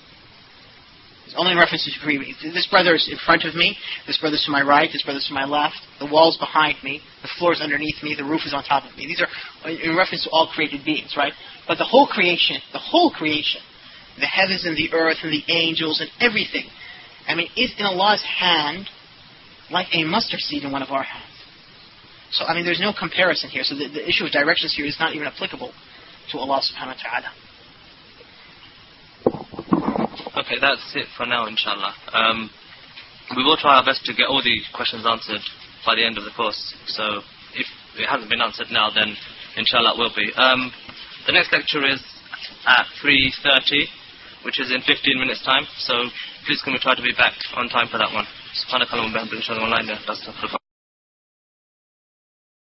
Only 1.35 1.53
in 1.53 1.57
reference 1.57 1.85
to 1.85 1.91
two. 1.91 2.51
This 2.53 2.67
brother 2.67 2.93
is 2.93 3.09
in 3.09 3.17
front 3.17 3.43
of 3.45 3.55
me, 3.55 3.75
this 4.05 4.17
brother's 4.17 4.43
to 4.45 4.51
my 4.51 4.61
right, 4.61 4.89
this 4.91 5.01
brother's 5.01 5.25
to 5.27 5.33
my 5.33 5.45
left, 5.45 5.81
the 5.99 6.05
wall's 6.05 6.37
behind 6.37 6.77
me, 6.83 7.01
the 7.21 7.29
floor's 7.39 7.61
underneath 7.61 8.03
me, 8.03 8.13
the 8.15 8.23
roof 8.23 8.41
is 8.45 8.53
on 8.53 8.63
top 8.63 8.85
of 8.85 8.95
me. 8.95 9.07
These 9.07 9.21
are 9.21 9.69
in 9.69 9.97
reference 9.97 10.25
to 10.25 10.29
all 10.29 10.47
created 10.53 10.85
beings, 10.85 11.15
right? 11.17 11.33
But 11.67 11.77
the 11.77 11.85
whole 11.85 12.07
creation, 12.07 12.57
the 12.71 12.79
whole 12.79 13.09
creation, 13.09 13.61
the 14.19 14.27
heavens 14.27 14.65
and 14.65 14.77
the 14.77 14.93
earth 14.93 15.17
and 15.23 15.33
the 15.33 15.43
angels 15.51 16.01
and 16.01 16.09
everything, 16.21 16.69
I 17.27 17.35
mean, 17.35 17.49
is 17.57 17.73
in 17.79 17.85
Allah's 17.85 18.23
hand 18.23 18.89
like 19.71 19.87
a 19.93 20.03
mustard 20.03 20.39
seed 20.39 20.63
in 20.63 20.71
one 20.71 20.83
of 20.83 20.91
our 20.91 21.03
hands. 21.03 21.33
So, 22.31 22.45
I 22.45 22.53
mean, 22.53 22.65
there's 22.65 22.81
no 22.81 22.93
comparison 22.97 23.49
here. 23.49 23.63
So 23.63 23.75
the, 23.75 23.87
the 23.87 24.07
issue 24.07 24.25
of 24.25 24.31
directions 24.31 24.73
here 24.75 24.85
is 24.85 24.97
not 24.99 25.15
even 25.15 25.27
applicable 25.27 25.71
to 26.31 26.37
Allah 26.37 26.61
subhanahu 26.61 26.97
wa 26.97 27.01
ta'ala. 27.01 27.31
Okay, 30.36 30.56
that's 30.60 30.86
it 30.94 31.06
for 31.16 31.26
now, 31.26 31.46
inshallah. 31.46 31.92
Um, 32.12 32.50
we 33.36 33.44
will 33.44 33.56
try 33.56 33.76
our 33.76 33.84
best 33.84 34.04
to 34.06 34.14
get 34.14 34.28
all 34.28 34.42
the 34.42 34.56
questions 34.74 35.04
answered 35.04 35.42
by 35.84 35.94
the 35.94 36.04
end 36.04 36.16
of 36.16 36.24
the 36.24 36.32
course. 36.36 36.58
So 36.86 37.20
if 37.54 37.66
it 37.98 38.06
hasn't 38.08 38.30
been 38.30 38.40
answered 38.40 38.68
now, 38.70 38.88
then 38.94 39.14
inshallah 39.56 39.94
it 39.94 39.98
will 39.98 40.14
be. 40.16 40.32
Um, 40.36 40.72
the 41.26 41.32
next 41.32 41.52
lecture 41.52 41.84
is 41.84 42.00
at 42.66 42.86
3.30, 43.04 44.44
which 44.44 44.60
is 44.60 44.72
in 44.72 44.80
15 44.80 45.18
minutes' 45.18 45.44
time. 45.44 45.66
So 45.78 45.94
please 46.46 46.62
can 46.62 46.72
we 46.72 46.78
try 46.78 46.94
to 46.94 47.02
be 47.02 47.12
back 47.12 47.34
on 47.56 47.68
time 47.68 47.88
for 47.88 47.98
that 47.98 48.12
one. 48.12 48.26
سبحانك 48.58 48.94
اللهم 48.94 49.10
وبحمدك 49.12 49.38
اشهد 49.38 49.56
ان 49.56 49.70
لا 49.70 49.80
اله 49.80 49.80
الا 49.80 50.00
انت 50.00 50.10
استغفرك 50.10 50.61